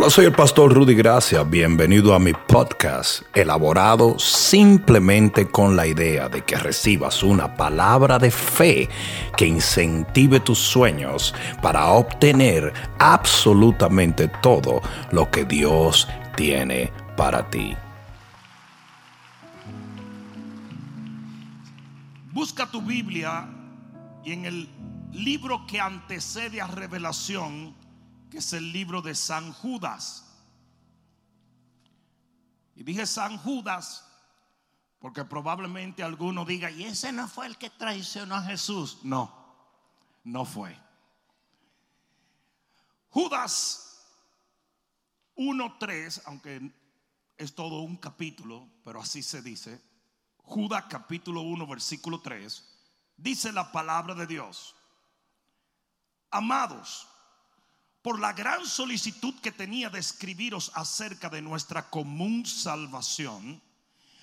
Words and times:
Hola, 0.00 0.08
soy 0.08 0.24
el 0.24 0.32
pastor 0.32 0.72
Rudy 0.72 0.94
Gracia. 0.94 1.42
Bienvenido 1.42 2.14
a 2.14 2.18
mi 2.18 2.32
podcast, 2.32 3.20
elaborado 3.34 4.18
simplemente 4.18 5.46
con 5.46 5.76
la 5.76 5.86
idea 5.86 6.30
de 6.30 6.42
que 6.42 6.56
recibas 6.56 7.22
una 7.22 7.54
palabra 7.54 8.18
de 8.18 8.30
fe 8.30 8.88
que 9.36 9.46
incentive 9.46 10.40
tus 10.40 10.58
sueños 10.58 11.34
para 11.60 11.88
obtener 11.88 12.72
absolutamente 12.98 14.28
todo 14.40 14.80
lo 15.12 15.30
que 15.30 15.44
Dios 15.44 16.08
tiene 16.34 16.90
para 17.14 17.50
ti. 17.50 17.76
Busca 22.32 22.70
tu 22.70 22.80
Biblia 22.80 23.46
y 24.24 24.32
en 24.32 24.46
el 24.46 24.66
libro 25.12 25.66
que 25.66 25.78
antecede 25.78 26.62
a 26.62 26.68
Revelación, 26.68 27.74
que 28.30 28.38
es 28.38 28.52
el 28.52 28.72
libro 28.72 29.02
de 29.02 29.14
San 29.14 29.52
Judas. 29.52 30.24
Y 32.74 32.82
dije 32.84 33.06
San 33.06 33.36
Judas 33.38 34.06
porque 35.00 35.24
probablemente 35.24 36.02
alguno 36.02 36.44
diga, 36.44 36.70
y 36.70 36.84
ese 36.84 37.10
no 37.10 37.26
fue 37.26 37.46
el 37.46 37.56
que 37.56 37.70
traicionó 37.70 38.34
a 38.34 38.42
Jesús. 38.42 38.98
No, 39.02 39.34
no 40.24 40.44
fue. 40.44 40.78
Judas 43.08 44.06
1.3, 45.36 46.22
aunque 46.26 46.70
es 47.38 47.54
todo 47.54 47.80
un 47.80 47.96
capítulo, 47.96 48.68
pero 48.84 49.00
así 49.00 49.22
se 49.22 49.40
dice. 49.40 49.82
Judas 50.36 50.84
capítulo 50.90 51.40
1, 51.40 51.66
versículo 51.66 52.20
3, 52.20 52.62
dice 53.16 53.52
la 53.52 53.72
palabra 53.72 54.14
de 54.14 54.26
Dios. 54.26 54.76
Amados, 56.30 57.08
por 58.02 58.18
la 58.18 58.32
gran 58.32 58.66
solicitud 58.66 59.34
que 59.40 59.52
tenía 59.52 59.90
de 59.90 59.98
escribiros 59.98 60.72
acerca 60.74 61.28
de 61.28 61.42
nuestra 61.42 61.90
común 61.90 62.46
salvación, 62.46 63.60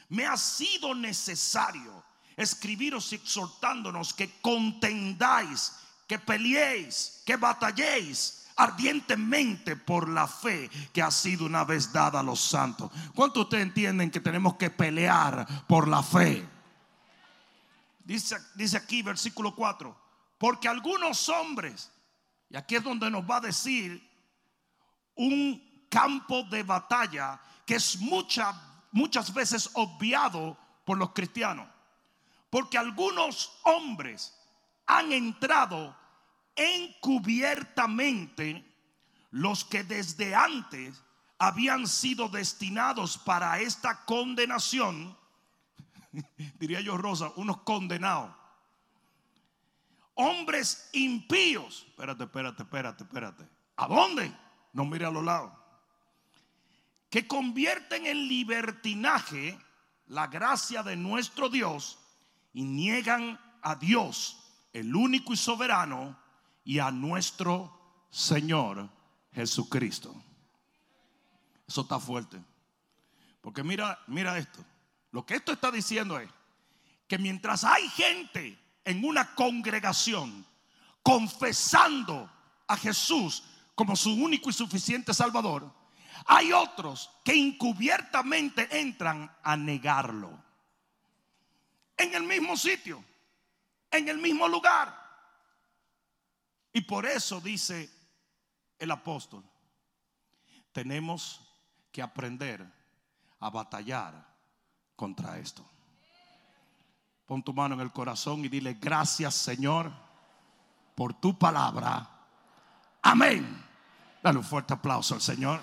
me 0.10 0.26
ha 0.26 0.38
sido 0.38 0.96
necesario 0.96 2.04
escribiros 2.36 3.12
exhortándonos 3.14 4.14
que 4.14 4.40
contendáis, 4.42 5.74
que 6.08 6.18
peleéis, 6.18 7.22
que 7.26 7.36
batalléis 7.36 8.48
ardientemente 8.56 9.76
por 9.76 10.10
la 10.10 10.28
fe 10.28 10.70
que 10.92 11.02
ha 11.02 11.12
sido 11.12 11.46
una 11.46 11.64
vez 11.64 11.92
dada 11.94 12.20
a 12.20 12.24
los 12.24 12.40
santos. 12.40 12.92
¿Cuántos 13.14 13.44
ustedes 13.44 13.64
entienden 13.64 14.10
que 14.10 14.20
tenemos 14.20 14.56
que 14.56 14.70
pelear 14.70 15.66
por 15.68 15.88
la 15.88 16.02
fe? 16.02 16.48
Dice, 18.04 18.38
dice 18.56 18.78
aquí 18.78 19.02
versículo 19.02 19.54
4, 19.54 19.96
porque 20.38 20.68
algunos 20.68 21.30
hombres 21.30 21.92
y 22.50 22.56
aquí 22.56 22.76
es 22.76 22.84
donde 22.84 23.12
nos 23.12 23.30
va 23.30 23.36
a 23.38 23.42
decir 23.42 24.02
un 25.16 25.86
campo 25.90 26.44
de 26.44 26.64
batalla 26.64 27.42
que 27.66 27.76
es 27.76 28.00
muchas 28.00 29.34
veces 29.34 29.70
obviado 29.74 30.58
por 30.86 30.98
los 30.98 31.12
cristianos. 31.12 31.68
Porque 32.50 32.78
algunos 32.78 33.60
hombres 33.64 34.34
han 34.86 35.12
entrado 35.12 35.94
encubiertamente 36.56 38.64
los 39.32 39.66
que 39.66 39.84
desde 39.84 40.34
antes 40.34 41.04
habían 41.38 41.86
sido 41.88 42.30
destinados 42.30 43.18
para 43.18 43.60
esta 43.60 44.06
condenación, 44.06 45.18
diría 46.58 46.80
yo 46.80 46.96
Rosa, 46.98 47.34
unos 47.36 47.64
condenados 47.64 48.34
hombres 50.18 50.90
impíos. 50.94 51.86
Espérate, 51.88 52.26
espérate, 52.26 52.64
espérate, 52.64 53.04
espérate. 53.04 53.48
¿A 53.78 53.88
dónde? 53.88 54.36
No 54.74 54.86
mire 54.86 55.06
a 55.06 55.12
los 55.12 55.24
lados. 55.24 55.54
Que 57.10 57.28
convierten 57.28 58.06
en 58.06 58.28
libertinaje 58.28 59.58
la 60.08 60.28
gracia 60.28 60.84
de 60.84 60.96
nuestro 60.96 61.50
Dios 61.50 62.00
y 62.54 62.64
niegan 62.64 63.40
a 63.62 63.76
Dios, 63.76 64.38
el 64.74 64.96
único 64.96 65.34
y 65.34 65.38
soberano, 65.38 66.18
y 66.64 66.80
a 66.80 66.92
nuestro 66.92 68.06
Señor 68.10 68.90
Jesucristo. 69.32 70.14
Eso 71.68 71.82
está 71.82 72.00
fuerte. 72.00 72.42
Porque 73.42 73.64
mira, 73.64 74.00
mira 74.08 74.38
esto. 74.38 74.64
Lo 75.12 75.26
que 75.26 75.36
esto 75.36 75.52
está 75.52 75.72
diciendo 75.72 76.20
es 76.20 76.30
que 77.08 77.18
mientras 77.18 77.64
hay 77.64 77.88
gente 77.90 78.60
en 78.88 79.04
una 79.04 79.36
congregación 79.36 80.46
confesando 81.04 82.32
a 82.68 82.78
Jesús 82.78 83.44
como 83.76 83.98
su 83.98 84.14
único 84.14 84.50
y 84.50 84.54
suficiente 84.54 85.14
Salvador, 85.14 85.70
hay 86.26 86.54
otros 86.54 87.12
que 87.24 87.34
encubiertamente 87.34 88.80
entran 88.80 89.30
a 89.44 89.58
negarlo. 89.58 90.42
En 91.98 92.14
el 92.14 92.24
mismo 92.24 92.56
sitio, 92.56 93.04
en 93.92 94.08
el 94.08 94.20
mismo 94.20 94.48
lugar. 94.48 94.98
Y 96.72 96.80
por 96.82 97.06
eso 97.06 97.42
dice 97.42 97.90
el 98.80 98.90
apóstol, 98.92 99.44
tenemos 100.72 101.42
que 101.92 102.02
aprender 102.02 102.66
a 103.42 103.50
batallar 103.50 104.26
contra 104.96 105.40
esto. 105.40 105.70
Pon 107.28 107.44
tu 107.44 107.54
mano 107.54 107.76
en 107.76 107.82
el 107.82 107.92
corazón 107.92 108.46
y 108.46 108.48
dile 108.48 108.76
gracias 108.76 109.36
Señor 109.36 109.92
por 110.96 111.14
tu 111.14 111.38
palabra. 111.38 112.10
Amén. 113.02 113.66
Dale 114.24 114.38
un 114.38 114.46
fuerte 114.46 114.74
aplauso 114.74 115.14
al 115.14 115.22
Señor. 115.22 115.62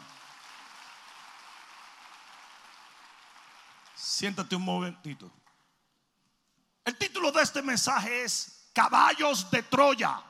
Siéntate 3.95 4.55
un 4.55 4.63
momentito. 4.63 5.31
El 6.85 6.99
título 6.99 7.33
de 7.33 7.43
este 7.43 7.63
mensaje 7.63 8.25
es 8.25 8.69
Caballos 8.75 9.51
de 9.51 9.63
Troya. 9.63 10.23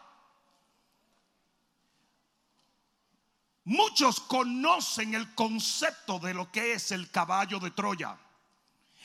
Muchos 3.64 4.20
conocen 4.20 5.14
el 5.14 5.34
concepto 5.34 6.20
de 6.20 6.32
lo 6.32 6.52
que 6.52 6.74
es 6.74 6.92
el 6.92 7.10
caballo 7.10 7.58
de 7.58 7.72
Troya. 7.72 8.16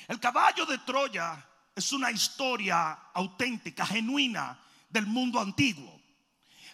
El 0.08 0.20
caballo 0.20 0.68
de 0.68 0.78
Troya 0.80 1.49
es 1.76 1.92
una 1.94 2.12
historia 2.12 2.92
auténtica, 3.14 3.86
genuina 3.86 4.60
del 4.90 5.06
mundo 5.06 5.40
antiguo. 5.40 6.00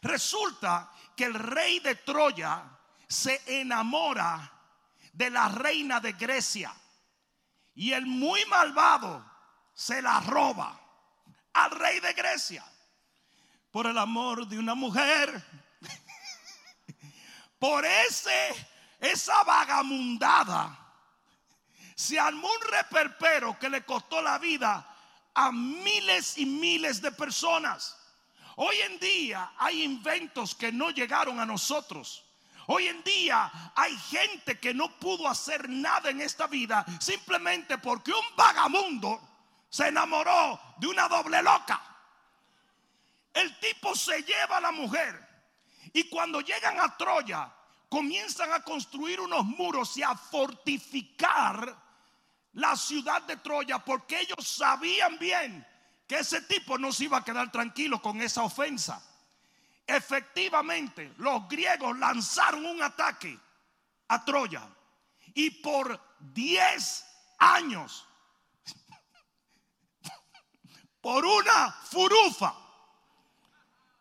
Resulta 0.01 0.91
que 1.16 1.25
el 1.25 1.33
rey 1.33 1.79
de 1.79 1.95
Troya 1.95 2.63
se 3.07 3.41
enamora 3.61 4.51
de 5.13 5.29
la 5.29 5.47
reina 5.47 6.00
de 6.00 6.13
Grecia 6.13 6.73
y 7.73 7.91
el 7.91 8.05
muy 8.05 8.44
malvado 8.45 9.25
se 9.73 10.01
la 10.01 10.19
roba 10.22 10.79
al 11.53 11.72
rey 11.72 12.00
de 12.00 12.13
Grecia 12.13 12.63
por 13.72 13.88
el 13.88 13.97
amor 13.97 14.47
de 14.47 14.57
una 14.57 14.75
mujer. 14.75 15.44
por 17.59 17.85
ese 17.85 18.69
esa 19.00 19.44
vagamundada 19.44 20.84
se 21.95 22.19
armó 22.19 22.47
un 22.47 22.72
reperpero 22.72 23.57
que 23.57 23.69
le 23.69 23.85
costó 23.85 24.22
la 24.22 24.38
vida 24.38 24.85
a 25.33 25.51
miles 25.51 26.38
y 26.38 26.45
miles 26.45 27.01
de 27.01 27.11
personas. 27.13 27.97
Hoy 28.57 28.75
en 28.81 29.00
día 29.00 29.53
hay 29.57 29.83
inventos 29.83 30.55
que 30.55 30.72
no 30.72 30.91
llegaron 30.91 31.39
a 31.39 31.45
nosotros. 31.45 32.25
Hoy 32.67 32.88
en 32.88 33.01
día 33.03 33.51
hay 33.75 33.95
gente 33.97 34.59
que 34.59 34.73
no 34.73 35.00
pudo 35.00 35.28
hacer 35.28 35.69
nada 35.69 36.09
en 36.09 36.22
esta 36.22 36.47
vida 36.47 36.85
simplemente 37.00 37.78
porque 37.78 38.11
un 38.11 38.35
vagamundo 38.35 39.22
se 39.69 39.88
enamoró 39.88 40.59
de 40.78 40.88
una 40.88 41.07
doble 41.07 41.41
loca. 41.41 41.81
El 43.34 43.57
tipo 43.59 43.95
se 43.95 44.22
lleva 44.23 44.57
a 44.57 44.61
la 44.61 44.72
mujer 44.72 45.22
y 45.94 46.09
cuando 46.09 46.41
llegan 46.41 46.79
a 46.79 46.95
Troya 46.97 47.53
comienzan 47.88 48.51
a 48.51 48.63
construir 48.63 49.20
unos 49.20 49.46
muros 49.46 49.96
y 49.97 50.03
a 50.03 50.16
fortificar 50.16 51.84
la 52.55 52.75
ciudad 52.75 53.22
de 53.23 53.37
Troya 53.37 53.79
porque 53.79 54.22
ellos 54.22 54.47
sabían 54.47 55.17
bien 55.19 55.66
que 56.07 56.19
ese 56.19 56.41
tipo 56.41 56.78
no 56.78 56.91
se 56.91 57.05
iba 57.05 57.17
a 57.17 57.23
quedar 57.23 57.52
tranquilo 57.52 58.02
con 58.02 58.22
esa 58.22 58.43
ofensa. 58.43 59.03
Efectivamente, 59.85 61.13
los 61.17 61.47
griegos 61.47 61.97
lanzaron 61.97 62.66
un 62.66 62.81
ataque 62.81 63.37
a 64.07 64.23
Troya 64.23 64.67
y 65.34 65.49
por 65.49 65.99
10 66.19 67.05
años, 67.40 68.07
por 71.01 71.25
una 71.25 71.72
furufa, 71.72 72.55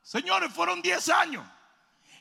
señores, 0.02 0.52
fueron 0.52 0.80
10 0.80 1.08
años, 1.08 1.46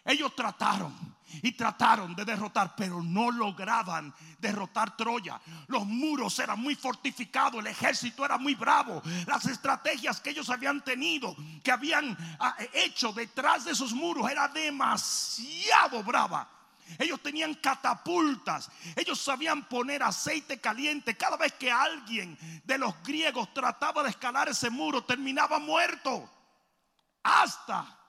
ellos 0.03 0.36
trataron 0.36 1.12
y 1.41 1.53
trataron 1.53 2.15
de 2.15 2.25
derrotar, 2.25 2.75
pero 2.75 3.01
no 3.01 3.31
lograban 3.31 4.13
derrotar 4.39 4.95
Troya. 4.95 5.39
Los 5.68 5.85
muros 5.85 6.38
eran 6.39 6.59
muy 6.59 6.75
fortificados, 6.75 7.59
el 7.59 7.68
ejército 7.68 8.25
era 8.25 8.38
muy 8.38 8.56
bravo, 8.56 9.01
las 9.25 9.45
estrategias 9.45 10.19
que 10.19 10.31
ellos 10.31 10.50
habían 10.50 10.83
tenido, 10.83 11.35
que 11.63 11.71
habían 11.71 12.15
ah, 12.39 12.56
hecho 12.74 13.13
detrás 13.13 13.65
de 13.65 13.71
esos 13.71 13.94
muros, 13.94 14.30
era 14.30 14.47
demasiado 14.47 16.03
brava. 16.03 16.50
Ellos 17.00 17.21
tenían 17.21 17.56
catapultas. 17.56 18.69
Ellos 18.95 19.19
sabían 19.19 19.68
poner 19.68 20.03
aceite 20.03 20.59
caliente. 20.59 21.15
Cada 21.15 21.38
vez 21.38 21.53
que 21.53 21.71
alguien 21.71 22.38
de 22.63 22.77
los 22.77 23.01
griegos 23.03 23.53
trataba 23.53 24.03
de 24.03 24.09
escalar 24.09 24.50
ese 24.50 24.69
muro, 24.69 25.03
terminaba 25.03 25.59
muerto. 25.59 26.29
Hasta 27.24 28.00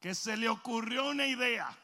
que 0.00 0.14
se 0.14 0.36
le 0.36 0.48
ocurrió 0.48 1.10
una 1.10 1.26
idea. 1.26 1.76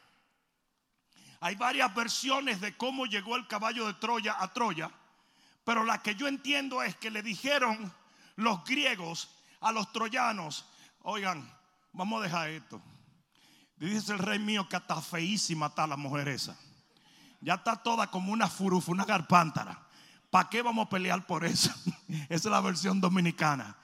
Hay 1.46 1.54
varias 1.54 1.94
versiones 1.94 2.60
de 2.60 2.76
cómo 2.76 3.06
llegó 3.06 3.36
el 3.36 3.46
caballo 3.46 3.86
de 3.86 3.94
Troya 3.94 4.34
a 4.36 4.52
Troya, 4.52 4.90
pero 5.64 5.84
la 5.84 6.02
que 6.02 6.16
yo 6.16 6.26
entiendo 6.26 6.82
es 6.82 6.96
que 6.96 7.08
le 7.08 7.22
dijeron 7.22 7.94
los 8.34 8.64
griegos 8.64 9.30
a 9.60 9.70
los 9.70 9.92
troyanos, 9.92 10.66
oigan, 11.02 11.48
vamos 11.92 12.18
a 12.18 12.24
dejar 12.24 12.48
esto. 12.50 12.82
Dice 13.76 14.14
el 14.14 14.18
rey 14.18 14.40
mío 14.40 14.68
que 14.68 14.74
está 14.74 15.00
feísima 15.00 15.66
está 15.66 15.86
la 15.86 15.96
mujer 15.96 16.26
esa. 16.26 16.56
Ya 17.40 17.54
está 17.54 17.76
toda 17.76 18.08
como 18.08 18.32
una 18.32 18.48
furufa, 18.48 18.90
una 18.90 19.04
garpántara. 19.04 19.86
¿Para 20.30 20.48
qué 20.48 20.62
vamos 20.62 20.88
a 20.88 20.90
pelear 20.90 21.28
por 21.28 21.44
eso? 21.44 21.72
Esa 22.28 22.34
es 22.34 22.44
la 22.46 22.60
versión 22.60 23.00
dominicana. 23.00 23.76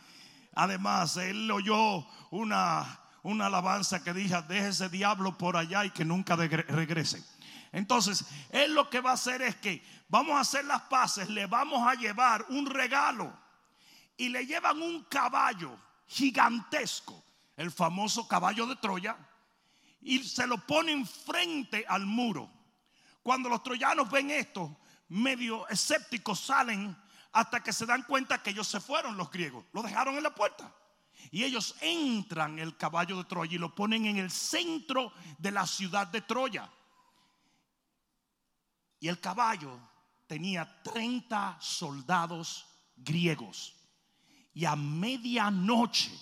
Además, 0.56 1.17
él 1.17 1.49
oyó 1.49 2.05
una, 2.32 2.99
una 3.23 3.47
alabanza 3.47 4.03
que 4.03 4.12
dice, 4.12 4.43
deje 4.49 4.67
ese 4.67 4.88
diablo 4.88 5.38
por 5.38 5.56
allá 5.56 5.85
y 5.85 5.91
que 5.91 6.05
nunca 6.05 6.35
regrese. 6.35 7.25
Entonces, 7.73 8.25
él 8.51 8.75
lo 8.75 8.91
que 8.91 9.01
va 9.01 9.11
a 9.11 9.15
hacer 9.15 9.41
es 9.41 9.57
que 9.57 9.83
vamos 10.09 10.37
a 10.37 10.41
hacer 10.41 10.65
las 10.67 10.83
paces, 10.83 11.29
le 11.31 11.47
vamos 11.47 11.87
a 11.87 11.95
llevar 11.95 12.45
un 12.51 12.67
regalo 12.67 13.33
y 14.17 14.29
le 14.29 14.47
llevan 14.47 14.81
un 14.83 15.05
caballo 15.05 15.79
gigantesco, 16.07 17.25
el 17.57 17.73
famoso 17.73 18.29
caballo 18.29 18.67
de 18.67 18.77
Troya, 18.77 19.17
y 20.03 20.23
se 20.23 20.47
lo 20.47 20.59
ponen 20.59 21.07
frente 21.07 21.85
al 21.89 22.05
muro. 22.05 22.51
Cuando 23.23 23.49
los 23.49 23.63
troyanos 23.63 24.11
ven 24.11 24.31
esto, 24.31 24.79
medio 25.09 25.67
escépticos 25.69 26.41
salen 26.41 26.95
hasta 27.33 27.63
que 27.63 27.73
se 27.73 27.87
dan 27.87 28.03
cuenta 28.03 28.43
que 28.43 28.51
ellos 28.51 28.69
se 28.69 28.81
fueron 28.81 29.17
los 29.17 29.31
griegos, 29.31 29.65
lo 29.73 29.83
dejaron 29.83 30.17
en 30.17 30.25
la 30.25 30.35
puerta. 30.35 30.71
Y 31.31 31.45
ellos 31.45 31.77
entran 31.81 32.59
el 32.59 32.77
caballo 32.77 33.17
de 33.17 33.25
Troya 33.25 33.55
y 33.55 33.59
lo 33.59 33.75
ponen 33.75 34.05
en 34.07 34.19
el 34.19 34.31
centro 34.31 35.13
de 35.39 35.53
la 35.53 35.67
ciudad 35.67 36.09
de 36.09 36.21
Troya. 36.21 36.69
Y 39.02 39.08
el 39.08 39.19
caballo 39.19 39.81
tenía 40.28 40.81
30 40.84 41.56
soldados 41.60 42.64
griegos. 42.94 43.75
Y 44.54 44.64
a 44.64 44.76
medianoche 44.76 46.16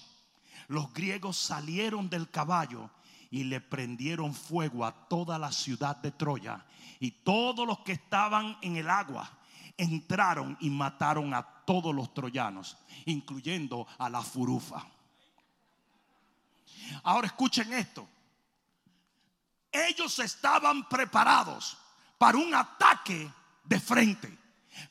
los 0.69 0.91
griegos 0.95 1.37
salieron 1.37 2.09
del 2.09 2.31
caballo 2.31 2.89
y 3.31 3.45
le 3.45 3.61
prendieron 3.61 4.33
fuego 4.33 4.87
a 4.87 4.93
toda 5.09 5.39
la 5.39 5.53
ciudad 5.53 5.95
de 5.97 6.11
Troya. 6.11 6.65
Y 7.01 7.11
todos 7.11 7.67
los 7.67 7.81
que 7.81 7.93
estaban 7.93 8.57
en 8.63 8.77
el 8.77 8.89
agua 8.89 9.31
entraron 9.77 10.57
y 10.59 10.71
mataron 10.71 11.35
a 11.35 11.43
todos 11.43 11.95
los 11.95 12.15
troyanos, 12.15 12.79
incluyendo 13.05 13.87
a 13.99 14.09
la 14.09 14.23
furufa. 14.23 14.87
Ahora 17.03 17.27
escuchen 17.27 17.75
esto. 17.75 18.09
Ellos 19.71 20.19
estaban 20.19 20.89
preparados 20.89 21.77
para 22.21 22.37
un 22.37 22.55
ataque 22.55 23.33
de 23.65 23.81
frente. 23.81 24.37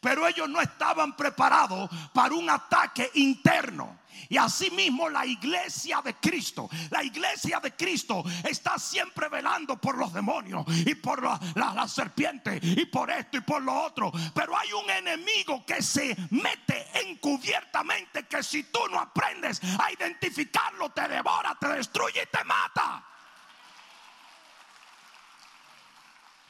Pero 0.01 0.27
ellos 0.27 0.49
no 0.49 0.59
estaban 0.59 1.15
preparados 1.15 1.87
para 2.11 2.33
un 2.33 2.49
ataque 2.49 3.11
interno. 3.13 3.99
Y 4.29 4.37
asimismo 4.37 5.09
la 5.09 5.27
iglesia 5.27 6.01
de 6.01 6.15
Cristo, 6.15 6.67
la 6.89 7.03
iglesia 7.03 7.59
de 7.59 7.75
Cristo 7.75 8.23
está 8.43 8.79
siempre 8.79 9.29
velando 9.29 9.79
por 9.79 9.95
los 9.95 10.11
demonios 10.11 10.65
y 10.85 10.95
por 10.95 11.21
la, 11.23 11.39
la, 11.55 11.87
serpiente 11.87 12.59
y 12.61 12.85
por 12.85 13.11
esto 13.11 13.37
y 13.37 13.41
por 13.41 13.61
lo 13.61 13.79
otro. 13.79 14.11
Pero 14.33 14.57
hay 14.57 14.73
un 14.73 14.89
enemigo 14.89 15.63
que 15.65 15.83
se 15.83 16.17
mete 16.31 16.87
encubiertamente 17.07 18.25
que 18.27 18.41
si 18.41 18.63
tú 18.63 18.79
no 18.89 18.99
aprendes 18.99 19.61
a 19.79 19.91
identificarlo 19.91 20.89
te 20.89 21.07
devora, 21.07 21.55
te 21.59 21.67
destruye 21.67 22.23
y 22.23 22.35
te 22.35 22.43
mata. 22.43 23.05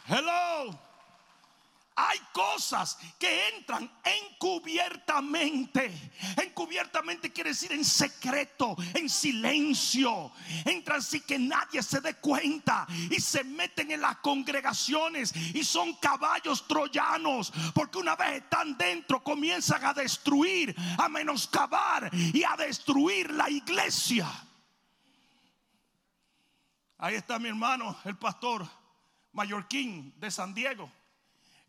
Hello. 0.09 0.89
Hay 1.95 2.17
cosas 2.31 2.97
que 3.19 3.49
entran 3.49 3.91
encubiertamente. 4.03 5.91
Encubiertamente 6.41 7.33
quiere 7.33 7.49
decir 7.49 7.73
en 7.73 7.83
secreto, 7.83 8.77
en 8.93 9.09
silencio. 9.09 10.31
Entran 10.63 11.03
sin 11.03 11.21
que 11.23 11.37
nadie 11.37 11.83
se 11.83 11.99
dé 11.99 12.15
cuenta 12.15 12.87
y 13.09 13.19
se 13.19 13.43
meten 13.43 13.91
en 13.91 13.99
las 13.99 14.15
congregaciones 14.19 15.35
y 15.53 15.61
son 15.65 15.93
caballos 15.95 16.65
troyanos. 16.67 17.51
Porque 17.75 17.97
una 17.97 18.15
vez 18.15 18.43
están 18.43 18.77
dentro 18.77 19.21
comienzan 19.21 19.83
a 19.83 19.93
destruir, 19.93 20.73
a 20.97 21.09
menoscabar 21.09 22.09
y 22.13 22.43
a 22.45 22.55
destruir 22.55 23.29
la 23.31 23.49
iglesia. 23.49 24.27
Ahí 26.97 27.15
está 27.15 27.39
mi 27.39 27.49
hermano, 27.49 27.97
el 28.05 28.17
pastor 28.17 28.78
Mallorquín 29.33 30.13
de 30.19 30.31
San 30.31 30.53
Diego 30.53 30.91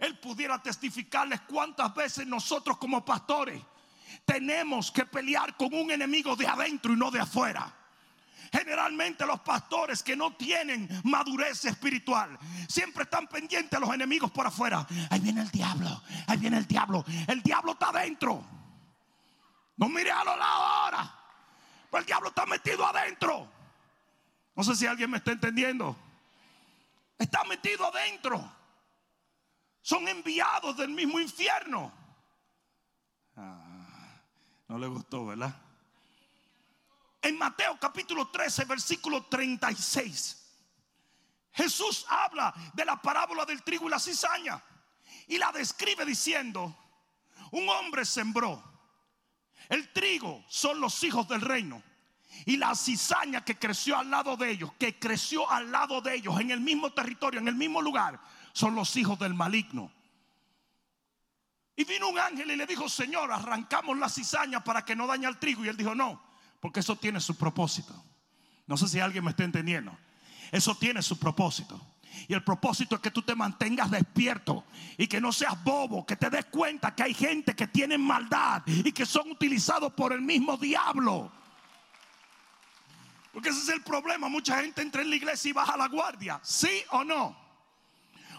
él 0.01 0.19
pudiera 0.19 0.61
testificarles 0.62 1.43
cuántas 1.43 1.95
veces 1.95 2.27
nosotros 2.27 2.79
como 2.79 3.05
pastores 3.05 3.62
tenemos 4.25 4.91
que 4.91 5.05
pelear 5.05 5.57
con 5.57 5.73
un 5.73 5.91
enemigo 5.91 6.35
de 6.35 6.47
adentro 6.47 6.93
y 6.93 6.97
no 6.97 7.11
de 7.11 7.21
afuera. 7.21 7.73
Generalmente 8.51 9.25
los 9.25 9.41
pastores 9.41 10.03
que 10.03 10.17
no 10.17 10.35
tienen 10.35 10.89
madurez 11.05 11.65
espiritual 11.67 12.37
siempre 12.69 13.05
están 13.05 13.29
pendientes 13.29 13.77
a 13.77 13.81
los 13.81 13.95
enemigos 13.95 14.31
por 14.33 14.47
afuera. 14.47 14.85
Ahí 15.11 15.21
viene 15.21 15.43
el 15.43 15.51
diablo, 15.51 16.03
ahí 16.27 16.39
viene 16.39 16.56
el 16.56 16.67
diablo. 16.67 17.05
El 17.29 17.43
diablo 17.43 17.73
está 17.73 17.91
adentro. 17.91 18.45
No 19.77 19.89
mire 19.89 20.11
a 20.11 20.25
los 20.25 20.37
lados 20.37 20.67
ahora. 20.67 21.15
Pero 21.91 22.01
el 22.01 22.06
diablo 22.06 22.29
está 22.31 22.47
metido 22.47 22.85
adentro. 22.85 23.49
No 24.56 24.65
sé 24.65 24.75
si 24.75 24.87
alguien 24.87 25.11
me 25.11 25.19
está 25.19 25.31
entendiendo. 25.31 25.97
Está 27.20 27.44
metido 27.44 27.87
adentro 27.87 28.61
son 29.82 30.06
enviados 30.08 30.76
del 30.76 30.90
mismo 30.90 31.19
infierno. 31.20 31.93
Ah, 33.37 34.20
no 34.69 34.78
le 34.78 34.87
gustó, 34.87 35.26
¿verdad? 35.26 35.55
En 37.22 37.37
Mateo 37.37 37.78
capítulo 37.78 38.28
13, 38.28 38.64
versículo 38.64 39.26
36, 39.26 40.37
Jesús 41.52 42.06
habla 42.08 42.55
de 42.72 42.84
la 42.84 43.00
parábola 43.00 43.44
del 43.44 43.62
trigo 43.62 43.87
y 43.87 43.90
la 43.90 43.99
cizaña 43.99 44.62
y 45.27 45.36
la 45.36 45.53
describe 45.53 46.05
diciendo, 46.06 46.74
un 47.53 47.69
hombre 47.69 48.05
sembró, 48.05 48.62
el 49.69 49.93
trigo 49.93 50.44
son 50.48 50.81
los 50.81 51.03
hijos 51.05 51.29
del 51.29 51.43
reino 51.43 51.82
y 52.46 52.56
la 52.56 52.75
cizaña 52.75 53.44
que 53.44 53.56
creció 53.56 53.99
al 53.99 54.10
lado 54.10 54.37
de 54.37 54.51
ellos, 54.51 54.72
que 54.79 54.99
creció 54.99 55.51
al 55.51 55.70
lado 55.70 56.01
de 56.01 56.15
ellos 56.15 56.41
en 56.41 56.51
el 56.51 56.60
mismo 56.60 56.93
territorio, 56.93 57.41
en 57.41 57.49
el 57.49 57.55
mismo 57.55 57.82
lugar, 57.82 58.20
son 58.53 58.75
los 58.75 58.96
hijos 58.96 59.19
del 59.19 59.34
maligno. 59.34 59.93
Y 61.77 61.84
vino 61.84 62.08
un 62.08 62.19
ángel 62.19 62.51
y 62.51 62.56
le 62.56 62.67
dijo, 62.67 62.89
Señor, 62.89 63.32
arrancamos 63.32 63.96
la 63.99 64.08
cizaña 64.08 64.63
para 64.63 64.84
que 64.84 64.94
no 64.94 65.06
dañe 65.06 65.27
el 65.27 65.39
trigo. 65.39 65.65
Y 65.65 65.69
él 65.69 65.77
dijo, 65.77 65.94
no, 65.94 66.22
porque 66.60 66.81
eso 66.81 66.96
tiene 66.96 67.20
su 67.20 67.37
propósito. 67.37 67.94
No 68.67 68.77
sé 68.77 68.87
si 68.87 69.01
alguien 69.01 69.25
me 69.25 69.31
está 69.31 69.44
entendiendo. 69.44 69.96
Eso 70.53 70.75
tiene 70.75 71.01
su 71.01 71.19
propósito. 71.19 71.81
Y 72.29 72.34
el 72.34 72.44
propósito 72.44 72.96
es 72.96 73.01
que 73.01 73.10
tú 73.10 73.22
te 73.22 73.34
mantengas 73.34 73.91
despierto 73.91 74.65
y 74.99 75.06
que 75.06 75.20
no 75.20 75.32
seas 75.32 75.63
bobo, 75.65 76.05
que 76.05 76.17
te 76.17 76.29
des 76.29 76.44
cuenta 76.46 76.94
que 76.94 77.05
hay 77.05 77.15
gente 77.15 77.55
que 77.55 77.69
tiene 77.69 77.96
maldad 77.96 78.63
y 78.67 78.93
que 78.93 79.06
son 79.06 79.31
utilizados 79.31 79.93
por 79.94 80.13
el 80.13 80.20
mismo 80.20 80.56
diablo. 80.56 81.32
Porque 83.32 83.51
ese 83.51 83.60
es 83.60 83.69
el 83.69 83.82
problema. 83.82 84.29
Mucha 84.29 84.60
gente 84.60 84.82
entra 84.82 85.03
en 85.03 85.10
la 85.10 85.17
iglesia 85.17 85.51
y 85.51 85.53
baja 85.53 85.77
la 85.77 85.89
guardia. 85.89 86.41
¿Sí 86.43 86.82
o 86.91 87.05
no? 87.05 87.37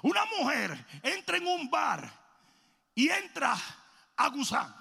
Una 0.03 0.21
mujer 0.37 0.85
entra 1.03 1.37
en 1.37 1.47
un 1.47 1.69
bar 1.69 2.11
y 2.95 3.09
entra 3.09 3.55
a 4.17 4.27
gusán. 4.29 4.73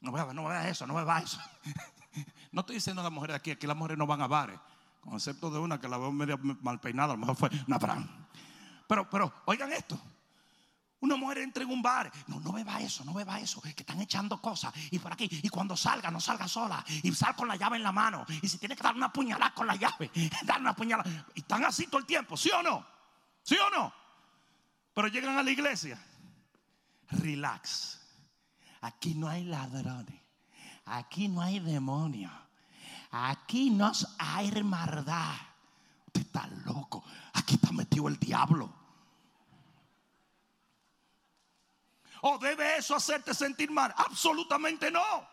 No 0.00 0.12
vea, 0.12 0.32
no 0.32 0.44
vea 0.44 0.68
eso, 0.68 0.86
no 0.86 0.94
vea 0.94 1.18
eso. 1.18 1.40
No 2.52 2.60
estoy 2.60 2.76
diciendo 2.76 3.02
a 3.02 3.04
las 3.04 3.12
mujeres 3.12 3.36
aquí, 3.36 3.50
aquí 3.50 3.66
las 3.66 3.76
mujeres 3.76 3.98
no 3.98 4.06
van 4.06 4.22
a 4.22 4.26
bares, 4.26 4.58
con 5.02 5.12
excepto 5.12 5.50
de 5.50 5.58
una 5.58 5.78
que 5.78 5.88
la 5.88 5.98
veo 5.98 6.10
medio 6.10 6.38
mal 6.38 6.80
peinada, 6.80 7.12
a 7.12 7.16
lo 7.16 7.18
mejor 7.18 7.36
fue 7.36 7.50
una 7.66 7.78
Pero, 8.88 9.10
pero, 9.10 9.30
oigan 9.44 9.70
esto. 9.74 10.00
Una 11.06 11.14
mujer 11.14 11.38
entra 11.38 11.62
en 11.62 11.70
un 11.70 11.80
bar, 11.80 12.10
no, 12.26 12.40
no 12.40 12.50
beba 12.50 12.80
eso, 12.80 13.04
no 13.04 13.14
beba 13.14 13.38
eso, 13.38 13.60
que 13.60 13.70
están 13.70 14.00
echando 14.00 14.42
cosas 14.42 14.74
y 14.90 14.98
por 14.98 15.12
aquí. 15.12 15.28
Y 15.30 15.48
cuando 15.48 15.76
salga, 15.76 16.10
no 16.10 16.20
salga 16.20 16.48
sola 16.48 16.84
y 16.88 17.12
sal 17.12 17.36
con 17.36 17.46
la 17.46 17.54
llave 17.54 17.76
en 17.76 17.84
la 17.84 17.92
mano. 17.92 18.26
Y 18.42 18.48
si 18.48 18.58
tiene 18.58 18.74
que 18.74 18.82
dar 18.82 18.96
una 18.96 19.12
puñalada 19.12 19.54
con 19.54 19.68
la 19.68 19.76
llave, 19.76 20.10
dar 20.42 20.60
una 20.60 20.74
puñalada. 20.74 21.08
Y 21.36 21.40
están 21.40 21.64
así 21.64 21.86
todo 21.86 22.00
el 22.00 22.06
tiempo, 22.06 22.36
¿sí 22.36 22.50
o 22.50 22.60
no? 22.60 22.84
¿Sí 23.44 23.56
o 23.56 23.70
no? 23.70 23.94
Pero 24.94 25.06
llegan 25.06 25.38
a 25.38 25.44
la 25.44 25.50
iglesia. 25.52 25.96
Relax. 27.10 28.00
Aquí 28.80 29.14
no 29.14 29.28
hay 29.28 29.44
ladrones. 29.44 30.20
Aquí 30.86 31.28
no 31.28 31.40
hay 31.40 31.60
demonios. 31.60 32.32
Aquí 33.12 33.70
no 33.70 33.92
hay 34.18 34.50
maldad. 34.64 35.36
Usted 36.08 36.22
está 36.22 36.48
loco. 36.64 37.04
metió 37.70 38.08
el 38.08 38.18
diablo. 38.18 38.85
¿O 42.28 42.38
debe 42.38 42.78
eso 42.78 42.96
hacerte 42.96 43.32
sentir 43.32 43.70
mal? 43.70 43.94
Absolutamente 43.96 44.90
no. 44.90 45.28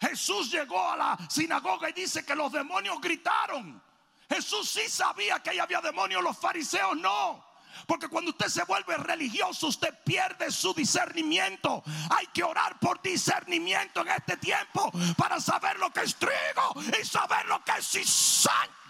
Jesús 0.00 0.50
llegó 0.50 0.90
a 0.90 0.96
la 0.96 1.18
sinagoga 1.30 1.88
y 1.88 1.92
dice 1.92 2.24
que 2.24 2.34
los 2.34 2.50
demonios 2.50 3.00
gritaron. 3.00 3.80
Jesús 4.28 4.68
sí 4.68 4.88
sabía 4.88 5.40
que 5.40 5.50
ahí 5.50 5.60
había 5.60 5.80
demonios, 5.80 6.24
los 6.24 6.36
fariseos 6.36 6.96
no. 6.96 7.46
Porque 7.86 8.08
cuando 8.08 8.32
usted 8.32 8.48
se 8.48 8.64
vuelve 8.64 8.96
religioso, 8.96 9.68
usted 9.68 9.94
pierde 10.02 10.50
su 10.50 10.74
discernimiento. 10.74 11.84
Hay 12.10 12.26
que 12.34 12.42
orar 12.42 12.76
por 12.80 13.00
discernimiento 13.00 14.00
en 14.00 14.08
este 14.08 14.36
tiempo 14.38 14.90
para 15.16 15.38
saber 15.38 15.78
lo 15.78 15.92
que 15.92 16.00
es 16.00 16.16
trigo 16.16 16.74
y 17.00 17.04
saber 17.04 17.46
lo 17.46 17.62
que 17.62 17.70
es 17.78 17.86
cizaña. 17.86 18.85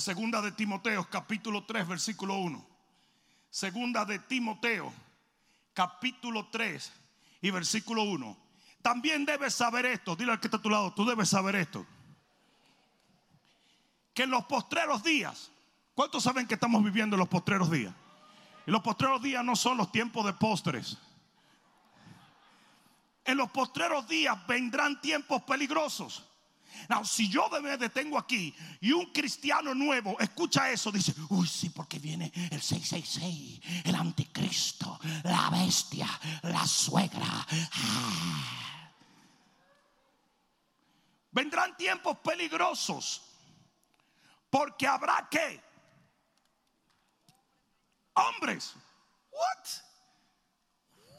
Segunda 0.00 0.40
de 0.40 0.52
Timoteo, 0.52 1.06
capítulo 1.10 1.64
3, 1.64 1.86
versículo 1.86 2.36
1. 2.36 2.66
Segunda 3.50 4.04
de 4.04 4.18
Timoteo, 4.18 4.92
capítulo 5.74 6.48
3 6.50 6.92
y 7.42 7.50
versículo 7.50 8.04
1. 8.04 8.36
También 8.80 9.26
debes 9.26 9.54
saber 9.54 9.84
esto. 9.86 10.16
Dile 10.16 10.32
al 10.32 10.40
que 10.40 10.46
está 10.46 10.56
a 10.56 10.62
tu 10.62 10.70
lado, 10.70 10.92
tú 10.94 11.04
debes 11.04 11.28
saber 11.28 11.54
esto. 11.56 11.84
Que 14.14 14.22
en 14.22 14.30
los 14.30 14.44
postreros 14.46 15.02
días, 15.02 15.50
¿cuántos 15.94 16.22
saben 16.22 16.46
que 16.46 16.54
estamos 16.54 16.82
viviendo 16.82 17.16
en 17.16 17.20
los 17.20 17.28
postreros 17.28 17.70
días? 17.70 17.94
Y 18.66 18.70
los 18.70 18.82
postreros 18.82 19.22
días 19.22 19.44
no 19.44 19.54
son 19.54 19.76
los 19.76 19.92
tiempos 19.92 20.24
de 20.24 20.32
postres. 20.32 20.96
En 23.24 23.36
los 23.36 23.50
postreros 23.50 24.08
días 24.08 24.46
vendrán 24.46 25.00
tiempos 25.00 25.42
peligrosos. 25.42 26.29
Now, 26.88 27.04
si 27.04 27.28
yo 27.28 27.48
me 27.62 27.76
detengo 27.76 28.18
aquí 28.18 28.54
y 28.80 28.92
un 28.92 29.06
cristiano 29.12 29.74
nuevo 29.74 30.18
escucha 30.18 30.70
eso, 30.70 30.90
dice, 30.90 31.14
uy, 31.28 31.46
sí, 31.46 31.70
porque 31.70 31.98
viene 31.98 32.32
el 32.50 32.60
666, 32.60 33.84
el 33.84 33.94
anticristo, 33.94 34.98
la 35.24 35.50
bestia, 35.50 36.08
la 36.42 36.66
suegra. 36.66 37.46
Ah. 37.72 38.60
Vendrán 41.32 41.76
tiempos 41.76 42.18
peligrosos 42.18 43.22
porque 44.50 44.86
habrá 44.86 45.28
que 45.30 45.62
hombres. 48.14 48.74
What? 49.30 49.68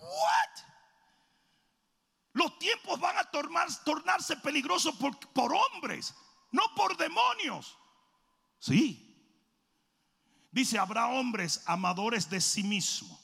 What? 0.01 0.70
Los 2.33 2.57
tiempos 2.59 2.99
van 2.99 3.17
a 3.17 3.23
tornarse 3.83 4.37
peligrosos 4.37 4.95
por, 4.95 5.53
hombres, 5.53 6.15
no 6.51 6.63
por 6.75 6.95
demonios. 6.95 7.77
Sí. 8.59 9.07
Dice, 10.51 10.77
habrá 10.77 11.07
hombres 11.07 11.63
amadores 11.65 12.29
de 12.29 12.39
sí 12.39 12.63
mismos 12.63 13.21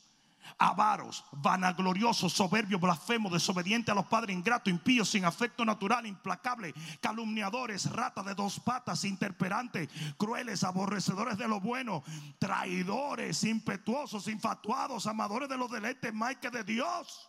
avaros, 0.57 1.23
vanagloriosos, 1.31 2.33
soberbios, 2.33 2.81
blasfemos, 2.81 3.31
desobedientes 3.31 3.91
a 3.91 3.95
los 3.95 4.07
padres, 4.07 4.35
ingratos, 4.35 4.71
impíos, 4.71 5.09
sin 5.09 5.25
afecto 5.25 5.63
natural, 5.63 6.05
implacables, 6.05 6.73
calumniadores, 6.99 7.89
ratas 7.91 8.25
de 8.25 8.33
dos 8.33 8.59
patas, 8.59 9.03
interperantes, 9.03 9.89
crueles, 10.17 10.63
aborrecedores 10.63 11.37
de 11.37 11.47
lo 11.47 11.59
bueno, 11.59 12.03
traidores, 12.39 13.43
impetuosos, 13.43 14.27
infatuados, 14.27 15.05
amadores 15.05 15.49
de 15.49 15.57
los 15.57 15.69
deleites 15.69 16.13
más 16.13 16.37
que 16.37 16.49
de 16.49 16.63
Dios. 16.63 17.26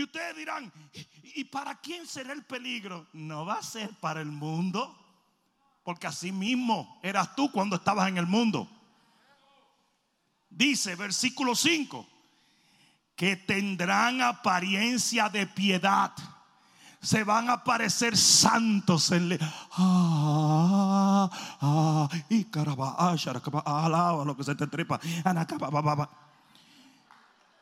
Y 0.00 0.04
ustedes 0.04 0.34
dirán, 0.34 0.72
¿y 1.22 1.44
para 1.44 1.78
quién 1.78 2.06
será 2.06 2.32
el 2.32 2.42
peligro? 2.44 3.06
No 3.12 3.44
va 3.44 3.58
a 3.58 3.62
ser 3.62 3.90
para 4.00 4.22
el 4.22 4.30
mundo, 4.30 4.96
porque 5.84 6.06
así 6.06 6.32
mismo 6.32 6.98
eras 7.02 7.36
tú 7.36 7.52
cuando 7.52 7.76
estabas 7.76 8.08
en 8.08 8.16
el 8.16 8.26
mundo. 8.26 8.66
Dice 10.48 10.96
versículo 10.96 11.54
5, 11.54 12.08
que 13.14 13.36
tendrán 13.36 14.22
apariencia 14.22 15.28
de 15.28 15.46
piedad. 15.46 16.14
Se 17.02 17.22
van 17.22 17.50
a 17.50 17.62
parecer 17.62 18.16
santos 18.16 19.12
en 19.12 19.38
ah, 19.72 21.30
ah, 21.60 22.08
y 22.30 22.46
ah, 22.54 24.22
lo 24.24 24.34
que 24.34 24.44
se 24.44 24.54
te 24.54 24.66
trepa. 24.66 24.98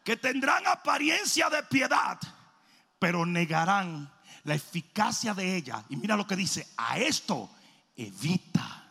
Que 0.08 0.16
tendrán 0.16 0.66
apariencia 0.66 1.50
de 1.50 1.62
piedad, 1.64 2.18
pero 2.98 3.26
negarán 3.26 4.10
la 4.44 4.54
eficacia 4.54 5.34
de 5.34 5.54
ella. 5.54 5.84
Y 5.90 5.96
mira 5.96 6.16
lo 6.16 6.26
que 6.26 6.34
dice, 6.34 6.66
a 6.78 6.96
esto 6.96 7.50
evita. 7.94 8.86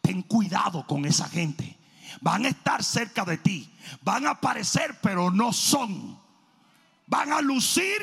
Ten 0.00 0.22
cuidado 0.22 0.86
con 0.86 1.04
esa 1.04 1.28
gente 1.28 1.76
van 2.22 2.46
a 2.46 2.48
estar 2.48 2.82
cerca 2.82 3.22
de 3.26 3.36
ti, 3.36 3.70
van 4.00 4.26
a 4.26 4.30
aparecer 4.30 4.98
pero 5.02 5.30
no 5.30 5.52
son, 5.52 6.18
van 7.06 7.32
a 7.34 7.42
lucir 7.42 8.00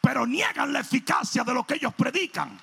pero 0.00 0.26
niegan 0.26 0.72
la 0.72 0.80
eficacia 0.80 1.44
de 1.44 1.52
lo 1.52 1.66
que 1.66 1.74
ellos 1.74 1.92
predican. 1.92 2.58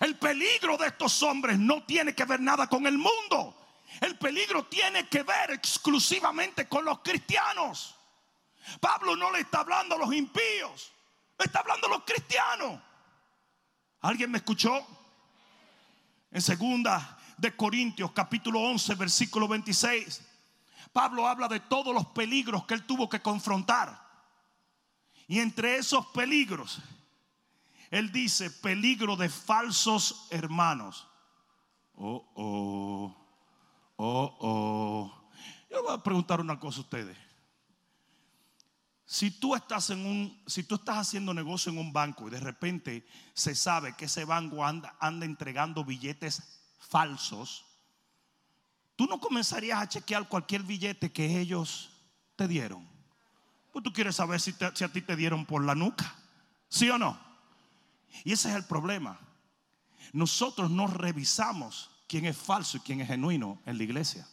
El 0.00 0.18
peligro 0.18 0.76
de 0.76 0.88
estos 0.88 1.22
hombres 1.22 1.56
no 1.56 1.84
tiene 1.84 2.16
que 2.16 2.24
ver 2.24 2.40
nada 2.40 2.66
con 2.66 2.84
el 2.84 2.98
mundo. 2.98 3.65
El 4.00 4.18
peligro 4.18 4.64
tiene 4.66 5.08
que 5.08 5.22
ver 5.22 5.52
exclusivamente 5.52 6.68
con 6.68 6.84
los 6.84 7.00
cristianos. 7.00 7.94
Pablo 8.80 9.16
no 9.16 9.30
le 9.30 9.40
está 9.40 9.60
hablando 9.60 9.94
a 9.94 9.98
los 9.98 10.12
impíos, 10.12 10.92
le 11.38 11.44
está 11.44 11.60
hablando 11.60 11.86
a 11.86 11.90
los 11.90 12.04
cristianos. 12.04 12.80
¿Alguien 14.00 14.30
me 14.30 14.38
escuchó? 14.38 14.86
En 16.30 16.42
segunda 16.42 17.18
de 17.38 17.54
Corintios 17.54 18.12
capítulo 18.12 18.60
11 18.60 18.94
versículo 18.94 19.48
26, 19.48 20.22
Pablo 20.92 21.28
habla 21.28 21.48
de 21.48 21.60
todos 21.60 21.94
los 21.94 22.06
peligros 22.08 22.64
que 22.66 22.74
él 22.74 22.84
tuvo 22.84 23.08
que 23.08 23.20
confrontar. 23.20 24.04
Y 25.28 25.40
entre 25.40 25.76
esos 25.76 26.06
peligros, 26.06 26.80
él 27.90 28.12
dice 28.12 28.50
peligro 28.50 29.16
de 29.16 29.28
falsos 29.28 30.26
hermanos. 30.30 31.06
Oh, 31.94 32.24
oh, 32.34 33.25
oh, 33.96 34.36
oh. 34.40 35.30
Yo 35.70 35.82
voy 35.82 35.94
a 35.94 36.02
preguntar 36.02 36.40
una 36.40 36.58
cosa 36.58 36.78
a 36.78 36.82
ustedes. 36.82 37.16
Si 39.04 39.30
tú 39.30 39.54
estás 39.54 39.90
en 39.90 40.04
un, 40.04 40.42
si 40.46 40.64
tú 40.64 40.74
estás 40.74 40.98
haciendo 40.98 41.32
negocio 41.32 41.70
en 41.70 41.78
un 41.78 41.92
banco 41.92 42.26
y 42.26 42.30
de 42.30 42.40
repente 42.40 43.06
se 43.34 43.54
sabe 43.54 43.94
que 43.94 44.06
ese 44.06 44.24
banco 44.24 44.64
anda, 44.64 44.96
anda 44.98 45.24
entregando 45.24 45.84
billetes 45.84 46.60
falsos, 46.80 47.64
tú 48.96 49.06
no 49.06 49.20
comenzarías 49.20 49.80
a 49.80 49.88
chequear 49.88 50.28
cualquier 50.28 50.64
billete 50.64 51.12
que 51.12 51.38
ellos 51.38 51.90
te 52.34 52.48
dieron. 52.48 52.88
Pues 53.72 53.84
tú 53.84 53.92
quieres 53.92 54.16
saber 54.16 54.40
si, 54.40 54.52
si 54.74 54.84
a 54.84 54.88
ti 54.88 55.02
te 55.02 55.14
dieron 55.14 55.46
por 55.46 55.64
la 55.64 55.74
nuca, 55.74 56.16
¿sí 56.68 56.90
o 56.90 56.98
no? 56.98 57.16
Y 58.24 58.32
ese 58.32 58.48
es 58.48 58.56
el 58.56 58.64
problema. 58.64 59.20
Nosotros 60.12 60.70
no 60.70 60.86
revisamos 60.86 61.90
quién 62.06 62.26
es 62.26 62.36
falso 62.36 62.76
y 62.76 62.80
quién 62.80 63.00
es 63.00 63.08
genuino 63.08 63.60
en 63.66 63.78
la 63.78 63.84
iglesia. 63.84 64.26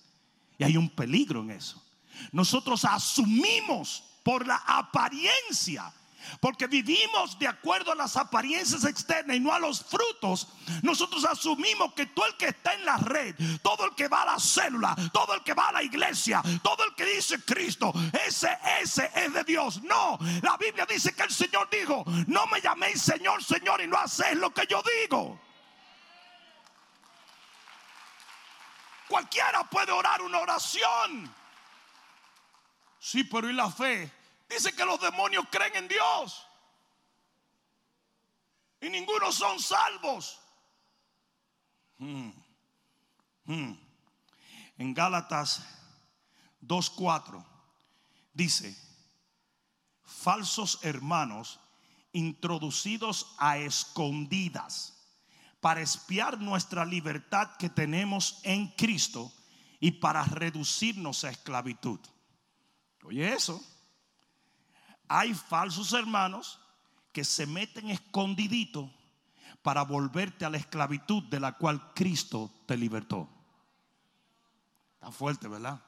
Y 0.57 0.63
hay 0.63 0.77
un 0.77 0.89
peligro 0.89 1.41
en 1.41 1.51
eso. 1.51 1.83
Nosotros 2.31 2.85
asumimos 2.85 4.03
por 4.23 4.45
la 4.45 4.57
apariencia 4.65 5.91
porque 6.39 6.67
vivimos 6.67 7.37
de 7.39 7.47
acuerdo 7.47 7.91
a 7.91 7.95
las 7.95 8.15
apariencias 8.17 8.83
externas 8.85 9.35
y 9.35 9.39
no 9.39 9.51
a 9.53 9.59
los 9.59 9.83
frutos. 9.83 10.47
Nosotros 10.81 11.25
asumimos 11.25 11.93
que 11.93 12.07
todo 12.07 12.25
el 12.27 12.37
que 12.37 12.47
está 12.47 12.73
en 12.73 12.85
la 12.85 12.97
red, 12.97 13.35
todo 13.61 13.85
el 13.85 13.95
que 13.95 14.07
va 14.07 14.23
a 14.23 14.33
la 14.33 14.39
célula, 14.39 14.95
todo 15.11 15.33
el 15.33 15.43
que 15.43 15.53
va 15.53 15.69
a 15.69 15.73
la 15.73 15.83
iglesia, 15.83 16.41
todo 16.61 16.83
el 16.85 16.95
que 16.95 17.05
dice 17.05 17.43
Cristo, 17.43 17.93
ese, 18.25 18.49
ese 18.81 19.09
es 19.15 19.33
de 19.33 19.43
Dios. 19.43 19.81
No, 19.83 20.17
la 20.41 20.57
Biblia 20.57 20.85
dice 20.89 21.13
que 21.13 21.23
el 21.23 21.31
Señor 21.31 21.69
dijo, 21.69 22.03
no 22.27 22.47
me 22.47 22.61
llaméis 22.61 23.01
Señor, 23.01 23.43
Señor 23.43 23.81
y 23.81 23.87
no 23.87 23.97
hacéis 23.97 24.37
lo 24.37 24.53
que 24.53 24.65
yo 24.69 24.81
digo. 25.01 25.39
Cualquiera 29.07 29.63
puede 29.69 29.91
orar 29.91 30.21
una 30.21 30.39
oración. 30.39 31.33
Sí, 32.99 33.23
pero 33.25 33.49
¿y 33.49 33.53
la 33.53 33.69
fe? 33.69 34.11
Dice 34.49 34.73
que 34.73 34.85
los 34.85 34.99
demonios 34.99 35.45
creen 35.51 35.75
en 35.75 35.87
Dios. 35.87 36.47
Y 38.81 38.89
ninguno 38.89 39.31
son 39.31 39.59
salvos. 39.59 40.39
Hmm. 41.97 42.31
Hmm. 43.45 43.73
En 44.77 44.93
Gálatas 44.93 45.63
2.4 46.61 47.45
dice, 48.33 48.75
falsos 50.03 50.79
hermanos 50.83 51.59
introducidos 52.13 53.35
a 53.37 53.57
escondidas 53.57 55.02
para 55.63 55.79
espiar 55.79 56.41
nuestra 56.41 56.83
libertad 56.83 57.55
que 57.55 57.69
tenemos 57.69 58.41
en 58.43 58.67
Cristo 58.75 59.31
y 59.79 59.91
para 59.91 60.21
reducirnos 60.25 61.23
a 61.23 61.29
esclavitud. 61.29 62.01
Oye 63.05 63.31
eso 63.31 63.63
hay 65.07 65.33
falsos 65.33 65.93
hermanos 65.93 66.59
que 67.13 67.23
se 67.23 67.47
meten 67.47 67.89
escondidito 67.89 68.91
para 69.61 69.83
volverte 69.83 70.43
a 70.43 70.49
la 70.49 70.57
esclavitud 70.57 71.23
de 71.29 71.39
la 71.39 71.53
cual 71.53 71.93
Cristo 71.93 72.51
te 72.65 72.75
libertó. 72.75 73.29
Está 74.95 75.11
fuerte, 75.11 75.47
¿verdad? 75.47 75.81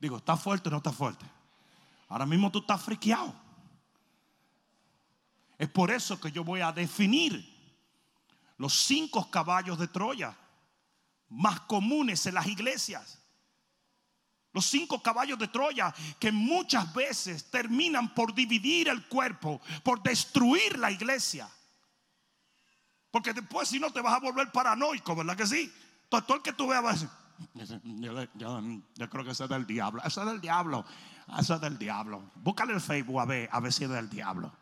Digo, 0.00 0.16
¿está 0.16 0.34
fuerte 0.38 0.70
o 0.70 0.70
no 0.70 0.78
está 0.78 0.92
fuerte? 0.92 1.26
Ahora 2.08 2.24
mismo 2.24 2.50
tú 2.50 2.60
estás 2.60 2.80
friqueado. 2.80 3.34
Es 5.58 5.68
por 5.68 5.90
eso 5.90 6.18
que 6.18 6.32
yo 6.32 6.42
voy 6.42 6.62
a 6.62 6.72
definir 6.72 7.57
los 8.58 8.74
cinco 8.74 9.30
caballos 9.30 9.78
de 9.78 9.88
Troya 9.88 10.36
más 11.28 11.60
comunes 11.60 12.26
en 12.26 12.34
las 12.34 12.46
iglesias. 12.46 13.18
Los 14.52 14.66
cinco 14.66 15.02
caballos 15.02 15.38
de 15.38 15.48
Troya 15.48 15.94
que 16.18 16.32
muchas 16.32 16.92
veces 16.92 17.50
terminan 17.50 18.14
por 18.14 18.34
dividir 18.34 18.88
el 18.88 19.06
cuerpo, 19.06 19.60
por 19.84 20.02
destruir 20.02 20.78
la 20.78 20.90
iglesia. 20.90 21.48
Porque 23.10 23.32
después 23.32 23.68
si 23.68 23.78
no 23.78 23.92
te 23.92 24.00
vas 24.00 24.14
a 24.14 24.20
volver 24.20 24.50
paranoico, 24.50 25.14
¿verdad 25.14 25.36
que 25.36 25.46
sí? 25.46 25.72
Todo, 26.08 26.36
el 26.36 26.42
que 26.42 26.52
tú 26.52 26.66
veas 26.66 26.84
va 26.84 26.90
a 26.90 26.92
decir, 26.92 27.08
yo, 27.84 29.10
creo 29.10 29.24
que 29.24 29.30
eso 29.30 29.44
es 29.44 29.50
del 29.50 29.66
diablo, 29.66 30.02
eso 30.04 30.22
es 30.22 30.26
del 30.26 30.40
diablo, 30.40 30.84
eso 31.38 31.54
es 31.54 31.60
del 31.60 31.78
diablo. 31.78 32.32
Búscale 32.34 32.72
el 32.72 32.80
Facebook 32.80 33.20
a 33.20 33.24
ver, 33.26 33.48
a 33.52 33.60
ver 33.60 33.72
si 33.72 33.84
es 33.84 33.90
del 33.90 34.08
diablo. 34.08 34.52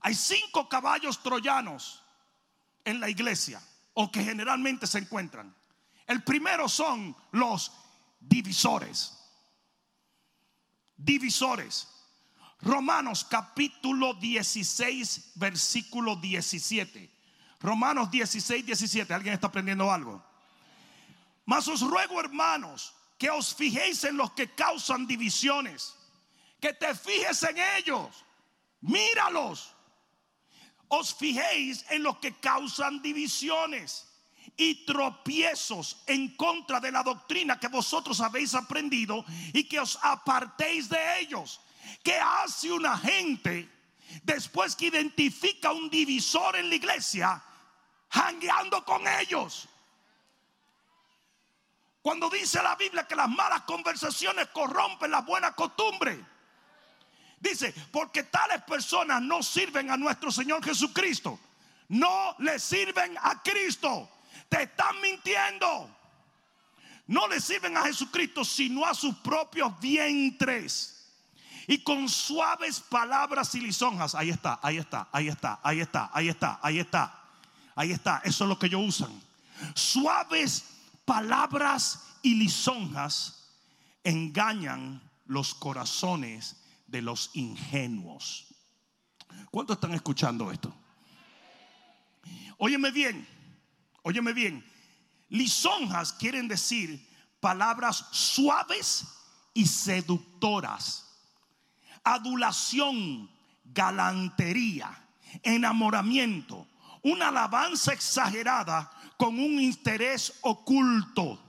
Hay 0.00 0.14
cinco 0.14 0.68
caballos 0.68 1.22
troyanos 1.22 2.02
en 2.84 3.00
la 3.00 3.08
iglesia 3.08 3.60
o 3.94 4.10
que 4.10 4.22
generalmente 4.22 4.86
se 4.86 4.98
encuentran. 4.98 5.54
El 6.06 6.22
primero 6.22 6.68
son 6.68 7.16
los 7.32 7.72
divisores. 8.20 9.18
Divisores. 10.96 11.88
Romanos 12.60 13.24
capítulo 13.24 14.14
16, 14.14 15.32
versículo 15.34 16.16
17. 16.16 17.10
Romanos 17.60 18.10
16, 18.10 18.64
17. 18.64 19.12
¿Alguien 19.12 19.34
está 19.34 19.48
aprendiendo 19.48 19.90
algo? 19.90 20.24
Mas 21.44 21.68
os 21.68 21.80
ruego, 21.80 22.20
hermanos, 22.20 22.94
que 23.18 23.30
os 23.30 23.54
fijéis 23.54 24.04
en 24.04 24.16
los 24.16 24.32
que 24.32 24.50
causan 24.50 25.06
divisiones. 25.06 25.94
Que 26.60 26.72
te 26.72 26.94
fijes 26.94 27.42
en 27.44 27.58
ellos. 27.76 28.24
Míralos 28.80 29.75
os 30.88 31.14
fijéis 31.14 31.84
en 31.90 32.02
los 32.02 32.18
que 32.18 32.34
causan 32.36 33.02
divisiones 33.02 34.06
y 34.56 34.86
tropiezos 34.86 36.02
en 36.06 36.36
contra 36.36 36.80
de 36.80 36.92
la 36.92 37.02
doctrina 37.02 37.58
que 37.58 37.68
vosotros 37.68 38.20
habéis 38.20 38.54
aprendido 38.54 39.24
y 39.52 39.64
que 39.64 39.80
os 39.80 39.98
apartéis 40.02 40.88
de 40.88 41.20
ellos. 41.20 41.60
¿Qué 42.02 42.14
hace 42.14 42.72
una 42.72 42.96
gente 42.96 43.68
después 44.22 44.74
que 44.76 44.86
identifica 44.86 45.72
un 45.72 45.90
divisor 45.90 46.56
en 46.56 46.68
la 46.68 46.74
iglesia, 46.74 47.42
jangueando 48.10 48.84
con 48.84 49.06
ellos? 49.06 49.68
Cuando 52.00 52.30
dice 52.30 52.62
la 52.62 52.76
Biblia 52.76 53.06
que 53.06 53.16
las 53.16 53.28
malas 53.28 53.62
conversaciones 53.62 54.48
corrompen 54.48 55.10
la 55.10 55.22
buena 55.22 55.52
costumbre. 55.54 56.35
Dice, 57.38 57.74
porque 57.92 58.24
tales 58.24 58.62
personas 58.62 59.20
no 59.22 59.42
sirven 59.42 59.90
a 59.90 59.96
nuestro 59.96 60.30
Señor 60.30 60.64
Jesucristo. 60.64 61.38
No 61.88 62.34
le 62.38 62.58
sirven 62.58 63.16
a 63.22 63.42
Cristo. 63.42 64.08
Te 64.48 64.64
están 64.64 65.00
mintiendo. 65.00 65.90
No 67.06 67.28
le 67.28 67.40
sirven 67.40 67.76
a 67.76 67.82
Jesucristo, 67.82 68.44
sino 68.44 68.84
a 68.84 68.94
sus 68.94 69.14
propios 69.16 69.78
vientres. 69.80 70.92
Y 71.68 71.78
con 71.78 72.08
suaves 72.08 72.80
palabras 72.80 73.54
y 73.54 73.60
lisonjas. 73.60 74.14
Ahí 74.14 74.30
está, 74.30 74.58
ahí 74.62 74.78
está, 74.78 75.08
ahí 75.12 75.28
está, 75.28 75.60
ahí 75.62 75.80
está, 75.80 76.10
ahí 76.12 76.28
está, 76.28 76.58
ahí 76.62 76.78
está. 76.78 77.22
Ahí 77.78 77.92
está, 77.92 78.22
eso 78.24 78.44
es 78.44 78.48
lo 78.48 78.58
que 78.58 78.66
ellos 78.66 78.80
usan. 78.82 79.22
Suaves 79.74 80.64
palabras 81.04 82.16
y 82.22 82.34
lisonjas 82.34 83.50
engañan 84.02 85.02
los 85.26 85.54
corazones 85.54 86.56
de 86.86 87.02
los 87.02 87.30
ingenuos. 87.34 88.54
¿Cuántos 89.50 89.76
están 89.76 89.94
escuchando 89.94 90.50
esto? 90.50 90.74
Óyeme 92.58 92.90
bien, 92.90 93.26
óyeme 94.02 94.32
bien. 94.32 94.64
Lisonjas 95.28 96.12
quieren 96.12 96.48
decir 96.48 97.06
palabras 97.40 98.06
suaves 98.12 99.04
y 99.52 99.66
seductoras. 99.66 101.04
Adulación, 102.04 103.30
galantería, 103.64 105.08
enamoramiento, 105.42 106.68
una 107.02 107.28
alabanza 107.28 107.92
exagerada 107.92 108.90
con 109.16 109.38
un 109.38 109.60
interés 109.60 110.34
oculto. 110.42 111.42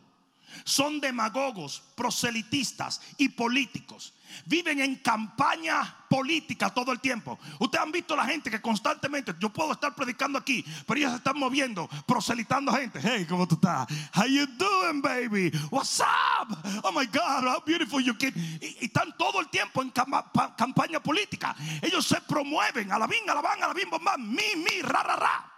Son 0.63 0.99
demagogos, 0.99 1.81
proselitistas 1.95 3.01
y 3.17 3.29
políticos 3.29 4.13
viven 4.45 4.79
en 4.79 4.95
campaña 4.97 5.95
política 6.09 6.69
todo 6.69 6.91
el 6.91 6.99
tiempo. 6.99 7.39
Ustedes 7.59 7.83
han 7.83 7.91
visto 7.91 8.15
la 8.15 8.25
gente 8.25 8.49
que 8.49 8.61
constantemente, 8.61 9.33
yo 9.39 9.49
puedo 9.49 9.73
estar 9.73 9.93
predicando 9.95 10.39
aquí, 10.39 10.63
pero 10.85 10.99
ellos 10.99 11.11
se 11.11 11.17
están 11.17 11.37
moviendo, 11.37 11.89
proselitando 12.05 12.71
gente. 12.73 12.99
Hey, 13.01 13.25
¿cómo 13.27 13.47
tú 13.47 13.55
estás? 13.55 13.87
How 14.15 14.25
you 14.25 14.45
doing, 14.57 15.01
baby? 15.01 15.51
What's 15.69 15.99
up? 15.99 16.57
Oh 16.83 16.91
my 16.91 17.05
God, 17.05 17.43
how 17.43 17.61
beautiful 17.65 18.01
you 18.01 18.17
can. 18.17 18.33
Y, 18.61 18.85
están 18.85 19.15
todo 19.17 19.39
el 19.41 19.49
tiempo 19.49 19.81
en 19.81 19.91
campaña 19.91 21.01
política. 21.01 21.55
Ellos 21.81 22.05
se 22.05 22.21
promueven, 22.21 22.91
a 22.91 22.99
la 22.99 23.05
a 23.05 23.33
la 23.33 23.41
van, 23.41 23.63
a 23.63 23.67
la 23.67 23.73
bim, 23.73 23.89
mi, 24.19 24.55
mi, 24.55 24.81
ra, 24.81 25.03
ra, 25.03 25.15
ra. 25.15 25.53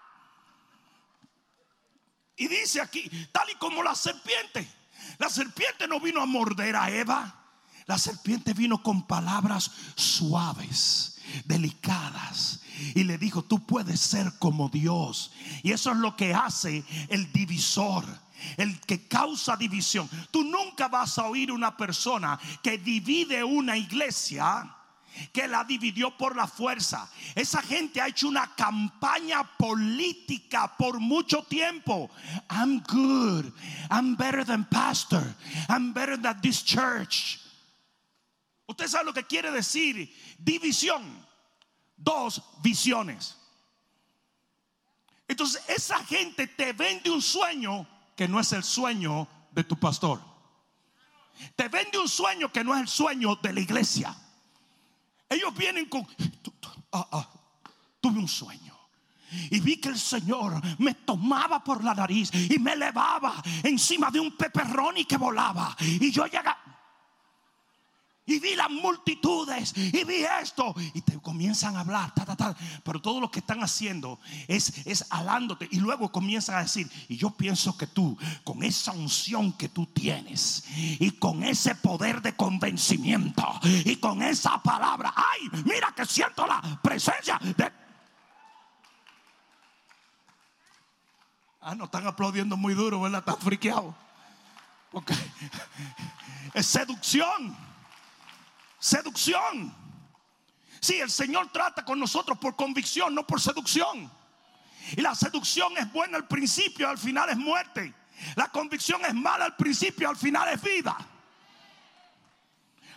Y 2.38 2.48
dice 2.48 2.80
aquí, 2.80 3.10
tal 3.32 3.50
y 3.50 3.56
como 3.56 3.84
la 3.84 3.94
serpiente. 3.94 4.79
La 5.18 5.30
serpiente 5.30 5.88
no 5.88 6.00
vino 6.00 6.22
a 6.22 6.26
morder 6.26 6.76
a 6.76 6.90
Eva. 6.90 7.36
La 7.86 7.98
serpiente 7.98 8.54
vino 8.54 8.84
con 8.84 9.08
palabras 9.08 9.72
suaves, 9.96 11.20
delicadas. 11.46 12.62
Y 12.96 13.04
le 13.04 13.18
dijo, 13.18 13.44
tú 13.44 13.66
puedes 13.66 14.00
ser 14.00 14.38
como 14.40 14.70
Dios. 14.70 15.32
Y 15.64 15.72
eso 15.72 15.92
es 15.92 15.98
lo 15.98 16.16
que 16.16 16.34
hace 16.34 16.84
el 17.10 17.32
divisor 17.32 18.06
el 18.56 18.80
que 18.82 19.06
causa 19.08 19.58
división. 19.58 20.10
Tú 20.32 20.44
nunca 20.44 20.88
vas 20.88 21.18
a 21.18 21.26
oír 21.26 21.52
una 21.52 21.76
persona 21.76 22.40
que 22.64 22.78
divide 22.78 23.44
una 23.44 23.76
iglesia 23.76 24.79
que 25.32 25.48
la 25.48 25.64
dividió 25.64 26.16
por 26.18 26.36
la 26.36 26.48
fuerza. 26.48 27.10
Esa 27.36 27.62
gente 27.62 28.02
ha 28.02 28.08
hecho 28.08 28.28
una 28.28 28.56
campaña 28.56 29.44
política 29.58 30.76
por 30.78 31.00
mucho 31.00 31.44
tiempo. 31.44 32.10
I'm 32.50 32.82
good. 32.88 33.52
I'm 33.90 34.16
better 34.16 34.46
than 34.46 34.66
pastor. 34.66 35.24
I'm 35.68 35.94
better 35.94 36.18
than 36.18 36.40
this 36.42 36.64
church. 36.64 37.40
Usted 38.68 38.88
sabe 38.88 39.06
lo 39.06 39.14
que 39.14 39.24
quiere 39.24 39.52
decir 39.52 40.14
división. 40.38 41.28
Dos 41.98 42.42
visiones. 42.62 43.36
Entonces 45.28 45.62
esa 45.68 46.04
gente 46.06 46.48
te 46.48 46.74
vende 46.74 47.10
un 47.12 47.22
sueño 47.22 47.88
que 48.16 48.28
no 48.28 48.40
es 48.40 48.52
el 48.54 48.64
sueño 48.64 49.28
de 49.52 49.64
tu 49.64 49.76
pastor. 49.78 50.20
Te 51.56 51.68
vende 51.68 51.98
un 51.98 52.10
sueño 52.10 52.52
que 52.52 52.64
no 52.64 52.74
es 52.74 52.82
el 52.82 52.88
sueño 52.88 53.36
de 53.36 53.54
la 53.54 53.60
iglesia. 53.60 54.16
Ellos 55.30 55.56
vienen 55.56 55.86
con, 55.86 56.08
ah, 56.92 57.08
ah, 57.12 57.30
tuve 58.02 58.20
un 58.20 58.28
sueño. 58.28 58.76
Y 59.52 59.60
vi 59.60 59.78
que 59.78 59.90
el 59.90 60.00
Señor 60.00 60.60
me 60.80 60.96
tomaba 60.96 61.64
por 61.64 61.84
la 61.84 61.94
nariz 61.94 62.32
y 62.34 62.58
me 62.58 62.74
elevaba 62.74 63.42
encima 63.64 64.10
de 64.10 64.20
un 64.20 64.36
peperrón 64.36 64.98
y 64.98 65.06
que 65.06 65.18
volaba. 65.18 65.76
Y 65.80 66.12
yo 66.12 66.26
llegaba 66.26 66.69
y 68.30 68.40
vi 68.40 68.56
las 68.56 68.70
multitudes 68.70 69.74
y 69.76 70.04
vi 70.04 70.24
esto 70.42 70.76
y 70.94 71.02
te 71.02 71.20
comienzan 71.20 71.76
a 71.76 71.80
hablar, 71.80 72.14
pero 72.84 73.02
todo 73.02 73.20
lo 73.20 73.32
que 73.32 73.40
están 73.40 73.64
haciendo 73.64 74.20
es, 74.48 74.86
es 74.86 75.06
alándote 75.10 75.68
y 75.72 75.80
luego 75.80 76.12
comienzan 76.12 76.58
a 76.58 76.62
decir, 76.62 76.90
y 77.08 77.18
yo 77.18 77.32
pienso 77.32 77.76
que 77.76 77.88
tú, 77.88 78.16
con 78.44 78.64
esa 78.64 78.92
unción 78.92 79.52
que 79.54 79.70
tú 79.70 79.88
tienes 79.88 80.64
y 80.78 81.12
con 81.12 81.44
ese 81.44 81.74
poder 81.74 82.22
de 82.22 82.36
convencimiento 82.36 83.44
y 83.64 83.96
con 83.96 84.22
esa 84.22 84.62
palabra, 84.62 85.12
ay, 85.16 85.50
mira 85.66 85.92
que 85.96 86.06
siento 86.06 86.46
la 86.46 86.80
presencia 86.84 87.40
de... 87.42 87.72
Ah, 91.62 91.76
no 91.76 91.86
están 91.86 92.06
aplaudiendo 92.08 92.56
muy 92.56 92.74
duro, 92.74 93.02
¿verdad? 93.02 93.20
Están 93.20 93.38
friqueados. 93.38 93.94
Porque 94.92 95.14
es 96.54 96.66
seducción. 96.66 97.69
Seducción. 98.80 99.76
Sí, 100.80 100.96
el 101.00 101.12
Señor 101.12 101.52
trata 101.52 101.84
con 101.84 102.00
nosotros 102.00 102.38
por 102.38 102.56
convicción, 102.56 103.14
no 103.14 103.28
por 103.28 103.42
seducción. 103.42 104.10
Y 104.96 105.02
la 105.02 105.14
seducción 105.14 105.78
es 105.78 105.92
buena 105.92 106.18
al 106.18 106.28
principio, 106.28 106.90
al 106.90 106.98
final 106.98 107.30
es 107.30 107.38
muerte. 107.38 107.94
La 108.36 108.48
convicción 108.48 109.02
es 109.06 109.14
mala 109.14 109.46
al 109.46 109.56
principio, 109.56 110.10
al 110.10 110.18
final 110.18 110.50
es 110.54 110.62
vida. 110.62 110.98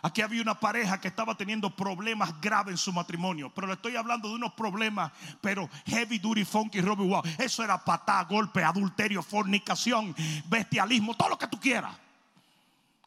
Aquí 0.04 0.20
había 0.20 0.42
una 0.42 0.58
pareja 0.58 1.00
que 1.00 1.06
estaba 1.06 1.36
teniendo 1.36 1.70
problemas 1.70 2.40
graves 2.40 2.72
en 2.72 2.78
su 2.78 2.92
matrimonio, 2.92 3.52
pero 3.54 3.68
le 3.68 3.74
estoy 3.74 3.94
hablando 3.94 4.28
de 4.28 4.34
unos 4.34 4.52
problemas, 4.54 5.12
pero 5.40 5.70
heavy 5.86 6.18
duty, 6.18 6.44
funky, 6.44 6.80
Robbie 6.80 7.06
Wow. 7.06 7.22
Eso 7.38 7.62
era 7.62 7.84
patá, 7.84 8.24
golpe, 8.24 8.64
adulterio, 8.64 9.22
fornicación, 9.22 10.14
bestialismo, 10.46 11.14
todo 11.14 11.28
lo 11.30 11.38
que 11.38 11.46
tú 11.46 11.60
quieras. 11.60 11.94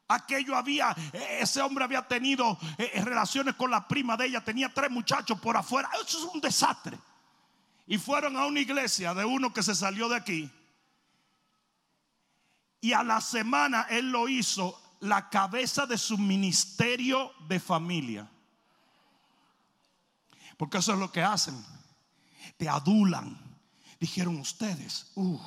Aquello 0.08 0.56
había, 0.56 0.96
e, 1.14 1.40
ese 1.42 1.62
hombre 1.62 1.84
había 1.84 2.08
tenido 2.08 2.58
eh, 2.78 3.02
relaciones 3.04 3.56
con 3.56 3.72
la 3.72 3.88
prima 3.88 4.16
de 4.16 4.28
ella, 4.28 4.44
tenía 4.44 4.74
tres 4.74 4.92
muchachos 4.92 5.40
por 5.40 5.58
afuera. 5.58 5.90
Eso 5.96 6.20
es 6.20 6.34
un 6.34 6.42
desastre. 6.42 6.98
Y 7.88 7.98
fueron 7.98 8.36
a 8.38 8.46
una 8.46 8.60
iglesia 8.60 9.14
de 9.14 9.26
uno 9.26 9.54
que 9.54 9.64
se 9.64 9.76
salió 9.76 10.10
de 10.10 10.16
aquí. 10.16 10.52
Y 12.82 12.94
a 12.94 13.04
la 13.04 13.20
semana 13.22 13.88
él 13.90 14.12
lo 14.12 14.28
hizo 14.28 14.80
la 15.00 15.30
cabeza 15.30 15.86
de 15.86 15.98
su 15.98 16.18
ministerio 16.18 17.32
de 17.48 17.60
familia. 17.60 18.30
Porque 20.58 20.78
eso 20.78 20.94
es 20.94 21.00
lo 21.00 21.12
que 21.12 21.24
hacen. 21.24 21.64
Te 22.58 22.70
adulan. 22.70 23.40
Dijeron 24.00 24.40
ustedes, 24.40 25.12
uh, 25.16 25.40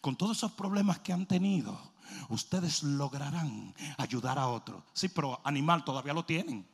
con 0.00 0.16
todos 0.16 0.36
esos 0.36 0.52
problemas 0.52 0.98
que 0.98 1.12
han 1.12 1.26
tenido, 1.26 1.87
ustedes 2.28 2.82
lograrán 2.82 3.74
ayudar 3.96 4.38
a 4.38 4.48
otros. 4.48 4.82
Sí, 4.92 5.08
pero 5.08 5.40
animal 5.44 5.84
todavía 5.84 6.12
lo 6.12 6.24
tienen. 6.24 6.66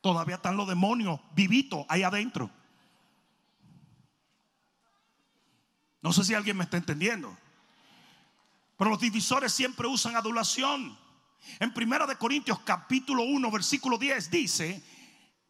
Todavía 0.00 0.36
están 0.36 0.56
los 0.56 0.68
demonios 0.68 1.20
vivitos 1.34 1.84
ahí 1.88 2.02
adentro. 2.02 2.50
No 6.02 6.12
sé 6.12 6.24
si 6.24 6.34
alguien 6.34 6.56
me 6.56 6.64
está 6.64 6.78
entendiendo. 6.78 7.36
Pero 8.78 8.90
los 8.90 9.00
divisores 9.00 9.52
siempre 9.52 9.86
usan 9.86 10.16
adulación. 10.16 10.98
En 11.58 11.74
Primera 11.74 12.06
de 12.06 12.16
Corintios 12.16 12.60
capítulo 12.60 13.24
1 13.24 13.50
versículo 13.50 13.98
10 13.98 14.30
dice 14.30 14.82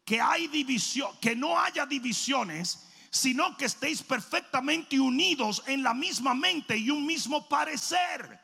que 0.03 0.19
hay 0.19 0.47
división, 0.47 1.11
que 1.21 1.35
no 1.35 1.57
haya 1.57 1.85
divisiones, 1.85 2.87
sino 3.09 3.55
que 3.55 3.65
estéis 3.65 4.03
perfectamente 4.03 4.99
unidos 4.99 5.63
en 5.67 5.83
la 5.83 5.93
misma 5.93 6.33
mente 6.33 6.77
y 6.77 6.89
un 6.89 7.05
mismo 7.05 7.47
parecer, 7.47 8.40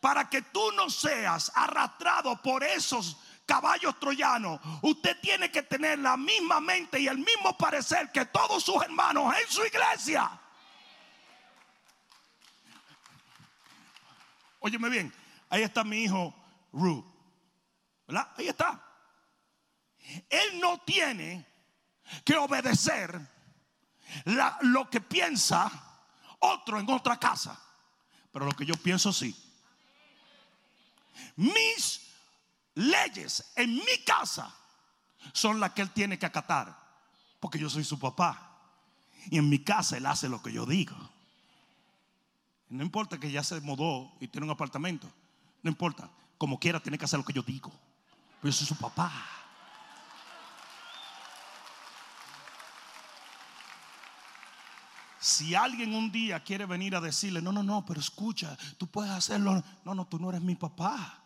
para 0.00 0.28
que 0.28 0.42
tú 0.42 0.72
no 0.72 0.88
seas 0.88 1.52
arrastrado 1.54 2.40
por 2.42 2.64
esos 2.64 3.18
caballos 3.44 3.98
troyanos. 3.98 4.60
Usted 4.82 5.18
tiene 5.20 5.50
que 5.50 5.62
tener 5.62 5.98
la 5.98 6.16
misma 6.16 6.60
mente 6.60 7.00
y 7.00 7.08
el 7.08 7.18
mismo 7.18 7.56
parecer 7.56 8.10
que 8.10 8.24
todos 8.26 8.64
sus 8.64 8.82
hermanos 8.82 9.34
en 9.36 9.50
su 9.50 9.64
iglesia. 9.64 10.30
Óyeme 14.60 14.88
bien, 14.88 15.12
ahí 15.48 15.62
está 15.62 15.84
mi 15.84 16.04
hijo 16.04 16.34
Ru. 16.72 17.04
¿Verdad? 18.06 18.28
Ahí 18.36 18.48
está. 18.48 18.82
Él 20.28 20.60
no 20.60 20.78
tiene 20.78 21.46
que 22.24 22.36
obedecer 22.36 23.20
lo 24.62 24.88
que 24.90 25.00
piensa 25.00 25.70
otro 26.40 26.78
en 26.78 26.88
otra 26.90 27.18
casa. 27.18 27.60
Pero 28.32 28.46
lo 28.46 28.52
que 28.52 28.64
yo 28.64 28.74
pienso 28.74 29.12
sí. 29.12 29.49
Mis 31.36 32.00
leyes 32.74 33.52
en 33.56 33.74
mi 33.74 34.04
casa 34.04 34.54
son 35.32 35.60
las 35.60 35.72
que 35.72 35.82
él 35.82 35.90
tiene 35.90 36.18
que 36.18 36.26
acatar. 36.26 36.78
Porque 37.40 37.58
yo 37.58 37.70
soy 37.70 37.84
su 37.84 37.98
papá. 37.98 38.58
Y 39.30 39.38
en 39.38 39.48
mi 39.48 39.58
casa 39.58 39.96
él 39.96 40.06
hace 40.06 40.28
lo 40.28 40.42
que 40.42 40.52
yo 40.52 40.66
digo. 40.66 40.96
No 42.68 42.82
importa 42.82 43.18
que 43.18 43.30
ya 43.30 43.42
se 43.42 43.60
mudó 43.60 44.12
y 44.20 44.28
tiene 44.28 44.44
un 44.44 44.52
apartamento. 44.52 45.10
No 45.62 45.70
importa. 45.70 46.08
Como 46.38 46.58
quiera, 46.58 46.80
tiene 46.80 46.96
que 46.96 47.04
hacer 47.04 47.18
lo 47.18 47.24
que 47.24 47.32
yo 47.32 47.42
digo. 47.42 47.70
Pero 48.40 48.50
yo 48.50 48.52
soy 48.52 48.66
su 48.66 48.76
papá. 48.76 49.12
Si 55.20 55.54
alguien 55.54 55.94
un 55.94 56.10
día 56.10 56.42
quiere 56.42 56.66
venir 56.66 56.96
a 56.96 57.00
decirle, 57.00 57.40
no, 57.42 57.52
no, 57.52 57.62
no, 57.62 57.84
pero 57.84 58.00
escucha, 58.00 58.56
tú 58.78 58.86
puedes 58.86 59.12
hacerlo. 59.12 59.62
No, 59.84 59.94
no, 59.94 60.06
tú 60.06 60.18
no 60.18 60.30
eres 60.30 60.40
mi 60.40 60.56
papá. 60.56 61.22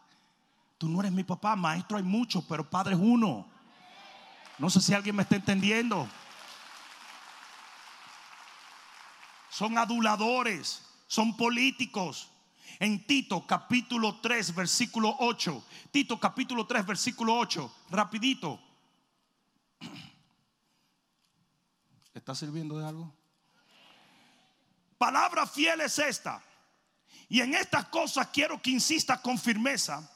Tú 0.77 0.89
no 0.89 1.01
eres 1.01 1.13
mi 1.13 1.25
papá. 1.25 1.57
Maestro 1.57 1.97
hay 1.97 2.03
muchos, 2.03 2.45
pero 2.45 2.69
padre 2.69 2.95
es 2.95 3.01
uno. 3.01 3.47
No 4.59 4.69
sé 4.69 4.81
si 4.81 4.93
alguien 4.93 5.17
me 5.17 5.23
está 5.23 5.37
entendiendo. 5.37 6.09
Son 9.49 9.79
aduladores 9.79 10.83
son 11.15 11.37
políticos. 11.37 12.29
En 12.81 13.07
Tito 13.07 13.47
capítulo 13.47 14.21
3 14.21 14.55
versículo 14.55 15.15
8. 15.21 15.65
Tito 15.93 16.19
capítulo 16.19 16.67
3 16.67 16.85
versículo 16.87 17.39
8. 17.39 17.73
Rapidito. 17.91 18.61
¿Está 22.13 22.35
sirviendo 22.35 22.79
de 22.79 22.87
algo? 22.87 23.15
Palabra 25.05 25.47
fiel 25.47 25.83
es 25.83 25.99
esta. 25.99 26.43
Y 27.29 27.43
en 27.43 27.53
estas 27.53 27.89
cosas 27.89 28.29
quiero 28.33 28.63
que 28.63 28.71
insista 28.71 29.21
con 29.21 29.39
firmeza 29.39 30.11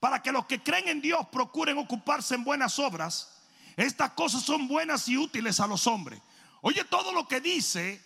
para 0.00 0.22
que 0.22 0.32
los 0.32 0.46
que 0.46 0.62
creen 0.62 0.88
en 0.88 1.02
Dios 1.02 1.26
procuren 1.30 1.76
ocuparse 1.76 2.34
en 2.34 2.42
buenas 2.42 2.78
obras. 2.78 3.42
Estas 3.76 4.12
cosas 4.12 4.42
son 4.42 4.68
buenas 4.68 5.06
y 5.06 5.18
útiles 5.18 5.60
a 5.60 5.66
los 5.66 5.86
hombres. 5.86 6.18
Oye 6.62 6.82
todo 6.84 7.12
lo 7.12 7.28
que 7.28 7.42
dice 7.42 8.02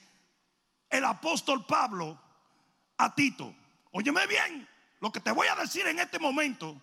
el 0.90 1.04
apóstol 1.04 1.64
Pablo 1.64 2.20
a 2.98 3.14
Tito, 3.14 3.54
óyeme 3.92 4.26
bien, 4.26 4.68
lo 4.98 5.12
que 5.12 5.20
te 5.20 5.30
voy 5.30 5.46
a 5.46 5.54
decir 5.54 5.86
en 5.86 6.00
este 6.00 6.18
momento 6.18 6.82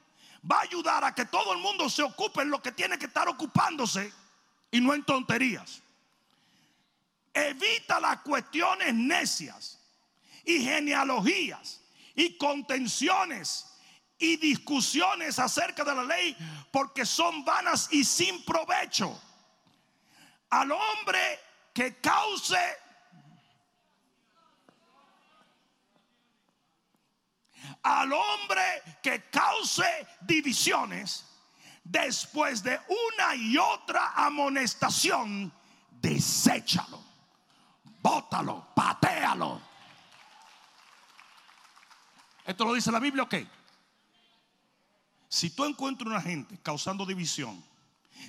va 0.49 0.59
a 0.59 0.61
ayudar 0.61 1.03
a 1.03 1.13
que 1.13 1.25
todo 1.25 1.51
el 1.51 1.59
mundo 1.59 1.89
se 1.89 2.01
ocupe 2.01 2.43
en 2.43 2.49
lo 2.49 2.61
que 2.61 2.71
tiene 2.71 2.97
que 2.97 3.07
estar 3.07 3.27
ocupándose 3.27 4.09
y 4.71 4.79
no 4.79 4.93
en 4.93 5.03
tonterías. 5.03 5.82
Evita 7.33 7.99
las 7.99 8.21
cuestiones 8.21 8.93
necias 8.93 9.79
y 10.45 10.61
genealogías 10.61 11.81
y 12.15 12.37
contenciones 12.37 13.65
y 14.17 14.37
discusiones 14.37 15.39
acerca 15.39 15.83
de 15.83 15.95
la 15.95 16.03
ley 16.03 16.37
porque 16.71 17.05
son 17.05 17.43
vanas 17.43 17.89
y 17.91 18.03
sin 18.03 18.43
provecho. 18.45 19.19
Al 20.49 20.71
hombre 20.71 21.39
que 21.73 21.95
cause 21.95 22.57
al 27.83 28.13
hombre 28.13 28.61
que 29.01 29.23
cause 29.29 30.07
divisiones, 30.21 31.25
después 31.83 32.63
de 32.63 32.79
una 32.87 33.35
y 33.35 33.57
otra 33.57 34.13
amonestación, 34.15 35.51
deséchalo, 35.89 37.02
bótalo, 38.03 38.67
patealo. 38.75 39.61
Esto 42.45 42.65
lo 42.65 42.73
dice 42.73 42.91
la 42.91 42.99
Biblia, 42.99 43.23
ok. 43.23 43.35
Si 45.29 45.49
tú 45.51 45.63
encuentras 45.63 46.07
una 46.07 46.21
gente 46.21 46.59
causando 46.61 47.05
división, 47.05 47.63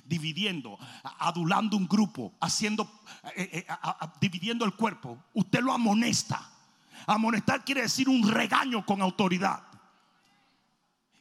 dividiendo, 0.04 0.78
adulando 1.18 1.76
un 1.76 1.87
grupo, 1.87 2.32
haciendo, 2.40 2.88
eh, 3.37 3.66
eh, 3.68 3.74
dividiendo 4.20 4.64
el 4.64 4.74
cuerpo, 4.74 5.22
usted 5.34 5.60
lo 5.60 5.72
amonesta. 5.72 6.50
Amonestar 7.06 7.64
quiere 7.64 7.82
decir 7.82 8.08
un 8.08 8.26
regaño 8.26 8.87
con 8.87 9.02
autoridad. 9.02 9.64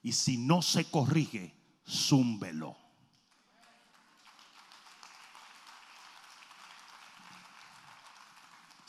Y 0.03 0.11
si 0.11 0.37
no 0.37 0.61
se 0.61 0.85
corrige, 0.85 1.53
zúmbelo. 1.85 2.82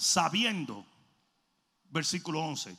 Sabiendo, 0.05 0.85
versículo 1.89 2.41
11, 2.41 2.77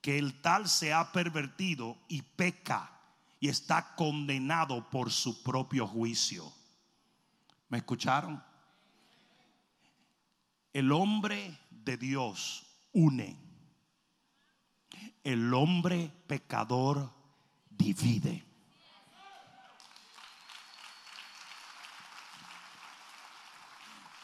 que 0.00 0.18
el 0.18 0.42
tal 0.42 0.68
se 0.68 0.92
ha 0.92 1.12
pervertido 1.12 1.96
y 2.08 2.22
peca 2.22 2.90
y 3.38 3.48
está 3.48 3.94
condenado 3.94 4.90
por 4.90 5.12
su 5.12 5.40
propio 5.44 5.86
juicio. 5.86 6.52
¿Me 7.68 7.78
escucharon? 7.78 8.42
El 10.72 10.90
hombre 10.90 11.60
de 11.70 11.96
Dios 11.96 12.66
une. 12.92 13.38
El 15.22 15.54
hombre 15.54 16.10
pecador 16.26 17.08
divide. 17.70 18.44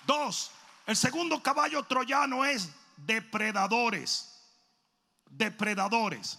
Dos, 0.05 0.51
el 0.87 0.97
segundo 0.97 1.43
caballo 1.43 1.83
troyano 1.85 2.45
es 2.45 2.71
depredadores. 2.97 4.31
Depredadores. 5.31 6.39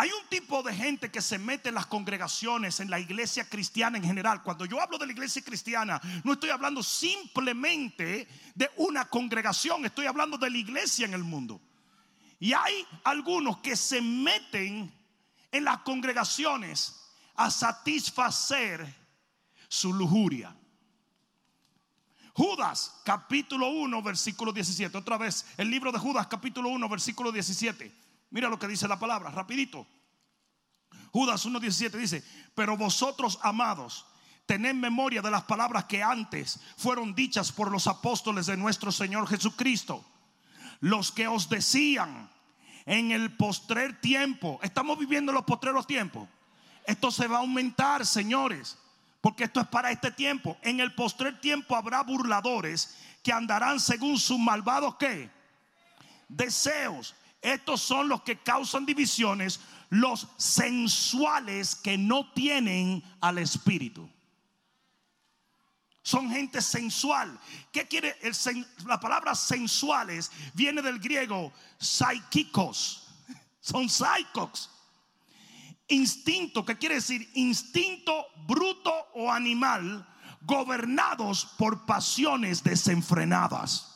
Hay 0.00 0.10
un 0.10 0.28
tipo 0.28 0.62
de 0.62 0.72
gente 0.72 1.10
que 1.10 1.20
se 1.20 1.38
mete 1.38 1.70
en 1.70 1.74
las 1.74 1.86
congregaciones, 1.86 2.78
en 2.78 2.88
la 2.88 3.00
iglesia 3.00 3.48
cristiana 3.48 3.98
en 3.98 4.04
general. 4.04 4.44
Cuando 4.44 4.64
yo 4.64 4.80
hablo 4.80 4.96
de 4.96 5.06
la 5.06 5.12
iglesia 5.12 5.42
cristiana, 5.42 6.00
no 6.22 6.34
estoy 6.34 6.50
hablando 6.50 6.84
simplemente 6.84 8.28
de 8.54 8.70
una 8.76 9.06
congregación, 9.06 9.84
estoy 9.84 10.06
hablando 10.06 10.38
de 10.38 10.50
la 10.50 10.56
iglesia 10.56 11.04
en 11.04 11.14
el 11.14 11.24
mundo. 11.24 11.60
Y 12.38 12.52
hay 12.52 12.86
algunos 13.02 13.58
que 13.58 13.74
se 13.74 14.00
meten 14.00 14.92
en 15.50 15.64
las 15.64 15.78
congregaciones 15.78 16.94
a 17.34 17.50
satisfacer 17.50 18.86
su 19.68 19.92
lujuria. 19.92 20.54
Judas 22.38 23.00
capítulo 23.02 23.68
1 23.68 24.00
versículo 24.00 24.52
17. 24.52 24.96
Otra 24.96 25.18
vez, 25.18 25.44
el 25.56 25.68
libro 25.68 25.90
de 25.90 25.98
Judas 25.98 26.28
capítulo 26.28 26.68
1 26.68 26.88
versículo 26.88 27.32
17. 27.32 27.92
Mira 28.30 28.48
lo 28.48 28.60
que 28.60 28.68
dice 28.68 28.86
la 28.86 28.96
palabra, 28.96 29.32
rapidito. 29.32 29.84
Judas 31.10 31.44
1.17 31.44 31.90
dice, 31.98 32.22
pero 32.54 32.76
vosotros 32.76 33.40
amados, 33.42 34.06
tened 34.46 34.74
memoria 34.74 35.20
de 35.20 35.32
las 35.32 35.42
palabras 35.42 35.86
que 35.86 36.00
antes 36.00 36.60
fueron 36.76 37.12
dichas 37.12 37.50
por 37.50 37.72
los 37.72 37.88
apóstoles 37.88 38.46
de 38.46 38.56
nuestro 38.56 38.92
Señor 38.92 39.26
Jesucristo, 39.26 40.04
los 40.78 41.10
que 41.10 41.26
os 41.26 41.48
decían 41.48 42.30
en 42.86 43.10
el 43.10 43.36
postrer 43.36 44.00
tiempo, 44.00 44.60
estamos 44.62 44.96
viviendo 44.96 45.32
los 45.32 45.42
postreros 45.42 45.88
tiempos, 45.88 46.28
esto 46.86 47.10
se 47.10 47.26
va 47.26 47.38
a 47.38 47.40
aumentar, 47.40 48.06
señores, 48.06 48.78
porque 49.20 49.44
esto 49.44 49.60
es 49.60 49.66
para 49.68 49.90
este 49.90 50.10
tiempo. 50.10 50.56
En 50.62 50.80
el 50.80 50.94
postrer 50.94 51.40
tiempo 51.40 51.74
habrá 51.74 52.02
burladores 52.02 52.96
que 53.22 53.32
andarán 53.32 53.80
según 53.80 54.18
sus 54.18 54.38
malvados 54.38 54.96
¿qué? 54.96 55.30
deseos. 56.28 57.14
Estos 57.40 57.80
son 57.80 58.08
los 58.08 58.22
que 58.22 58.38
causan 58.38 58.84
divisiones, 58.84 59.60
los 59.90 60.26
sensuales 60.36 61.74
que 61.76 61.96
no 61.96 62.32
tienen 62.32 63.02
al 63.20 63.38
espíritu. 63.38 64.08
Son 66.02 66.30
gente 66.30 66.62
sensual. 66.62 67.38
¿Qué 67.70 67.86
quiere? 67.86 68.16
la 68.86 68.98
palabra 68.98 69.34
sensuales 69.34 70.30
viene 70.54 70.80
del 70.80 70.98
griego 70.98 71.52
psíquicos. 71.78 73.06
Son 73.60 73.88
psicos. 73.90 74.70
Instinto, 75.88 76.64
que 76.64 76.76
quiere 76.76 76.96
decir 76.96 77.30
instinto 77.34 78.26
bruto 78.46 78.92
o 79.14 79.32
animal, 79.32 80.06
gobernados 80.42 81.46
por 81.58 81.86
pasiones 81.86 82.62
desenfrenadas. 82.62 83.94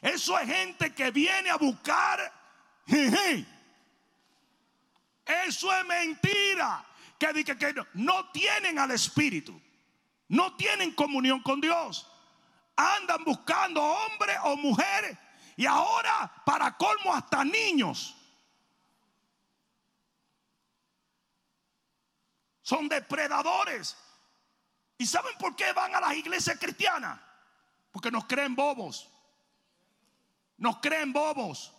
Eso 0.00 0.38
es 0.38 0.48
gente 0.48 0.94
que 0.94 1.10
viene 1.10 1.50
a 1.50 1.56
buscar. 1.56 2.32
Eso 5.26 5.72
es 5.72 5.86
mentira. 5.86 6.84
Que, 7.18 7.44
que, 7.44 7.58
que 7.58 7.74
no 7.94 8.30
tienen 8.30 8.78
al 8.78 8.92
Espíritu 8.92 9.60
no 10.28 10.54
tienen 10.56 10.92
comunión 10.92 11.40
con 11.40 11.60
Dios. 11.60 12.06
Andan 12.76 13.24
buscando 13.24 13.82
hombre 13.82 14.34
o 14.44 14.56
mujer 14.56 15.18
y 15.56 15.66
ahora 15.66 16.30
para 16.44 16.76
colmo 16.76 17.14
hasta 17.14 17.44
niños. 17.44 18.14
Son 22.68 22.86
depredadores. 22.86 23.96
¿Y 24.98 25.06
saben 25.06 25.32
por 25.38 25.56
qué 25.56 25.72
van 25.72 25.94
a 25.94 26.02
las 26.02 26.14
iglesias 26.14 26.58
cristianas? 26.60 27.18
Porque 27.90 28.10
nos 28.10 28.26
creen 28.26 28.54
bobos. 28.54 29.08
Nos 30.58 30.76
creen 30.76 31.10
bobos. 31.10 31.72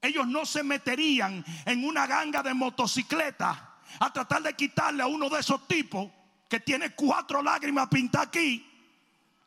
Ellos 0.00 0.28
no 0.28 0.46
se 0.46 0.62
meterían 0.62 1.44
en 1.66 1.84
una 1.84 2.06
ganga 2.06 2.44
de 2.44 2.54
motocicleta 2.54 3.80
a 3.98 4.12
tratar 4.12 4.42
de 4.42 4.54
quitarle 4.54 5.02
a 5.02 5.08
uno 5.08 5.28
de 5.28 5.40
esos 5.40 5.66
tipos 5.66 6.08
que 6.48 6.60
tiene 6.60 6.94
cuatro 6.94 7.42
lágrimas 7.42 7.88
pintadas 7.88 8.28
aquí, 8.28 8.64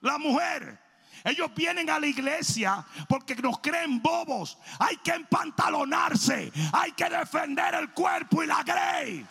la 0.01 0.17
mujer. 0.17 0.77
Ellos 1.23 1.49
vienen 1.55 1.89
a 1.89 1.97
la 1.97 2.07
iglesia 2.07 2.85
porque 3.07 3.35
nos 3.37 3.59
creen 3.59 4.01
bobos. 4.01 4.57
Hay 4.79 4.97
que 4.97 5.11
empantalonarse. 5.11 6.51
Hay 6.73 6.91
que 6.91 7.09
defender 7.09 7.73
el 7.75 7.91
cuerpo 7.91 8.43
y 8.43 8.47
la 8.47 8.63
grey. 8.63 9.25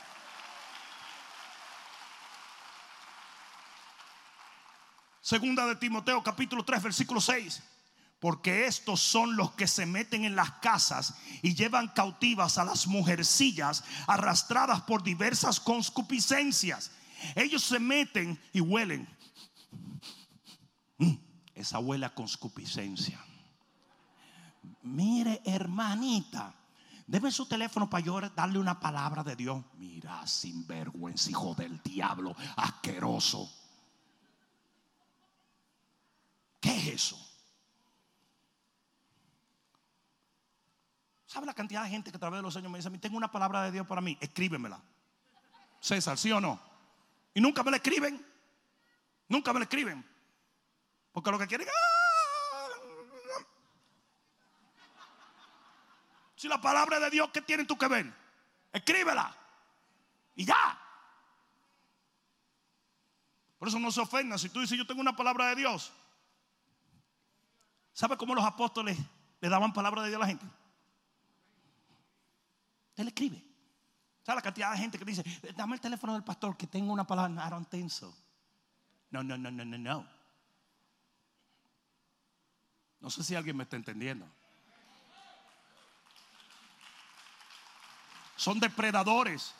Segunda 5.24 5.64
de 5.66 5.76
Timoteo 5.76 6.22
capítulo 6.22 6.64
3 6.64 6.82
versículo 6.82 7.18
6. 7.18 7.62
Porque 8.20 8.66
estos 8.66 9.00
son 9.00 9.36
los 9.36 9.52
que 9.52 9.66
se 9.66 9.86
meten 9.86 10.24
en 10.24 10.36
las 10.36 10.50
casas 10.52 11.14
y 11.42 11.54
llevan 11.54 11.88
cautivas 11.88 12.58
a 12.58 12.64
las 12.64 12.86
mujercillas 12.86 13.84
arrastradas 14.06 14.82
por 14.82 15.02
diversas 15.02 15.60
concupiscencias 15.60 16.90
ellos 17.34 17.62
se 17.62 17.78
meten 17.78 18.38
y 18.52 18.60
huelen. 18.60 19.08
Mm, 20.98 21.14
esa 21.54 21.78
huele 21.78 22.06
a 22.06 22.14
conscupiscencia. 22.14 23.18
Mire, 24.82 25.40
hermanita, 25.44 26.54
debe 27.06 27.30
su 27.30 27.46
teléfono 27.46 27.88
para 27.88 28.28
darle 28.30 28.58
una 28.58 28.78
palabra 28.78 29.22
de 29.22 29.36
Dios. 29.36 29.64
Mira, 29.78 30.26
sinvergüenza, 30.26 31.30
hijo 31.30 31.54
del 31.54 31.82
diablo, 31.82 32.34
asqueroso. 32.56 33.50
¿Qué 36.60 36.73
es 36.88 36.94
eso? 36.94 37.20
¿Sabe 41.26 41.46
la 41.46 41.54
cantidad 41.54 41.82
de 41.82 41.90
gente 41.90 42.10
que 42.10 42.16
a 42.16 42.20
través 42.20 42.38
de 42.38 42.42
los 42.42 42.56
años 42.56 42.70
me 42.70 42.78
dice, 42.78 42.90
tengo 42.98 43.16
una 43.16 43.30
palabra 43.30 43.62
de 43.62 43.72
Dios 43.72 43.86
para 43.86 44.00
mí? 44.00 44.16
Escríbemela. 44.20 44.80
César, 45.80 46.16
¿sí 46.16 46.30
o 46.30 46.40
no? 46.40 46.60
Y 47.34 47.40
nunca 47.40 47.62
me 47.62 47.72
la 47.72 47.78
escriben. 47.78 48.24
Nunca 49.28 49.52
me 49.52 49.58
la 49.58 49.64
escriben. 49.64 50.04
Porque 51.12 51.30
lo 51.30 51.38
que 51.38 51.46
quieren. 51.46 51.66
¡ah! 51.68 51.94
Si 56.36 56.48
la 56.48 56.60
palabra 56.60 57.00
de 57.00 57.10
Dios, 57.10 57.30
¿qué 57.32 57.40
tienen 57.42 57.66
tú 57.66 57.76
que 57.76 57.88
ver? 57.88 58.12
Escríbela. 58.72 59.34
Y 60.36 60.44
ya. 60.44 60.78
Por 63.58 63.68
eso 63.68 63.78
no 63.78 63.90
se 63.90 64.00
ofendan. 64.00 64.38
Si 64.38 64.50
tú 64.50 64.60
dices, 64.60 64.76
yo 64.76 64.86
tengo 64.86 65.00
una 65.00 65.16
palabra 65.16 65.48
de 65.48 65.56
Dios. 65.56 65.92
¿Sabe 67.94 68.16
cómo 68.16 68.34
los 68.34 68.44
apóstoles 68.44 68.98
le 69.40 69.48
daban 69.48 69.72
palabra 69.72 70.02
de 70.02 70.08
Dios 70.08 70.18
a 70.20 70.26
la 70.26 70.26
gente? 70.26 70.44
Él 72.96 73.06
escribe. 73.06 73.42
¿Sabes 74.24 74.36
la 74.36 74.42
cantidad 74.42 74.72
de 74.72 74.78
gente 74.78 74.98
que 74.98 75.04
dice, 75.04 75.22
dame 75.56 75.76
el 75.76 75.80
teléfono 75.80 76.12
del 76.14 76.24
pastor 76.24 76.56
que 76.56 76.66
tengo 76.66 76.92
una 76.92 77.06
palabra? 77.06 77.28
No, 79.10 79.22
no, 79.22 79.38
no, 79.38 79.50
no, 79.50 79.64
no, 79.64 79.78
no. 79.78 80.08
No 83.00 83.10
sé 83.10 83.22
si 83.22 83.36
alguien 83.36 83.56
me 83.56 83.62
está 83.62 83.76
entendiendo. 83.76 84.26
Son 88.34 88.58
depredadores. 88.58 89.54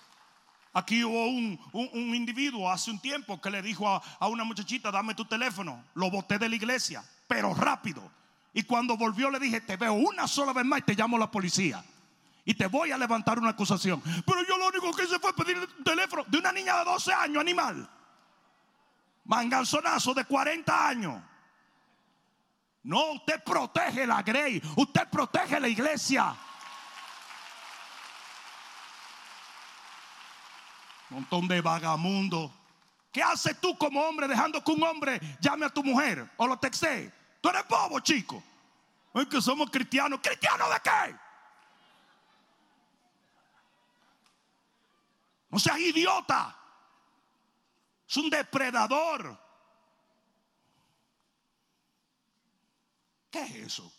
Aquí 0.72 1.04
hubo 1.04 1.26
un, 1.28 2.14
individuo 2.14 2.68
hace 2.68 2.90
un 2.90 2.98
tiempo 2.98 3.40
que 3.40 3.50
le 3.50 3.62
dijo 3.62 3.88
a, 3.88 4.02
a 4.18 4.26
una 4.26 4.42
muchachita, 4.42 4.90
dame 4.90 5.14
tu 5.14 5.24
teléfono. 5.24 5.84
Lo 5.94 6.10
boté 6.10 6.38
de 6.38 6.48
la 6.48 6.56
iglesia, 6.56 7.04
pero 7.28 7.54
rápido. 7.54 8.10
Y 8.54 8.62
cuando 8.62 8.96
volvió 8.96 9.30
le 9.30 9.38
dije, 9.38 9.60
te 9.60 9.76
veo 9.76 9.92
una 9.92 10.26
sola 10.26 10.52
vez 10.52 10.64
más 10.64 10.78
y 10.78 10.82
te 10.82 10.94
llamo 10.94 11.18
la 11.18 11.30
policía 11.30 11.84
y 12.44 12.54
te 12.54 12.66
voy 12.66 12.92
a 12.92 12.98
levantar 12.98 13.38
una 13.38 13.50
acusación. 13.50 14.00
Pero 14.24 14.46
yo 14.46 14.58
lo 14.58 14.68
único 14.68 14.92
que 14.92 15.04
hice 15.04 15.18
fue 15.18 15.34
pedir 15.34 15.56
el 15.56 15.84
teléfono 15.84 16.24
de 16.26 16.38
una 16.38 16.52
niña 16.52 16.78
de 16.78 16.84
12 16.84 17.12
años, 17.12 17.40
animal. 17.40 17.88
Manganzonazo 19.24 20.12
de 20.12 20.24
40 20.24 20.88
años. 20.88 21.22
No, 22.82 23.12
usted 23.12 23.42
protege 23.42 24.06
la 24.06 24.22
grey, 24.22 24.62
usted 24.76 25.08
protege 25.08 25.58
la 25.58 25.68
iglesia. 25.68 26.36
Montón 31.08 31.48
de 31.48 31.60
vagamundos. 31.62 32.50
¿Qué 33.10 33.22
haces 33.22 33.58
tú 33.60 33.78
como 33.78 34.02
hombre 34.02 34.28
dejando 34.28 34.62
que 34.62 34.72
un 34.72 34.82
hombre 34.82 35.20
llame 35.40 35.64
a 35.66 35.70
tu 35.70 35.82
mujer 35.82 36.30
o 36.36 36.46
lo 36.46 36.58
texte? 36.58 37.23
Tú 37.44 37.50
eres 37.50 37.68
bobo, 37.68 38.00
chico. 38.00 38.42
Es 39.12 39.26
que 39.26 39.42
somos 39.42 39.70
cristianos. 39.70 40.18
¿Cristianos 40.22 40.66
de 40.70 40.80
qué? 40.82 41.14
No 45.50 45.58
seas 45.58 45.78
idiota. 45.78 46.58
Es 48.08 48.16
un 48.16 48.30
depredador. 48.30 49.38
¿Qué 53.30 53.42
es 53.42 53.54
eso? 53.56 53.92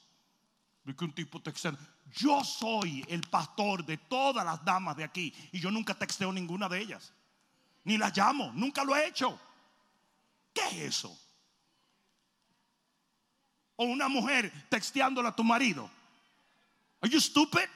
que 0.97 1.05
un 1.05 1.13
tipo 1.13 1.39
textea. 1.39 1.77
Yo 2.13 2.43
soy 2.43 3.05
el 3.07 3.21
pastor 3.29 3.85
de 3.85 3.97
todas 3.97 4.43
las 4.43 4.65
damas 4.65 4.97
de 4.97 5.03
aquí 5.03 5.31
y 5.51 5.59
yo 5.59 5.69
nunca 5.69 5.93
texteo 5.93 6.33
ninguna 6.33 6.67
de 6.67 6.79
ellas. 6.79 7.13
Ni 7.83 7.99
las 7.99 8.17
llamo, 8.17 8.51
nunca 8.55 8.83
lo 8.83 8.95
he 8.95 9.05
hecho. 9.07 9.39
¿Qué 10.51 10.65
es 10.65 10.97
eso? 10.97 11.24
o 13.75 13.85
una 13.85 14.07
mujer 14.07 14.51
texteándola 14.69 15.29
a 15.29 15.35
tu 15.35 15.43
marido. 15.43 15.89
Are 17.01 17.09
you 17.09 17.19
stupid? 17.19 17.67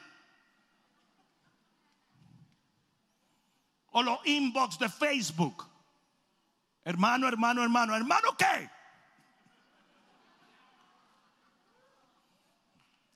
O 3.92 4.02
los 4.02 4.18
inbox 4.24 4.78
de 4.78 4.88
Facebook. 4.88 5.66
Hermano, 6.84 7.28
hermano, 7.28 7.62
hermano, 7.62 7.94
hermano, 7.94 8.36
¿qué? 8.36 8.70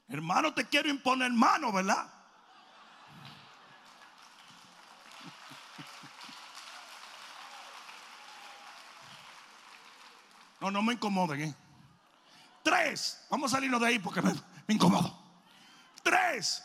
Hermano, 0.09 0.53
te 0.53 0.65
quiero 0.67 0.89
imponer 0.89 1.33
mano, 1.33 1.73
¿verdad? 1.73 2.09
No, 10.61 10.71
no 10.71 10.83
me 10.83 10.95
incomoden. 10.95 11.41
¿eh? 11.43 11.55
Tres. 12.85 13.25
Vamos 13.31 13.51
a 13.51 13.57
salirnos 13.57 13.81
de 13.81 13.87
ahí 13.87 13.99
porque 13.99 14.21
me, 14.21 14.35
incomodo. 14.69 15.19
Tres. 16.03 16.63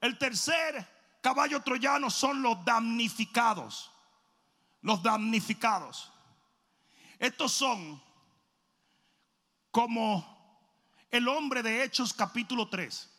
El 0.00 0.18
tercer 0.18 0.84
caballo 1.20 1.62
troyano 1.62 2.10
son 2.10 2.42
los 2.42 2.64
damnificados. 2.64 3.92
Los 4.82 5.00
damnificados. 5.00 6.12
Estos 7.20 7.52
son 7.52 8.02
como 9.70 10.26
el 11.10 11.28
hombre 11.28 11.62
de 11.62 11.84
Hechos 11.84 12.12
capítulo 12.12 12.68
3, 12.68 13.10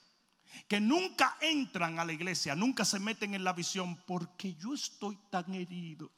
que 0.67 0.81
nunca 0.81 1.37
entran 1.39 1.99
a 1.99 2.05
la 2.05 2.11
iglesia, 2.11 2.53
nunca 2.53 2.83
se 2.83 2.99
meten 2.99 3.33
en 3.33 3.45
la 3.45 3.53
visión, 3.53 3.95
porque 4.05 4.55
yo 4.55 4.73
estoy 4.73 5.17
tan 5.29 5.53
herido. 5.53 6.11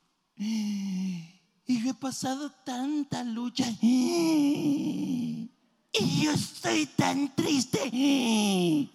Y 1.65 1.83
yo 1.83 1.91
he 1.91 1.93
pasado 1.93 2.51
tanta 2.63 3.23
lucha. 3.23 3.65
Y 5.95 6.23
yo 6.23 6.31
estoy 6.31 6.87
tan 6.87 7.35
triste. 7.35 7.87
Y 7.87 8.89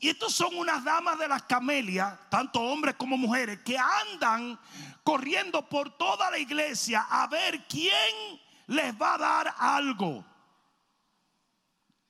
estos 0.00 0.34
son 0.34 0.54
unas 0.56 0.84
damas 0.84 1.18
de 1.18 1.26
las 1.28 1.44
camelias, 1.44 2.18
tanto 2.28 2.60
hombres 2.60 2.94
como 2.96 3.16
mujeres, 3.16 3.60
que 3.64 3.78
andan 3.78 4.60
corriendo 5.02 5.66
por 5.66 5.96
toda 5.96 6.30
la 6.30 6.38
iglesia 6.38 7.06
a 7.08 7.26
ver 7.26 7.66
quién 7.66 8.38
les 8.66 8.94
va 9.00 9.14
a 9.14 9.18
dar 9.18 9.54
algo. 9.56 10.24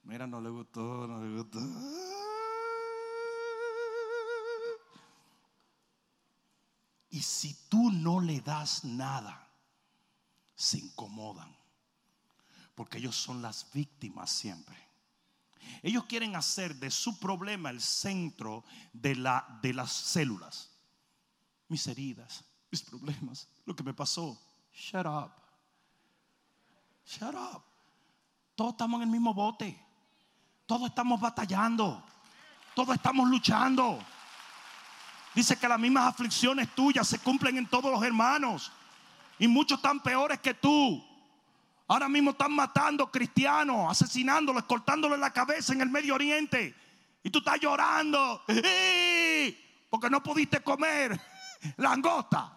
Mira, 0.02 0.26
no 0.26 0.40
le 0.40 0.50
gustó, 0.50 1.06
no 1.06 1.22
le 1.22 1.36
gustó. 1.36 1.60
Y 7.10 7.22
si 7.22 7.54
tú 7.68 7.92
no 7.92 8.20
le 8.20 8.40
das 8.40 8.84
nada, 8.84 9.45
se 10.56 10.78
incomodan. 10.78 11.54
Porque 12.74 12.98
ellos 12.98 13.14
son 13.14 13.40
las 13.40 13.70
víctimas 13.72 14.30
siempre. 14.30 14.76
Ellos 15.82 16.04
quieren 16.04 16.34
hacer 16.36 16.74
de 16.76 16.90
su 16.90 17.18
problema 17.18 17.70
el 17.70 17.80
centro 17.80 18.64
de, 18.92 19.14
la, 19.14 19.58
de 19.62 19.74
las 19.74 19.92
células. 19.92 20.70
Mis 21.68 21.86
heridas, 21.86 22.44
mis 22.70 22.82
problemas, 22.82 23.48
lo 23.64 23.74
que 23.74 23.82
me 23.82 23.94
pasó. 23.94 24.40
Shut 24.72 25.06
up. 25.06 25.32
Shut 27.06 27.34
up. 27.34 27.62
Todos 28.54 28.72
estamos 28.72 28.98
en 28.98 29.02
el 29.02 29.10
mismo 29.10 29.34
bote. 29.34 29.78
Todos 30.66 30.88
estamos 30.88 31.20
batallando. 31.20 32.04
Todos 32.74 32.94
estamos 32.94 33.28
luchando. 33.28 33.98
Dice 35.34 35.56
que 35.58 35.68
las 35.68 35.78
mismas 35.78 36.08
aflicciones 36.08 36.74
tuyas 36.74 37.06
se 37.06 37.18
cumplen 37.18 37.58
en 37.58 37.66
todos 37.66 37.92
los 37.92 38.02
hermanos. 38.02 38.72
Y 39.38 39.48
muchos 39.48 39.78
están 39.78 40.00
peores 40.00 40.40
que 40.40 40.54
tú. 40.54 41.04
Ahora 41.88 42.08
mismo 42.08 42.30
están 42.30 42.52
matando 42.52 43.10
cristianos, 43.10 43.90
asesinándolos, 43.90 44.64
cortándoles 44.64 45.18
la 45.18 45.32
cabeza 45.32 45.72
en 45.72 45.80
el 45.80 45.90
Medio 45.90 46.14
Oriente. 46.14 46.74
Y 47.22 47.30
tú 47.30 47.38
estás 47.38 47.60
llorando 47.60 48.42
porque 49.90 50.10
no 50.10 50.22
pudiste 50.22 50.60
comer 50.60 51.20
langosta. 51.76 52.52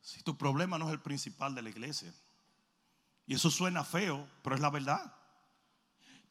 Si 0.00 0.22
tu 0.22 0.36
problema 0.36 0.78
no 0.78 0.86
es 0.86 0.92
el 0.92 1.00
principal 1.00 1.54
de 1.54 1.62
la 1.62 1.70
iglesia, 1.70 2.12
y 3.26 3.34
eso 3.34 3.50
suena 3.50 3.84
feo, 3.84 4.28
pero 4.42 4.54
es 4.54 4.60
la 4.60 4.70
verdad. 4.70 5.14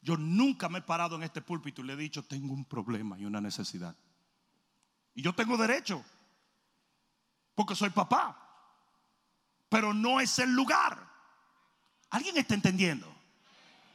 Yo 0.00 0.16
nunca 0.16 0.68
me 0.68 0.78
he 0.78 0.82
parado 0.82 1.16
en 1.16 1.22
este 1.22 1.40
púlpito 1.40 1.82
y 1.82 1.86
le 1.86 1.94
he 1.94 1.96
dicho, 1.96 2.22
tengo 2.22 2.52
un 2.52 2.64
problema 2.64 3.18
y 3.18 3.24
una 3.24 3.40
necesidad. 3.40 3.96
Y 5.14 5.22
yo 5.22 5.34
tengo 5.34 5.56
derecho, 5.56 6.04
porque 7.54 7.74
soy 7.74 7.90
papá 7.90 8.44
pero 9.74 9.92
no 9.92 10.20
es 10.20 10.38
el 10.38 10.52
lugar. 10.52 11.04
¿Alguien 12.10 12.36
está 12.36 12.54
entendiendo? 12.54 13.12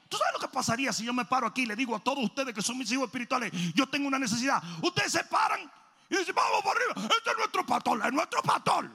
¿Tú 0.09 0.17
sabes 0.17 0.33
lo 0.33 0.39
que 0.41 0.49
pasaría 0.49 0.91
si 0.91 1.05
yo 1.05 1.13
me 1.13 1.23
paro 1.23 1.47
aquí 1.47 1.61
y 1.61 1.67
le 1.67 1.75
digo 1.77 1.95
a 1.95 2.03
todos 2.03 2.21
ustedes 2.21 2.53
que 2.53 2.61
son 2.61 2.77
mis 2.77 2.91
hijos 2.91 3.05
espirituales, 3.05 3.49
yo 3.73 3.87
tengo 3.87 4.09
una 4.09 4.19
necesidad? 4.19 4.61
Ustedes 4.83 5.13
se 5.13 5.23
paran 5.23 5.71
y 6.09 6.17
dicen, 6.17 6.35
vamos 6.35 6.61
por 6.63 6.75
arriba, 6.75 7.07
este 7.15 7.31
es 7.31 7.37
nuestro 7.37 7.65
pastor, 7.65 8.05
es 8.05 8.11
nuestro 8.11 8.41
pastor. 8.41 8.91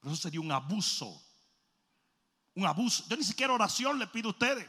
Pero 0.00 0.14
eso 0.14 0.22
sería 0.22 0.40
un 0.40 0.52
abuso. 0.52 1.22
Un 2.54 2.64
abuso. 2.64 3.04
Yo 3.10 3.16
ni 3.18 3.24
siquiera 3.24 3.52
oración 3.52 3.98
le 3.98 4.06
pido 4.06 4.28
a 4.28 4.32
ustedes. 4.32 4.66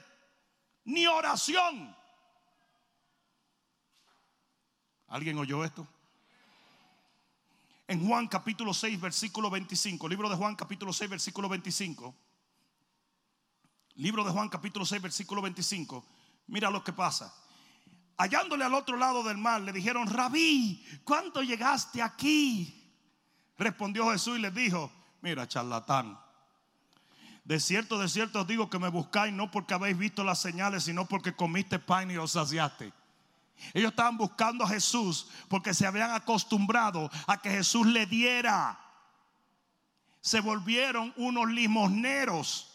Ni 0.83 1.07
oración. 1.07 1.95
¿Alguien 5.07 5.37
oyó 5.37 5.63
esto? 5.63 5.87
En 7.89 8.07
Juan 8.07 8.27
capítulo 8.27 8.71
6, 8.71 9.01
versículo 9.01 9.49
25. 9.49 10.07
Libro 10.07 10.29
de 10.29 10.35
Juan 10.35 10.55
capítulo 10.55 10.93
6, 10.93 11.09
versículo 11.09 11.49
25. 11.49 12.15
Libro 13.95 14.23
de 14.23 14.29
Juan 14.29 14.47
capítulo 14.47 14.85
6, 14.85 15.01
versículo 15.01 15.41
25. 15.41 16.05
Mira 16.45 16.69
lo 16.69 16.83
que 16.83 16.93
pasa. 16.93 17.33
Hallándole 18.17 18.63
al 18.63 18.75
otro 18.75 18.95
lado 18.95 19.23
del 19.23 19.39
mar, 19.39 19.61
le 19.61 19.71
dijeron, 19.71 20.07
rabí, 20.07 20.85
¿cuánto 21.03 21.41
llegaste 21.41 22.03
aquí? 22.03 22.93
Respondió 23.57 24.11
Jesús 24.11 24.37
y 24.37 24.41
les 24.41 24.53
dijo, 24.53 24.91
mira, 25.21 25.47
charlatán. 25.47 26.19
De 27.43 27.59
cierto, 27.59 27.97
de 27.97 28.07
cierto 28.07 28.41
os 28.41 28.47
digo 28.47 28.69
que 28.69 28.77
me 28.77 28.89
buscáis 28.89 29.33
no 29.33 29.49
porque 29.49 29.73
habéis 29.73 29.97
visto 29.97 30.23
las 30.23 30.39
señales, 30.39 30.83
sino 30.83 31.07
porque 31.07 31.35
comiste 31.35 31.79
pan 31.79 32.11
y 32.11 32.17
os 32.17 32.33
saciaste. 32.33 32.93
Ellos 33.73 33.91
estaban 33.91 34.17
buscando 34.17 34.63
a 34.63 34.69
Jesús 34.69 35.27
porque 35.47 35.73
se 35.73 35.85
habían 35.85 36.11
acostumbrado 36.11 37.09
a 37.27 37.41
que 37.41 37.49
Jesús 37.49 37.87
le 37.87 38.05
diera. 38.05 38.79
Se 40.21 40.41
volvieron 40.41 41.13
unos 41.17 41.49
limosneros. 41.49 42.71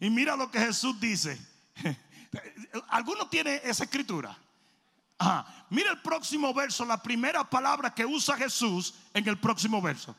Y 0.00 0.10
mira 0.10 0.36
lo 0.36 0.50
que 0.50 0.58
Jesús 0.58 0.98
dice. 1.00 1.40
¿Alguno 2.88 3.28
tiene 3.28 3.60
esa 3.64 3.84
escritura? 3.84 4.36
Mira 5.70 5.90
el 5.90 6.02
próximo 6.02 6.52
verso, 6.52 6.84
la 6.84 7.02
primera 7.02 7.48
palabra 7.48 7.94
que 7.94 8.04
usa 8.04 8.36
Jesús 8.36 8.94
en 9.14 9.26
el 9.28 9.38
próximo 9.38 9.80
verso. 9.80 10.14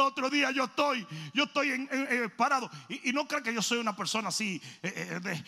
Otro 0.00 0.30
día 0.30 0.50
yo 0.50 0.64
estoy, 0.64 1.06
yo 1.32 1.44
estoy 1.44 1.70
en, 1.70 1.88
eh, 1.92 2.28
parado. 2.36 2.70
Y, 2.88 3.12
no 3.12 3.26
crean 3.26 3.42
que 3.42 3.54
yo 3.54 3.62
soy 3.62 3.78
una 3.78 3.94
persona 3.94 4.28
así, 4.28 4.60
eh, 4.82 5.20
eh, 5.24 5.44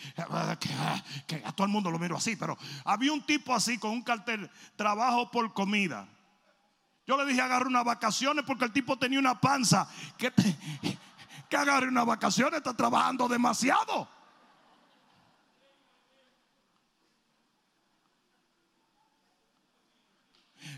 que, 1.27 1.35
a 1.43 1.51
todo 1.51 1.65
el 1.65 1.71
mundo 1.71 1.91
lo 1.91 1.99
miro 1.99 2.17
así, 2.17 2.35
pero 2.35 2.57
había 2.85 3.11
un 3.11 3.25
tipo 3.25 3.53
así 3.53 3.77
con 3.77 3.91
un 3.91 4.01
cartel, 4.03 4.49
trabajo 4.75 5.29
por 5.31 5.53
comida. 5.53 6.07
Yo 7.05 7.17
le 7.17 7.25
dije, 7.25 7.41
agarre 7.41 7.67
unas 7.67 7.83
vacaciones 7.83 8.45
porque 8.45 8.65
el 8.65 8.71
tipo 8.71 8.97
tenía 8.97 9.19
una 9.19 9.39
panza. 9.39 9.89
Que, 10.17 10.31
que 11.49 11.57
agarre 11.57 11.89
unas 11.89 12.05
vacaciones, 12.05 12.57
está 12.57 12.73
trabajando 12.73 13.27
demasiado. 13.27 14.07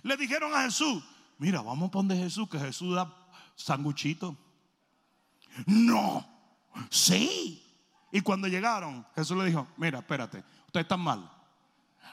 Le 0.04 0.18
dijeron 0.18 0.54
a 0.54 0.64
Jesús, 0.64 1.04
mira, 1.38 1.62
vamos 1.62 1.90
a 1.90 1.92
poner 1.92 2.18
Jesús, 2.18 2.48
que 2.50 2.60
Jesús 2.60 2.96
da 2.96 3.25
sanguchito. 3.56 4.38
No, 5.66 6.26
sí. 6.90 7.62
Y 8.12 8.22
cuando 8.22 8.48
llegaron, 8.48 9.06
Jesús 9.16 9.38
le 9.38 9.46
dijo, 9.46 9.68
mira, 9.78 10.00
espérate, 10.00 10.44
ustedes 10.68 10.86
están 10.86 11.00
mal. 11.00 11.32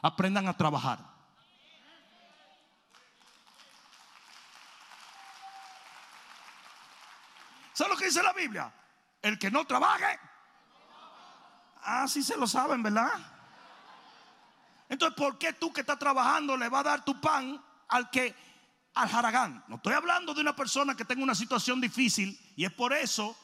Aprendan 0.00 0.48
a 0.48 0.56
trabajar. 0.56 0.98
¿Sabes 7.72 7.92
lo 7.92 7.98
que 7.98 8.06
dice 8.06 8.22
la 8.22 8.32
Biblia? 8.32 8.72
El 9.20 9.38
que 9.38 9.50
no 9.50 9.64
trabaje. 9.64 10.18
Ah, 11.84 12.06
sí 12.06 12.22
se 12.22 12.36
lo 12.36 12.46
saben, 12.46 12.82
¿verdad? 12.82 13.10
Entonces, 14.88 15.16
¿por 15.16 15.38
qué 15.38 15.54
tú 15.54 15.72
que 15.72 15.80
estás 15.80 15.98
trabajando 15.98 16.56
le 16.56 16.68
va 16.68 16.80
a 16.80 16.84
dar 16.84 17.04
tu 17.04 17.20
pan 17.20 17.62
al 17.88 18.10
que 18.10 18.34
al 18.94 19.08
Haragán. 19.14 19.64
No 19.68 19.76
estoy 19.76 19.94
hablando 19.94 20.34
de 20.34 20.40
una 20.40 20.54
persona 20.54 20.96
que 20.96 21.04
tenga 21.04 21.22
una 21.22 21.34
situación 21.34 21.80
difícil 21.80 22.38
y 22.56 22.64
es 22.64 22.72
por 22.72 22.92
eso 22.92 23.36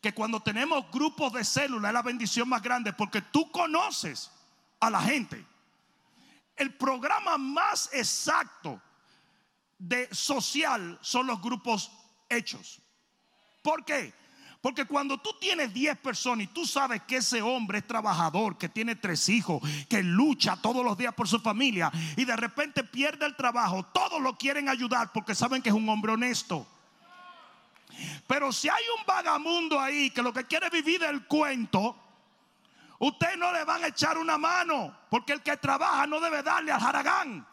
que 0.00 0.14
cuando 0.14 0.40
tenemos 0.40 0.90
grupos 0.90 1.32
de 1.32 1.44
células 1.44 1.90
es 1.90 1.94
la 1.94 2.02
bendición 2.02 2.48
más 2.48 2.62
grande 2.62 2.92
porque 2.92 3.22
tú 3.22 3.50
conoces 3.50 4.30
a 4.80 4.90
la 4.90 5.00
gente. 5.00 5.44
El 6.56 6.74
programa 6.74 7.38
más 7.38 7.90
exacto 7.92 8.80
de 9.78 10.12
social 10.12 10.98
son 11.00 11.26
los 11.26 11.40
grupos 11.40 11.90
hechos. 12.28 12.80
¿Por 13.62 13.84
qué? 13.84 14.12
Porque 14.60 14.86
cuando 14.86 15.18
tú 15.18 15.30
tienes 15.40 15.72
10 15.72 15.98
personas 15.98 16.44
y 16.44 16.46
tú 16.48 16.66
sabes 16.66 17.02
que 17.02 17.16
ese 17.16 17.40
hombre 17.40 17.78
es 17.78 17.86
trabajador, 17.86 18.58
que 18.58 18.68
tiene 18.68 18.96
tres 18.96 19.28
hijos, 19.28 19.62
que 19.88 20.02
lucha 20.02 20.56
todos 20.56 20.84
los 20.84 20.98
días 20.98 21.14
por 21.14 21.28
su 21.28 21.38
familia 21.38 21.92
y 22.16 22.24
de 22.24 22.34
repente 22.34 22.82
pierde 22.82 23.24
el 23.24 23.36
trabajo, 23.36 23.84
todos 23.84 24.20
lo 24.20 24.36
quieren 24.36 24.68
ayudar 24.68 25.12
porque 25.12 25.34
saben 25.34 25.62
que 25.62 25.68
es 25.68 25.74
un 25.74 25.88
hombre 25.88 26.12
honesto. 26.12 26.66
Pero 28.26 28.52
si 28.52 28.68
hay 28.68 28.82
un 28.98 29.06
vagamundo 29.06 29.78
ahí 29.78 30.10
que 30.10 30.22
lo 30.22 30.32
que 30.32 30.44
quiere 30.44 30.68
vivir 30.70 31.00
del 31.00 31.24
cuento, 31.26 31.96
usted 32.98 33.36
no 33.36 33.52
le 33.52 33.64
van 33.64 33.84
a 33.84 33.88
echar 33.88 34.18
una 34.18 34.38
mano, 34.38 34.92
porque 35.08 35.34
el 35.34 35.42
que 35.42 35.56
trabaja 35.56 36.06
no 36.06 36.20
debe 36.20 36.42
darle 36.42 36.72
al 36.72 36.80
jaragán. 36.80 37.46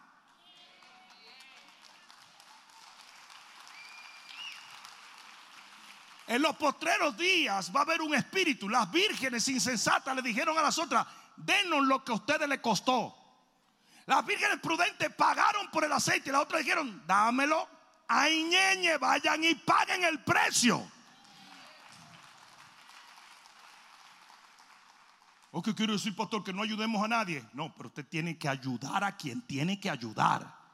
En 6.28 6.42
los 6.42 6.56
postreros 6.56 7.16
días 7.18 7.72
va 7.76 7.82
a 7.82 7.84
haber 7.84 8.02
un 8.02 8.16
espíritu. 8.16 8.68
Las 8.68 8.90
vírgenes 8.92 9.48
insensatas 9.48 10.16
le 10.16 10.22
dijeron 10.22 10.58
a 10.58 10.62
las 10.62 10.78
otras, 10.80 11.06
denos 11.36 11.86
lo 11.86 12.04
que 12.04 12.12
a 12.12 12.16
ustedes 12.16 12.50
le 12.50 12.60
costó. 12.62 13.16
Las 14.08 14.26
vírgenes 14.26 14.60
prudentes 14.60 15.14
pagaron 15.16 15.70
por 15.72 15.84
el 15.84 15.92
aceite 15.92 16.30
y 16.30 16.32
las 16.32 16.42
otras 16.42 16.64
dijeron, 16.64 17.04
dámelo. 17.06 17.68
Ay, 18.08 18.44
ñeñe, 18.44 18.98
vayan 18.98 19.44
y 19.44 19.56
paguen 19.56 20.04
el 20.04 20.24
precio. 20.24 20.92
¿O 25.52 25.62
qué 25.62 25.74
quiere 25.74 25.94
decir, 25.94 26.16
pastor? 26.16 26.44
Que 26.44 26.54
no 26.54 26.64
ayudemos 26.64 27.04
a 27.04 27.08
nadie. 27.08 27.44
No, 27.54 27.74
pero 27.74 27.88
usted 27.88 28.06
tiene 28.06 28.38
que 28.38 28.50
ayudar 28.50 29.04
a 29.04 29.16
quien 29.16 29.42
tiene 29.42 29.80
que 29.80 29.90
ayudar. 29.90 30.65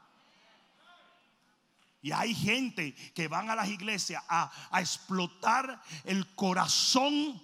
Y 2.02 2.10
hay 2.10 2.34
gente 2.34 2.94
que 3.14 3.28
van 3.28 3.48
a 3.48 3.54
las 3.54 3.68
iglesias 3.68 4.24
a, 4.28 4.50
a 4.70 4.80
explotar 4.80 5.80
el 6.04 6.34
corazón 6.34 7.40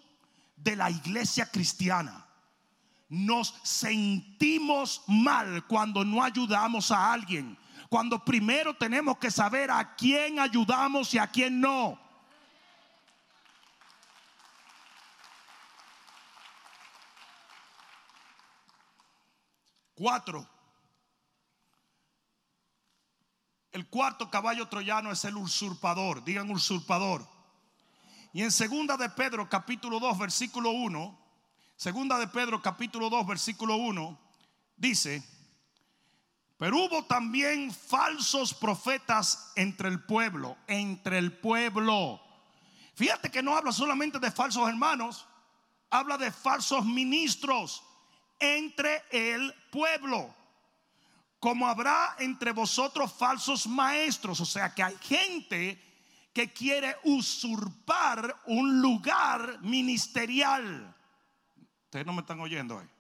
de 0.57 0.75
la 0.75 0.91
iglesia 0.91 1.49
cristiana. 1.49 2.27
Nos 3.09 3.55
sentimos 3.63 5.03
mal 5.07 5.65
cuando 5.67 6.05
no 6.05 6.23
ayudamos 6.23 6.91
a 6.91 7.13
alguien. 7.13 7.57
Cuando 7.89 8.23
primero 8.23 8.75
tenemos 8.75 9.17
que 9.19 9.31
saber 9.31 9.71
a 9.71 9.95
quién 9.95 10.41
ayudamos 10.41 11.15
y 11.15 11.19
a 11.19 11.29
quién 11.29 11.61
no. 11.61 11.99
Cuatro. 19.95 20.58
El 23.79 23.87
cuarto 23.87 24.29
caballo 24.29 24.67
troyano 24.67 25.13
es 25.13 25.25
el 25.25 25.37
usurpador. 25.37 26.25
Digan 26.25 26.51
usurpador. 26.51 27.25
Y 28.33 28.43
en 28.43 28.51
segunda 28.51 28.97
de 28.97 29.09
Pedro 29.09 29.49
capítulo 29.49 30.01
2 30.01 30.19
versículo 30.19 30.73
1, 30.73 31.17
segunda 31.77 32.19
de 32.19 32.27
Pedro 32.27 32.61
capítulo 32.61 33.09
2 33.09 33.25
versículo 33.29 33.77
1 33.77 34.19
dice, 34.77 35.23
pero 36.57 36.77
hubo 36.77 37.05
también 37.05 37.73
falsos 37.73 38.53
profetas 38.53 39.53
entre 39.55 39.89
el 39.89 40.03
pueblo, 40.03 40.57
entre 40.67 41.19
el 41.19 41.39
pueblo. 41.39 42.21
Fíjate 42.97 43.31
que 43.31 43.45
no 43.45 43.57
habla 43.57 43.71
solamente 43.71 44.19
de 44.19 44.33
falsos 44.33 44.69
hermanos, 44.69 45.25
habla 45.89 46.19
de 46.19 46.33
falsos 46.33 46.85
ministros 46.85 47.85
entre 48.41 49.05
el 49.13 49.55
pueblo. 49.71 50.35
Como 51.39 51.69
habrá 51.69 52.17
entre 52.19 52.53
vosotros 52.53 53.13
falsos 53.13 53.67
maestros, 53.67 54.41
o 54.41 54.47
sea 54.47 54.75
que 54.75 54.83
hay 54.83 54.97
gente 55.01 55.81
que 56.33 56.53
quiere 56.53 56.97
usurpar 57.05 58.43
un 58.47 58.81
lugar 58.81 59.61
ministerial. 59.63 60.95
Ustedes 61.85 62.07
no 62.07 62.13
me 62.13 62.21
están 62.21 62.41
oyendo 62.41 62.77
hoy 62.77 62.98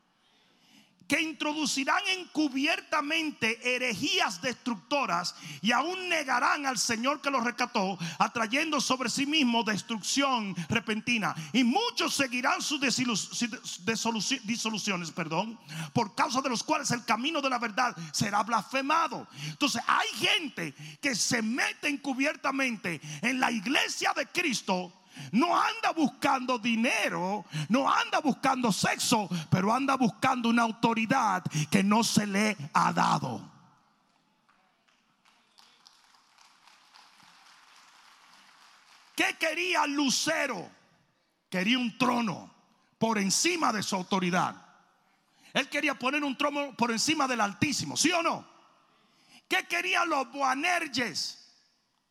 que 1.08 1.20
introducirán 1.22 2.02
encubiertamente 2.08 3.74
herejías 3.74 4.42
destructoras 4.42 5.34
y 5.62 5.72
aún 5.72 6.08
negarán 6.10 6.66
al 6.66 6.76
Señor 6.78 7.22
que 7.22 7.30
los 7.30 7.42
rescató, 7.42 7.98
atrayendo 8.18 8.80
sobre 8.80 9.08
sí 9.08 9.24
mismo 9.24 9.64
destrucción 9.64 10.54
repentina. 10.68 11.34
Y 11.52 11.64
muchos 11.64 12.14
seguirán 12.14 12.60
sus 12.60 12.78
disoluciones, 14.44 15.10
perdón, 15.10 15.58
por 15.94 16.14
causa 16.14 16.42
de 16.42 16.50
los 16.50 16.62
cuales 16.62 16.90
el 16.90 17.04
camino 17.04 17.40
de 17.40 17.48
la 17.48 17.58
verdad 17.58 17.96
será 18.12 18.42
blasfemado. 18.42 19.26
Entonces 19.46 19.82
hay 19.86 20.08
gente 20.18 20.74
que 21.00 21.14
se 21.14 21.40
mete 21.40 21.88
encubiertamente 21.88 23.00
en 23.22 23.40
la 23.40 23.50
iglesia 23.50 24.12
de 24.14 24.26
Cristo 24.26 24.92
no 25.32 25.56
anda 25.56 25.92
buscando 25.92 26.58
dinero, 26.58 27.44
no 27.68 27.90
anda 27.90 28.20
buscando 28.20 28.72
sexo, 28.72 29.28
pero 29.50 29.72
anda 29.72 29.96
buscando 29.96 30.48
una 30.48 30.62
autoridad 30.62 31.42
que 31.70 31.82
no 31.82 32.02
se 32.04 32.26
le 32.26 32.56
ha 32.72 32.92
dado. 32.92 33.40
¿Qué 39.14 39.36
quería 39.38 39.86
Lucero? 39.86 40.70
Quería 41.50 41.78
un 41.78 41.96
trono 41.98 42.50
por 42.98 43.18
encima 43.18 43.72
de 43.72 43.82
su 43.82 43.96
autoridad. 43.96 44.54
Él 45.52 45.68
quería 45.68 45.98
poner 45.98 46.22
un 46.22 46.36
trono 46.36 46.74
por 46.76 46.90
encima 46.90 47.26
del 47.26 47.40
Altísimo, 47.40 47.96
¿sí 47.96 48.12
o 48.12 48.22
no? 48.22 48.46
¿Qué 49.48 49.66
querían 49.66 50.08
los 50.08 50.30
Boanerges? 50.30 51.37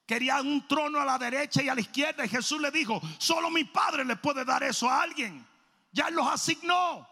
Querían 0.08 0.48
un 0.48 0.66
trono 0.66 1.02
a 1.02 1.06
la 1.06 1.18
derecha 1.18 1.62
y 1.62 1.68
a 1.68 1.76
la 1.76 1.82
izquierda. 1.82 2.26
Y 2.26 2.30
Jesús 2.30 2.62
le 2.62 2.72
dijo, 2.72 3.02
solo 3.18 3.52
mi 3.52 3.66
Padre 3.66 4.06
le 4.06 4.16
puede 4.16 4.46
dar 4.46 4.64
eso 4.64 4.90
a 4.90 5.02
alguien. 5.02 5.46
Ya 5.92 6.10
los 6.10 6.26
asignó. 6.26 7.06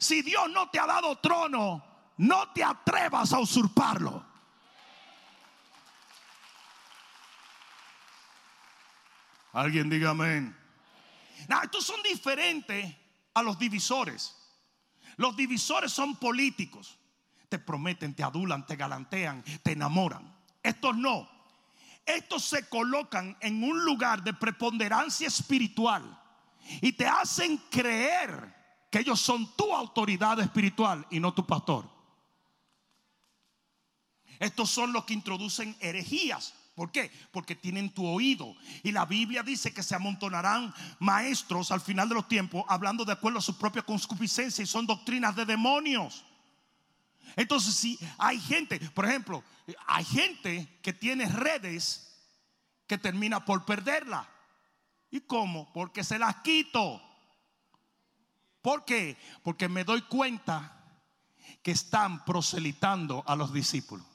Si 0.00 0.22
Dios 0.22 0.50
no 0.50 0.68
te 0.68 0.80
ha 0.80 0.86
dado 0.86 1.16
trono, 1.18 1.84
no 2.16 2.52
te 2.52 2.64
atrevas 2.64 3.32
a 3.32 3.38
usurparlo. 3.38 4.26
Alguien 9.52 9.88
diga 9.88 10.10
amén. 10.10 10.54
estos 11.62 11.86
son 11.86 12.02
diferentes 12.02 12.92
a 13.34 13.42
los 13.42 13.56
divisores. 13.56 14.36
Los 15.16 15.36
divisores 15.36 15.92
son 15.92 16.16
políticos. 16.16 16.98
Te 17.48 17.60
prometen, 17.60 18.14
te 18.14 18.24
adulan, 18.24 18.66
te 18.66 18.74
galantean, 18.74 19.44
te 19.62 19.72
enamoran. 19.72 20.36
Estos 20.60 20.96
no. 20.96 21.35
Estos 22.06 22.44
se 22.44 22.68
colocan 22.68 23.36
en 23.40 23.64
un 23.64 23.84
lugar 23.84 24.22
de 24.22 24.32
preponderancia 24.32 25.26
espiritual 25.26 26.18
y 26.80 26.92
te 26.92 27.06
hacen 27.06 27.58
creer 27.68 28.54
que 28.90 29.00
ellos 29.00 29.20
son 29.20 29.56
tu 29.56 29.74
autoridad 29.74 30.38
espiritual 30.38 31.04
y 31.10 31.18
no 31.18 31.34
tu 31.34 31.44
pastor. 31.44 31.90
Estos 34.38 34.70
son 34.70 34.92
los 34.92 35.04
que 35.04 35.14
introducen 35.14 35.76
herejías. 35.80 36.54
¿Por 36.76 36.92
qué? 36.92 37.10
Porque 37.32 37.54
tienen 37.56 37.90
tu 37.90 38.06
oído. 38.06 38.54
Y 38.82 38.92
la 38.92 39.06
Biblia 39.06 39.42
dice 39.42 39.72
que 39.72 39.82
se 39.82 39.94
amontonarán 39.94 40.72
maestros 40.98 41.72
al 41.72 41.80
final 41.80 42.08
de 42.08 42.14
los 42.14 42.28
tiempos 42.28 42.64
hablando 42.68 43.04
de 43.04 43.12
acuerdo 43.12 43.38
a 43.38 43.42
su 43.42 43.58
propia 43.58 43.82
concupiscencia 43.82 44.62
y 44.62 44.66
son 44.66 44.86
doctrinas 44.86 45.34
de 45.34 45.46
demonios. 45.46 46.24
Entonces, 47.36 47.74
si 47.74 47.98
hay 48.16 48.40
gente, 48.40 48.80
por 48.90 49.04
ejemplo, 49.04 49.44
hay 49.86 50.04
gente 50.04 50.78
que 50.82 50.94
tiene 50.94 51.26
redes 51.26 52.16
que 52.86 52.96
termina 52.96 53.44
por 53.44 53.66
perderla. 53.66 54.26
¿Y 55.10 55.20
cómo? 55.20 55.70
Porque 55.74 56.02
se 56.02 56.18
las 56.18 56.36
quito. 56.36 57.02
¿Por 58.62 58.86
qué? 58.86 59.18
Porque 59.42 59.68
me 59.68 59.84
doy 59.84 60.00
cuenta 60.02 60.72
que 61.62 61.72
están 61.72 62.24
proselitando 62.24 63.22
a 63.26 63.36
los 63.36 63.52
discípulos. 63.52 64.06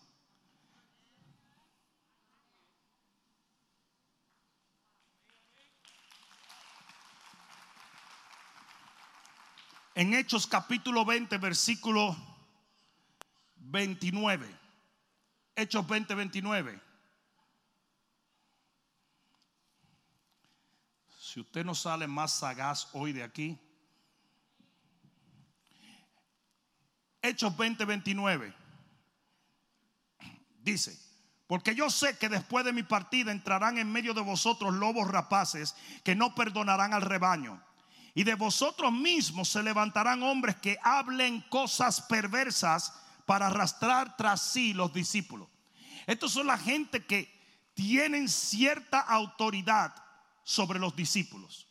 En 9.93 10.15
Hechos 10.15 10.47
capítulo 10.47 11.05
20, 11.05 11.37
versículo 11.37 12.30
29. 13.71 14.45
Hechos 15.55 15.87
20, 15.87 16.15
29. 16.15 16.81
Si 21.19 21.39
usted 21.39 21.63
no 21.63 21.73
sale 21.73 22.07
más 22.07 22.33
sagaz 22.33 22.89
hoy 22.93 23.13
de 23.13 23.23
aquí. 23.23 23.57
Hechos 27.21 27.55
20, 27.55 27.85
29. 27.85 28.53
Dice, 30.59 30.97
porque 31.47 31.73
yo 31.73 31.89
sé 31.89 32.17
que 32.17 32.29
después 32.29 32.65
de 32.65 32.73
mi 32.73 32.83
partida 32.83 33.31
entrarán 33.31 33.77
en 33.77 33.91
medio 33.91 34.13
de 34.13 34.21
vosotros 34.21 34.73
lobos 34.73 35.07
rapaces 35.07 35.75
que 36.03 36.15
no 36.15 36.35
perdonarán 36.35 36.93
al 36.93 37.01
rebaño. 37.01 37.63
Y 38.13 38.23
de 38.23 38.35
vosotros 38.35 38.91
mismos 38.91 39.47
se 39.47 39.63
levantarán 39.63 40.21
hombres 40.23 40.57
que 40.57 40.77
hablen 40.83 41.41
cosas 41.49 42.01
perversas 42.01 42.93
para 43.31 43.47
arrastrar 43.47 44.17
tras 44.17 44.41
sí 44.41 44.73
los 44.73 44.91
discípulos. 44.91 45.47
Estos 46.05 46.33
son 46.33 46.47
la 46.47 46.57
gente 46.57 47.05
que 47.05 47.31
tienen 47.73 48.27
cierta 48.27 48.99
autoridad 48.99 49.95
sobre 50.43 50.79
los 50.79 50.97
discípulos. 50.97 51.65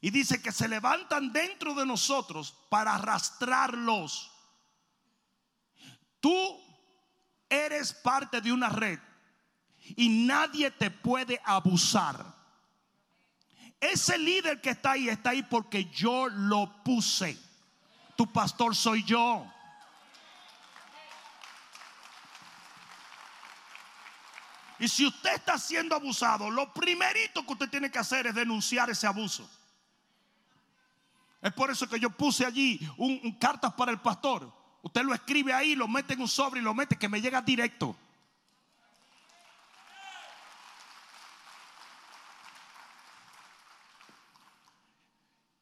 Y 0.00 0.10
dice 0.10 0.40
que 0.40 0.52
se 0.52 0.68
levantan 0.68 1.32
dentro 1.32 1.74
de 1.74 1.84
nosotros 1.84 2.56
para 2.70 2.94
arrastrarlos. 2.94 4.30
Tú 6.20 6.56
eres 7.48 7.92
parte 7.92 8.40
de 8.40 8.52
una 8.52 8.68
red 8.68 9.00
y 9.96 10.08
nadie 10.08 10.70
te 10.70 10.92
puede 10.92 11.40
abusar. 11.44 12.32
Ese 13.80 14.16
líder 14.18 14.60
que 14.60 14.70
está 14.70 14.92
ahí 14.92 15.08
está 15.08 15.30
ahí 15.30 15.42
porque 15.42 15.86
yo 15.86 16.28
lo 16.28 16.84
puse. 16.84 17.36
Tu 18.14 18.32
pastor 18.32 18.76
soy 18.76 19.02
yo. 19.02 19.52
Y 24.78 24.88
si 24.88 25.06
usted 25.06 25.34
está 25.34 25.58
siendo 25.58 25.94
abusado, 25.94 26.50
lo 26.50 26.72
primerito 26.72 27.44
que 27.46 27.52
usted 27.54 27.70
tiene 27.70 27.90
que 27.90 27.98
hacer 27.98 28.26
es 28.26 28.34
denunciar 28.34 28.90
ese 28.90 29.06
abuso. 29.06 29.48
Es 31.40 31.52
por 31.52 31.70
eso 31.70 31.88
que 31.88 32.00
yo 32.00 32.10
puse 32.10 32.44
allí 32.44 32.80
un, 32.96 33.38
cartas 33.38 33.72
para 33.74 33.92
el 33.92 34.00
pastor. 34.00 34.52
Usted 34.82 35.02
lo 35.02 35.14
escribe 35.14 35.52
ahí, 35.52 35.74
lo 35.74 35.88
mete 35.88 36.14
en 36.14 36.20
un 36.20 36.28
sobre 36.28 36.60
y 36.60 36.62
lo 36.62 36.74
mete 36.74 36.96
que 36.96 37.08
me 37.08 37.20
llega 37.20 37.40
directo. 37.40 37.96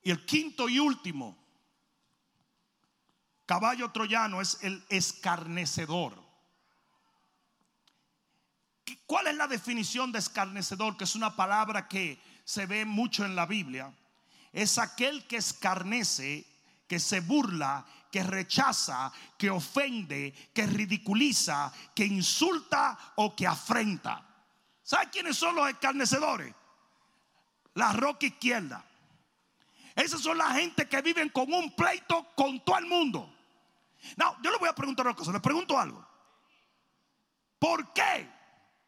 Y 0.03 0.11
el 0.11 0.27
quinto 0.27 0.69
y 0.69 0.79
último 0.79 1.37
caballo 3.47 3.91
troyano 3.91 4.41
es 4.41 4.59
el 4.63 4.85
escarnecedor. 4.89 6.24
¿Cuál 9.07 9.29
es 9.29 9.37
la 9.37 9.47
definición 9.47 10.13
de 10.13 10.19
escarnecedor? 10.19 10.97
Que 10.97 11.05
es 11.05 11.15
una 11.15 11.35
palabra 11.37 11.89
que 11.89 12.21
se 12.45 12.67
ve 12.67 12.85
mucho 12.85 13.25
en 13.25 13.37
la 13.37 13.47
Biblia. 13.47 13.93
Es 14.53 14.79
aquel 14.79 15.27
que 15.27 15.37
escarnece, 15.37 16.47
que 16.87 17.01
se 17.01 17.21
burla, 17.21 17.85
que 18.11 18.23
rechaza, 18.23 19.11
que 19.37 19.51
ofende, 19.51 20.33
que 20.53 20.67
ridiculiza, 20.67 21.73
que 21.95 22.05
insulta 22.05 22.97
o 23.17 23.35
que 23.35 23.47
afrenta. 23.47 24.25
¿Sabe 24.83 25.11
quiénes 25.11 25.37
son 25.37 25.57
los 25.57 25.69
escarnecedores? 25.69 26.55
La 27.75 27.93
roca 27.93 28.27
izquierda. 28.27 28.85
Esas 29.97 30.21
son 30.21 30.39
la 30.39 30.51
gente 30.51 30.89
que 30.89 31.03
viven 31.03 31.31
con 31.31 31.53
un 31.53 31.75
pleito 31.75 32.29
con 32.37 32.65
todo 32.65 32.79
el 32.79 32.87
mundo. 32.87 33.35
No, 34.17 34.37
yo 34.43 34.51
le 34.51 34.59
voy 34.59 34.69
a 34.69 34.75
preguntar 34.75 35.07
una 35.07 35.17
cosa, 35.17 35.33
le 35.33 35.41
pregunto 35.41 35.79
algo. 35.79 36.07
¿Por 37.59 37.93
qué 37.93 38.34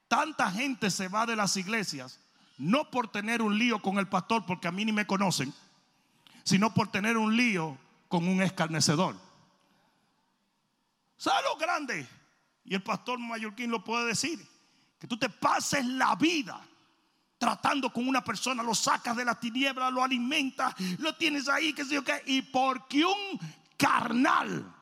tanta 0.09 0.51
gente 0.51 0.91
se 0.91 1.09
va 1.09 1.27
de 1.27 1.37
las 1.37 1.57
iglesias? 1.57 2.21
No 2.59 2.91
por 2.91 3.09
tener 3.09 3.43
un 3.43 3.59
lío 3.59 3.81
con 3.81 3.99
el 3.99 4.09
pastor, 4.09 4.45
porque 4.47 4.69
a 4.69 4.73
mí 4.73 4.85
ni 4.85 4.93
me 4.93 5.07
conocen, 5.07 5.53
sino 6.45 6.73
por 6.73 6.89
tener 6.89 7.17
un 7.17 7.37
lío 7.37 7.77
con 8.09 8.27
un 8.27 8.43
escarnecedor. 8.43 9.17
¿Sabes 11.17 11.45
lo 11.45 11.57
grande? 11.57 12.07
Y 12.65 12.75
el 12.75 12.83
pastor 12.83 13.19
Mallorquín 13.19 13.71
lo 13.71 13.83
puede 13.85 14.07
decir. 14.07 14.47
Que 14.99 15.07
tú 15.07 15.19
te 15.19 15.29
pases 15.29 15.85
la 15.85 16.15
vida 16.15 16.61
tratando 17.39 17.93
con 17.93 18.09
una 18.09 18.25
persona, 18.25 18.63
lo 18.63 18.75
sacas 18.75 19.17
de 19.17 19.25
la 19.25 19.39
tiniebla, 19.39 19.91
lo 19.91 20.03
alimentas, 20.03 20.75
lo 20.99 21.15
tienes 21.17 21.49
ahí, 21.49 21.73
que 21.73 21.85
sé 21.85 21.95
yo 21.95 22.05
qué. 22.05 22.23
Y 22.27 22.43
porque 22.43 23.05
un 23.05 23.39
carnal, 23.77 24.75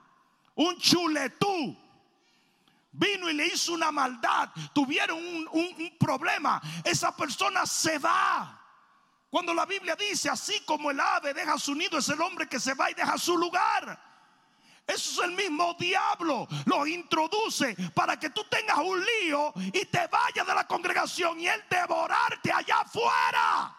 un 0.55 0.79
chuletú, 0.79 1.77
vino 2.95 3.29
y 3.29 3.35
le 3.35 3.47
hizo 3.47 3.73
una 3.73 3.91
maldad, 3.91 4.51
tuvieron 4.73 5.19
un, 5.19 5.97
problema, 5.99 6.61
esa 6.85 7.15
persona 7.15 7.67
se 7.67 7.99
va. 7.99 8.61
Cuando 9.29 9.53
la 9.53 9.67
Biblia 9.67 9.97
dice, 9.97 10.31
así 10.31 10.61
como 10.61 10.91
el 10.91 11.01
ave 11.01 11.35
deja 11.35 11.59
su 11.59 11.75
nido, 11.75 11.99
es 11.99 12.09
el 12.09 12.21
hombre 12.21 12.49
que 12.49 12.61
se 12.61 12.75
va 12.75 12.91
y 12.91 12.95
deja 12.95 13.19
su 13.19 13.37
lugar. 13.37 14.01
Eso 14.87 15.23
es 15.23 15.29
el 15.29 15.35
mismo 15.35 15.75
diablo. 15.79 16.47
Lo 16.67 16.87
introduce 16.87 17.75
para 17.95 18.19
que 18.19 18.31
tú 18.31 18.45
tengas 18.45 18.79
un 18.79 19.05
lío 19.05 19.53
y 19.57 19.87
te 19.87 20.07
vayas 20.07 20.47
de 20.47 20.55
la 20.55 20.67
congregación 20.67 21.41
y 21.41 21.49
él 21.49 21.65
devorarte 21.69 22.53
allá 22.53 22.81
afuera. 22.81 23.77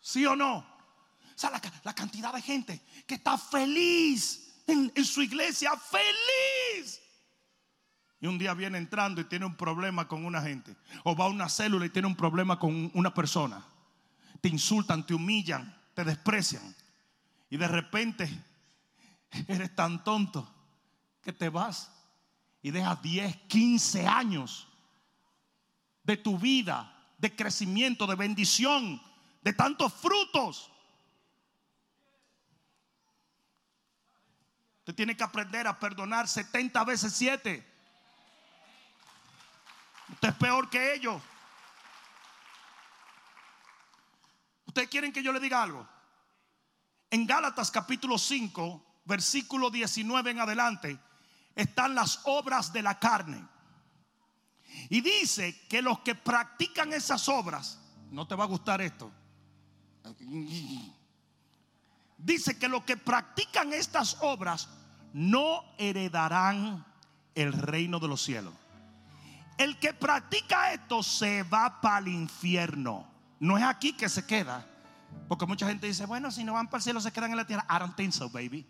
¿Sí 0.00 0.24
o 0.24 0.34
no? 0.34 0.75
O 1.36 1.38
sea, 1.38 1.50
la, 1.50 1.94
cantidad 1.94 2.32
de 2.32 2.40
gente 2.40 2.80
que 3.06 3.16
está 3.16 3.36
feliz 3.36 4.62
en, 4.66 4.90
en 4.94 5.04
su 5.04 5.22
iglesia, 5.22 5.72
feliz. 5.76 7.00
Y 8.20 8.26
un 8.26 8.38
día 8.38 8.54
viene 8.54 8.78
entrando 8.78 9.20
y 9.20 9.24
tiene 9.24 9.44
un 9.44 9.54
problema 9.54 10.08
con 10.08 10.24
una 10.24 10.40
gente. 10.40 10.74
O 11.04 11.14
va 11.14 11.26
a 11.26 11.28
una 11.28 11.48
célula 11.48 11.84
y 11.86 11.90
tiene 11.90 12.08
un 12.08 12.16
problema 12.16 12.58
con 12.58 12.90
una 12.94 13.12
persona 13.12 13.64
te 14.40 14.48
insultan, 14.48 15.04
te 15.04 15.14
humillan, 15.14 15.76
te 15.94 16.04
desprecian. 16.04 16.74
Y 17.50 17.56
de 17.56 17.68
repente 17.68 18.28
eres 19.48 19.74
tan 19.74 20.04
tonto 20.04 20.48
que 21.20 21.32
te 21.32 21.48
vas 21.48 21.90
y 22.62 22.70
dejas 22.70 23.02
10, 23.02 23.36
15 23.48 24.06
años 24.06 24.68
de 26.02 26.16
tu 26.16 26.38
vida, 26.38 27.12
de 27.18 27.34
crecimiento, 27.34 28.06
de 28.06 28.14
bendición, 28.14 29.02
de 29.42 29.52
tantos 29.52 29.92
frutos. 29.92 30.70
Usted 34.86 34.94
tiene 34.94 35.16
que 35.16 35.24
aprender 35.24 35.66
a 35.66 35.80
perdonar 35.80 36.28
70 36.28 36.84
veces 36.84 37.12
7. 37.12 37.66
Usted 40.12 40.28
es 40.28 40.34
peor 40.36 40.70
que 40.70 40.94
ellos. 40.94 41.20
¿Ustedes 44.64 44.88
quieren 44.88 45.12
que 45.12 45.24
yo 45.24 45.32
le 45.32 45.40
diga 45.40 45.60
algo? 45.60 45.88
En 47.10 47.26
Gálatas 47.26 47.72
capítulo 47.72 48.16
5, 48.16 49.00
versículo 49.06 49.70
19 49.70 50.30
en 50.30 50.38
adelante, 50.38 51.00
están 51.56 51.96
las 51.96 52.20
obras 52.22 52.72
de 52.72 52.82
la 52.82 53.00
carne. 53.00 53.44
Y 54.88 55.00
dice 55.00 55.66
que 55.66 55.82
los 55.82 55.98
que 56.02 56.14
practican 56.14 56.92
esas 56.92 57.28
obras, 57.28 57.80
no 58.12 58.28
te 58.28 58.36
va 58.36 58.44
a 58.44 58.46
gustar 58.46 58.80
esto. 58.80 59.10
Dice 62.18 62.58
que 62.58 62.68
los 62.68 62.84
que 62.84 62.96
practican 62.96 63.72
estas 63.72 64.16
obras 64.20 64.68
no 65.12 65.64
heredarán 65.78 66.84
el 67.34 67.52
reino 67.52 67.98
de 68.00 68.08
los 68.08 68.22
cielos. 68.22 68.54
El 69.58 69.78
que 69.78 69.94
practica 69.94 70.72
esto 70.72 71.02
se 71.02 71.42
va 71.42 71.80
para 71.80 71.98
el 71.98 72.08
infierno. 72.08 73.06
No 73.40 73.56
es 73.56 73.64
aquí 73.64 73.92
que 73.92 74.08
se 74.08 74.26
queda. 74.26 74.66
Porque 75.28 75.46
mucha 75.46 75.66
gente 75.66 75.86
dice, 75.86 76.06
bueno, 76.06 76.30
si 76.30 76.44
no 76.44 76.54
van 76.54 76.66
para 76.66 76.78
el 76.78 76.82
cielo 76.82 77.00
se 77.00 77.12
quedan 77.12 77.30
en 77.30 77.36
la 77.36 77.46
tierra. 77.46 77.66
I 77.68 77.78
don't 77.78 77.96
think 77.96 78.12
so, 78.12 78.28
baby. 78.28 78.66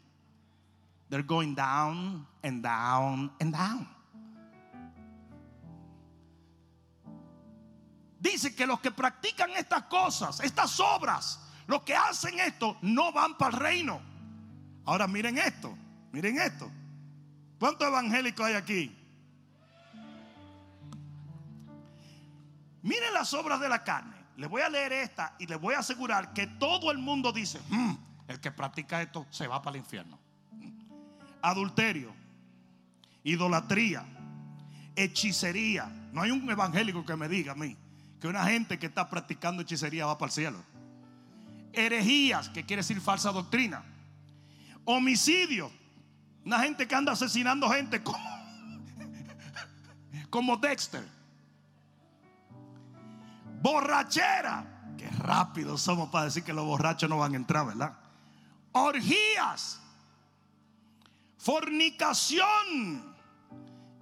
They're 1.08 1.26
going 1.26 1.54
down 1.54 2.26
and 2.42 2.62
down 2.62 3.32
and 3.40 3.52
down. 3.52 3.88
Dice 8.18 8.56
que 8.56 8.66
los 8.66 8.80
que 8.80 8.90
practican 8.90 9.50
estas 9.50 9.84
cosas, 9.84 10.40
estas 10.40 10.80
obras, 10.80 11.40
los 11.66 11.82
que 11.82 11.94
hacen 11.94 12.38
esto, 12.40 12.76
no 12.82 13.12
van 13.12 13.36
para 13.36 13.56
el 13.56 13.62
reino. 13.62 14.00
Ahora 14.84 15.06
miren 15.06 15.38
esto, 15.38 15.76
miren 16.12 16.38
esto. 16.38 16.70
¿Cuántos 17.58 17.88
evangélicos 17.88 18.46
hay 18.46 18.54
aquí? 18.54 18.96
Miren 22.82 23.12
las 23.14 23.32
obras 23.34 23.60
de 23.60 23.68
la 23.68 23.82
carne 23.82 24.16
le 24.36 24.46
voy 24.46 24.62
a 24.62 24.68
leer 24.68 24.92
esta 24.92 25.34
y 25.38 25.46
le 25.46 25.56
voy 25.56 25.74
a 25.74 25.78
asegurar 25.78 26.32
que 26.32 26.46
todo 26.46 26.90
el 26.90 26.98
mundo 26.98 27.32
dice, 27.32 27.60
hmm, 27.70 27.94
el 28.28 28.40
que 28.40 28.50
practica 28.50 29.00
esto 29.02 29.26
se 29.30 29.46
va 29.46 29.62
para 29.62 29.76
el 29.76 29.82
infierno. 29.82 30.18
Adulterio, 31.42 32.14
idolatría, 33.24 34.04
hechicería. 34.94 35.86
No 36.12 36.22
hay 36.22 36.30
un 36.30 36.48
evangélico 36.50 37.04
que 37.04 37.16
me 37.16 37.28
diga 37.28 37.52
a 37.52 37.54
mí 37.54 37.76
que 38.20 38.28
una 38.28 38.44
gente 38.44 38.78
que 38.78 38.86
está 38.86 39.08
practicando 39.08 39.62
hechicería 39.62 40.06
va 40.06 40.18
para 40.18 40.28
el 40.28 40.32
cielo. 40.32 40.75
Herejías, 41.76 42.48
que 42.48 42.64
quiere 42.64 42.80
decir 42.80 43.00
falsa 43.00 43.30
doctrina. 43.30 43.84
Homicidio, 44.84 45.70
una 46.44 46.60
gente 46.60 46.88
que 46.88 46.94
anda 46.94 47.12
asesinando 47.12 47.68
gente 47.68 48.02
como, 48.02 48.18
como 50.30 50.56
Dexter 50.56 51.16
Borrachera. 53.66 54.64
Qué 54.96 55.08
rápido 55.08 55.76
somos 55.76 56.08
para 56.10 56.26
decir 56.26 56.44
que 56.44 56.52
los 56.52 56.64
borrachos 56.64 57.08
no 57.08 57.18
van 57.18 57.32
a 57.32 57.36
entrar, 57.36 57.66
¿verdad? 57.66 57.94
Orgías. 58.72 59.80
Fornicación. 61.38 63.14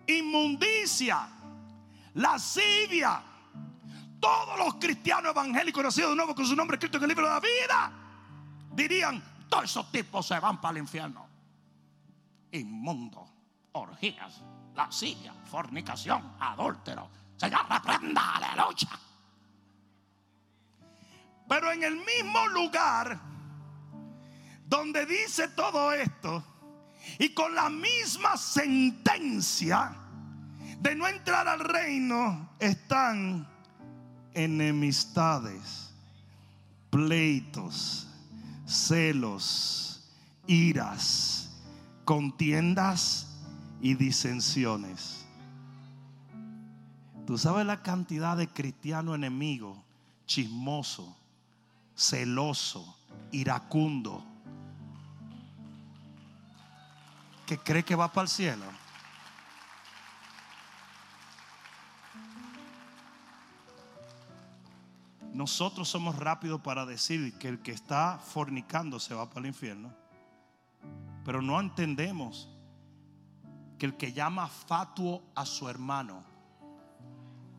Inmundicia. 0.07 1.29
Lascivia. 2.15 3.23
Todos 4.25 4.59
los 4.59 4.75
cristianos 4.77 5.33
evangélicos 5.33 5.85
nacidos 5.85 6.13
de 6.13 6.17
nuevo 6.17 6.35
con 6.35 6.47
su 6.47 6.57
nombre 6.57 6.77
escrito 6.77 6.97
en 6.97 7.03
el 7.03 7.09
libro 7.11 7.27
de 7.27 7.31
la 7.35 7.41
vida 7.41 7.93
dirían: 8.73 9.23
Todos 9.51 9.65
esos 9.65 9.93
tipos 9.93 10.27
se 10.27 10.41
van 10.41 10.63
para 10.63 10.79
el 10.79 10.79
infierno. 10.79 11.29
Inmundo, 12.53 13.29
orgías, 13.73 14.41
lascivia, 14.75 15.35
fornicación, 15.45 16.37
adúltero. 16.41 17.11
Señor, 17.37 17.69
reprenda, 17.69 18.37
aleluya. 18.37 18.99
Pero 21.47 21.73
en 21.73 21.83
el 21.83 21.97
mismo 21.97 22.47
lugar 22.49 23.21
donde 24.65 25.05
dice 25.05 25.49
todo 25.49 25.93
esto 25.93 26.43
y 27.19 27.35
con 27.35 27.55
la 27.55 27.69
misma 27.69 28.39
sentencia 28.39 29.95
de 30.79 30.95
no 30.95 31.07
entrar 31.09 31.47
al 31.47 31.61
reino 31.61 32.55
están 32.59 33.53
enemistades, 34.35 35.91
pleitos, 36.91 38.07
celos, 38.67 40.03
iras, 40.47 41.51
contiendas 42.05 43.27
y 43.81 43.95
disensiones. 43.95 45.25
Tú 47.27 47.39
sabes 47.39 47.65
la 47.65 47.83
cantidad 47.83 48.37
de 48.37 48.49
cristiano 48.49 49.15
enemigo, 49.15 49.83
chismoso, 50.27 51.17
celoso, 51.97 52.97
iracundo, 53.33 54.23
que 57.47 57.59
cree 57.59 57.83
que 57.83 57.95
va 57.95 58.13
para 58.13 58.25
el 58.25 58.29
cielo. 58.29 58.65
Nosotros 65.35 65.89
somos 65.89 66.15
rápidos 66.17 66.61
para 66.61 66.87
decir 66.87 67.37
que 67.39 67.49
el 67.49 67.61
que 67.61 67.73
está 67.73 68.19
fornicando 68.19 69.01
se 69.01 69.15
va 69.15 69.29
para 69.29 69.41
el 69.41 69.47
infierno. 69.47 69.93
Pero 71.25 71.43
no 71.43 71.59
entendemos 71.61 72.49
que 73.77 73.87
el 73.87 73.97
que 73.97 74.13
llama 74.13 74.47
fatuo 74.47 75.25
a 75.35 75.45
su 75.45 75.69
hermano 75.69 76.23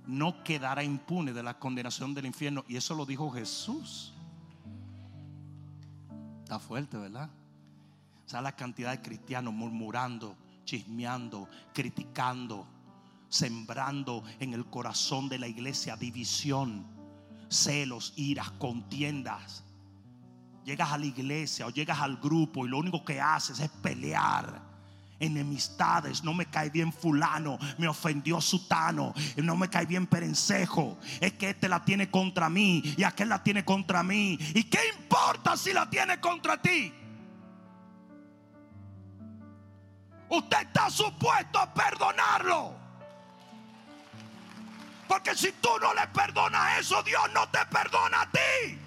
no 0.08 0.42
quedará 0.42 0.86
impune 0.86 1.34
de 1.34 1.44
la 1.44 1.60
condenación 1.60 2.14
del 2.14 2.28
infierno. 2.28 2.64
Y 2.70 2.78
eso 2.78 2.96
lo 2.96 3.06
dijo 3.06 3.30
Jesús. 3.30 4.14
Está 6.44 6.60
fuerte, 6.60 6.96
¿verdad? 6.96 7.30
O 8.26 8.30
sea, 8.30 8.42
la 8.42 8.56
cantidad 8.56 8.92
de 8.92 9.02
cristianos 9.02 9.54
murmurando, 9.54 10.38
chismeando, 10.64 11.50
criticando, 11.74 12.66
sembrando 13.28 14.24
en 14.40 14.54
el 14.54 14.66
corazón 14.68 15.28
de 15.28 15.40
la 15.40 15.48
iglesia 15.50 15.98
división, 15.98 16.95
celos, 17.50 18.14
iras, 18.16 18.52
contiendas. 18.52 19.64
Llegas 20.64 20.91
a 20.91 20.98
la 20.98 21.06
iglesia 21.06 21.68
o 21.68 21.70
llegas 21.70 22.00
al 22.00 22.18
grupo 22.18 22.66
y 22.66 22.70
lo 22.70 22.80
único 22.80 23.06
que 23.06 23.22
haces 23.22 23.60
es 23.60 23.70
pelear 23.70 24.66
enemistades, 25.20 26.24
no 26.24 26.34
me 26.34 26.46
cae 26.48 26.70
bien 26.70 26.91
fulano, 26.91 27.58
me 27.78 27.88
ofendió 27.88 28.41
sutano, 28.41 29.14
no 29.38 29.56
me 29.56 29.70
cae 29.70 29.86
bien 29.86 30.08
perencejo, 30.08 30.98
es 31.22 31.34
que 31.34 31.52
este 31.52 31.70
la 31.70 31.84
tiene 31.84 32.10
contra 32.10 32.50
mí 32.50 32.82
y 32.98 33.04
aquel 33.04 33.30
la 33.30 33.43
tiene 33.43 33.64
contra 33.64 34.04
mí. 34.04 34.38
¿Y 34.54 34.64
qué 34.66 34.80
importa 35.00 35.56
si 35.56 35.74
la 35.74 35.89
tiene 35.89 36.20
contra 36.20 36.62
ti? 36.62 36.93
Usted 40.30 40.58
está 40.62 40.89
supuesto 40.89 41.60
a 41.60 41.74
perdonarlo. 41.74 42.85
Porque 45.08 45.36
si 45.36 45.51
tú 45.53 45.70
no 45.80 45.93
le 45.93 46.08
perdonas 46.08 46.80
eso, 46.80 47.01
Dios 47.03 47.24
no 47.34 47.47
te 47.49 47.66
perdona 47.66 48.22
a 48.22 48.32
ti. 48.32 48.80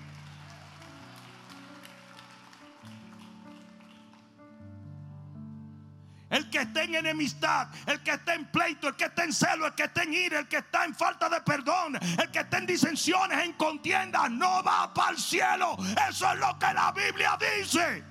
El 6.30 6.50
que 6.50 6.58
está 6.58 6.82
en 6.82 6.94
enemistad, 6.94 7.68
el 7.86 8.02
que 8.02 8.10
está 8.10 8.34
en 8.34 8.50
pleito, 8.50 8.88
el 8.88 8.96
que 8.96 9.04
está 9.04 9.24
en 9.24 9.32
celo, 9.32 9.66
el 9.66 9.74
que 9.74 9.84
está 9.84 10.02
en 10.02 10.12
ira, 10.12 10.40
el 10.40 10.48
que 10.48 10.58
está 10.58 10.84
en 10.84 10.94
falta 10.94 11.28
de 11.28 11.40
perdón, 11.40 11.96
el 11.96 12.30
que 12.30 12.40
está 12.40 12.58
en 12.58 12.66
disensiones, 12.66 13.42
en 13.44 13.54
contienda, 13.54 14.28
no 14.28 14.62
va 14.62 14.92
para 14.92 15.12
el 15.12 15.18
cielo. 15.18 15.76
Eso 16.08 16.30
es 16.30 16.38
lo 16.38 16.58
que 16.58 16.74
la 16.74 16.92
Biblia 16.92 17.38
dice. 17.40 18.04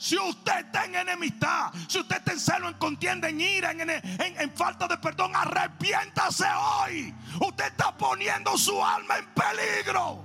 Si 0.00 0.16
usted 0.16 0.64
está 0.64 0.86
en 0.86 0.94
enemistad, 0.94 1.70
si 1.86 1.98
usted 1.98 2.16
está 2.16 2.32
en 2.32 2.40
celo, 2.40 2.68
en 2.68 2.74
contienda, 2.78 3.28
en 3.28 3.38
ira, 3.38 3.72
en, 3.72 3.90
en, 3.90 4.00
en, 4.18 4.50
falta 4.56 4.88
de 4.88 4.96
perdón, 4.96 5.36
arrepiéntase 5.36 6.46
hoy. 6.46 7.14
Usted 7.38 7.66
está 7.66 7.94
poniendo 7.94 8.56
su 8.56 8.82
alma 8.82 9.18
en 9.18 9.26
peligro. 9.34 10.24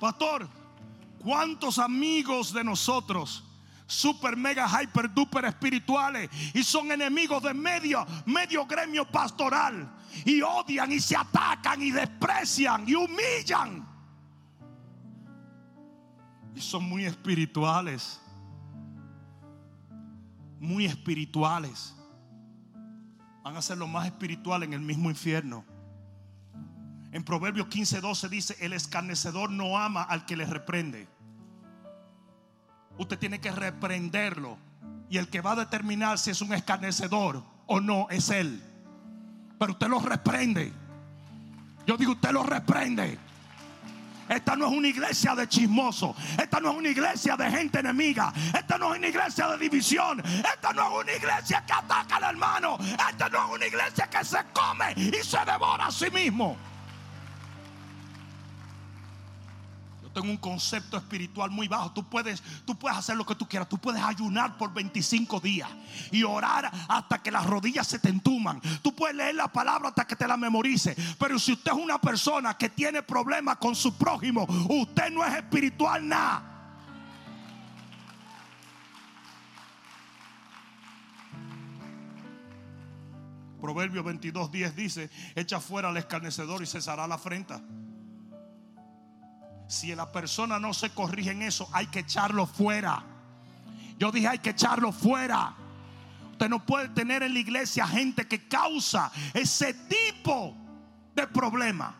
Pastor, 0.00 0.48
¿cuántos 1.20 1.78
amigos 1.78 2.52
de 2.52 2.64
nosotros? 2.64 3.44
Super 3.86 4.36
mega 4.36 4.66
hyper 4.66 5.14
duper 5.14 5.44
espirituales 5.44 6.30
y 6.52 6.64
son 6.64 6.90
enemigos 6.90 7.40
de 7.44 7.54
medio 7.54 8.04
medio 8.26 8.66
gremio 8.66 9.04
pastoral 9.04 9.88
y 10.24 10.42
odian 10.42 10.90
y 10.90 10.98
se 10.98 11.16
atacan 11.16 11.80
y 11.80 11.92
desprecian 11.92 12.88
y 12.88 12.96
humillan 12.96 13.93
y 16.54 16.60
son 16.60 16.88
muy 16.88 17.04
espirituales. 17.04 18.20
Muy 20.60 20.86
espirituales. 20.86 21.94
Van 23.42 23.56
a 23.56 23.62
ser 23.62 23.78
lo 23.78 23.86
más 23.86 24.06
espiritual 24.06 24.62
en 24.62 24.72
el 24.72 24.80
mismo 24.80 25.10
infierno. 25.10 25.64
En 27.12 27.22
Proverbios 27.22 27.68
15:12 27.68 28.28
dice, 28.28 28.56
el 28.60 28.72
escarnecedor 28.72 29.50
no 29.50 29.78
ama 29.78 30.02
al 30.02 30.26
que 30.26 30.36
le 30.36 30.46
reprende. 30.46 31.08
Usted 32.98 33.18
tiene 33.18 33.40
que 33.40 33.50
reprenderlo. 33.50 34.58
Y 35.10 35.18
el 35.18 35.28
que 35.28 35.40
va 35.40 35.52
a 35.52 35.56
determinar 35.56 36.18
si 36.18 36.30
es 36.30 36.40
un 36.40 36.54
escarnecedor 36.54 37.42
o 37.66 37.80
no 37.80 38.08
es 38.10 38.30
él. 38.30 38.62
Pero 39.58 39.72
usted 39.72 39.88
lo 39.88 40.00
reprende. 40.00 40.72
Yo 41.86 41.96
digo, 41.96 42.12
usted 42.12 42.32
lo 42.32 42.42
reprende. 42.42 43.18
Esta 44.28 44.56
no 44.56 44.66
es 44.66 44.72
una 44.72 44.88
iglesia 44.88 45.34
de 45.34 45.48
chismoso. 45.48 46.14
Esta 46.40 46.60
no 46.60 46.72
es 46.72 46.76
una 46.76 46.88
iglesia 46.88 47.36
de 47.36 47.50
gente 47.50 47.80
enemiga. 47.80 48.32
Esta 48.56 48.78
no 48.78 48.92
es 48.92 48.98
una 48.98 49.08
iglesia 49.08 49.48
de 49.48 49.58
división. 49.58 50.20
Esta 50.20 50.72
no 50.72 50.82
es 50.82 51.04
una 51.04 51.12
iglesia 51.12 51.64
que 51.66 51.72
ataca 51.72 52.16
al 52.16 52.24
hermano. 52.24 52.78
Esta 52.80 53.28
no 53.28 53.46
es 53.46 53.54
una 53.54 53.66
iglesia 53.66 54.08
que 54.08 54.24
se 54.24 54.38
come 54.52 54.92
y 54.96 55.22
se 55.22 55.38
devora 55.44 55.86
a 55.86 55.90
sí 55.90 56.10
mismo. 56.10 56.56
Tengo 60.14 60.30
un 60.30 60.36
concepto 60.36 60.96
espiritual 60.96 61.50
muy 61.50 61.66
bajo. 61.66 61.90
Tú 61.90 62.08
puedes, 62.08 62.40
tú 62.64 62.78
puedes 62.78 62.96
hacer 62.96 63.16
lo 63.16 63.26
que 63.26 63.34
tú 63.34 63.48
quieras. 63.48 63.68
Tú 63.68 63.78
puedes 63.78 64.00
ayunar 64.00 64.56
por 64.56 64.72
25 64.72 65.40
días 65.40 65.68
y 66.12 66.22
orar 66.22 66.70
hasta 66.88 67.20
que 67.20 67.32
las 67.32 67.44
rodillas 67.44 67.88
se 67.88 67.98
te 67.98 68.10
entuman. 68.10 68.60
Tú 68.80 68.94
puedes 68.94 69.16
leer 69.16 69.34
la 69.34 69.48
palabra 69.48 69.88
hasta 69.88 70.06
que 70.06 70.14
te 70.14 70.28
la 70.28 70.36
memorice. 70.36 70.96
Pero 71.18 71.36
si 71.40 71.52
usted 71.52 71.72
es 71.72 71.78
una 71.78 72.00
persona 72.00 72.56
que 72.56 72.68
tiene 72.68 73.02
problemas 73.02 73.56
con 73.56 73.74
su 73.74 73.94
prójimo, 73.98 74.46
usted 74.68 75.10
no 75.10 75.24
es 75.24 75.34
espiritual 75.34 76.06
nada. 76.06 76.50
Proverbio 83.60 84.04
22, 84.04 84.52
10 84.52 84.76
dice: 84.76 85.10
Echa 85.34 85.58
fuera 85.58 85.88
al 85.88 85.96
escarnecedor 85.96 86.62
y 86.62 86.66
cesará 86.66 87.08
la 87.08 87.16
afrenta. 87.16 87.60
Si 89.66 89.94
la 89.94 90.10
persona 90.10 90.58
no 90.58 90.74
se 90.74 90.90
corrige 90.90 91.30
en 91.30 91.42
eso, 91.42 91.68
hay 91.72 91.86
que 91.86 92.00
echarlo 92.00 92.46
fuera. 92.46 93.04
Yo 93.98 94.10
dije, 94.12 94.28
hay 94.28 94.38
que 94.38 94.50
echarlo 94.50 94.92
fuera. 94.92 95.54
Usted 96.32 96.48
no 96.48 96.64
puede 96.64 96.88
tener 96.88 97.22
en 97.22 97.32
la 97.32 97.40
iglesia 97.40 97.86
gente 97.86 98.26
que 98.26 98.46
causa 98.48 99.10
ese 99.32 99.72
tipo 99.72 100.54
de 101.14 101.26
problema. 101.26 101.94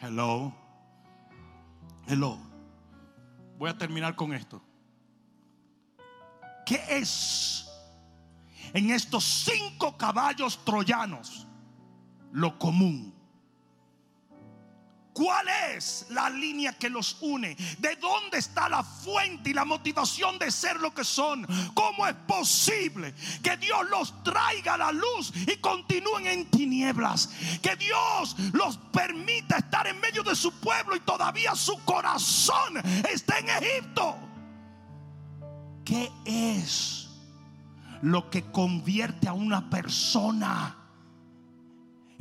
Hello. 0.00 0.52
Hello. 2.06 2.38
Voy 3.58 3.70
a 3.70 3.78
terminar 3.78 4.16
con 4.16 4.32
esto. 4.32 4.62
¿Qué 6.66 6.82
es 6.88 7.68
en 8.72 8.90
estos 8.90 9.24
cinco 9.24 9.96
caballos 9.96 10.64
troyanos 10.64 11.46
lo 12.32 12.58
común? 12.58 13.14
¿Cuál 15.14 15.46
es 15.72 16.06
la 16.10 16.28
línea 16.28 16.72
que 16.72 16.90
los 16.90 17.18
une? 17.20 17.56
¿De 17.78 17.94
dónde 17.96 18.38
está 18.38 18.68
la 18.68 18.82
fuente 18.82 19.50
y 19.50 19.52
la 19.54 19.64
motivación 19.64 20.40
de 20.40 20.50
ser 20.50 20.80
lo 20.80 20.92
que 20.92 21.04
son? 21.04 21.46
¿Cómo 21.72 22.04
es 22.04 22.16
posible 22.26 23.14
que 23.40 23.56
Dios 23.56 23.88
los 23.90 24.24
traiga 24.24 24.74
a 24.74 24.78
la 24.78 24.92
luz 24.92 25.32
y 25.36 25.56
continúen 25.58 26.26
en 26.26 26.50
tinieblas? 26.50 27.30
Que 27.62 27.76
Dios 27.76 28.34
los 28.52 28.76
permita 28.92 29.58
estar 29.58 29.86
en 29.86 30.00
medio 30.00 30.24
de 30.24 30.34
su 30.34 30.52
pueblo 30.58 30.96
y 30.96 31.00
todavía 31.00 31.54
su 31.54 31.78
corazón 31.84 32.82
está 33.08 33.38
en 33.38 33.50
Egipto. 33.50 34.16
¿Qué 35.84 36.10
es 36.24 37.08
lo 38.02 38.30
que 38.30 38.50
convierte 38.50 39.28
a 39.28 39.32
una 39.32 39.70
persona? 39.70 40.83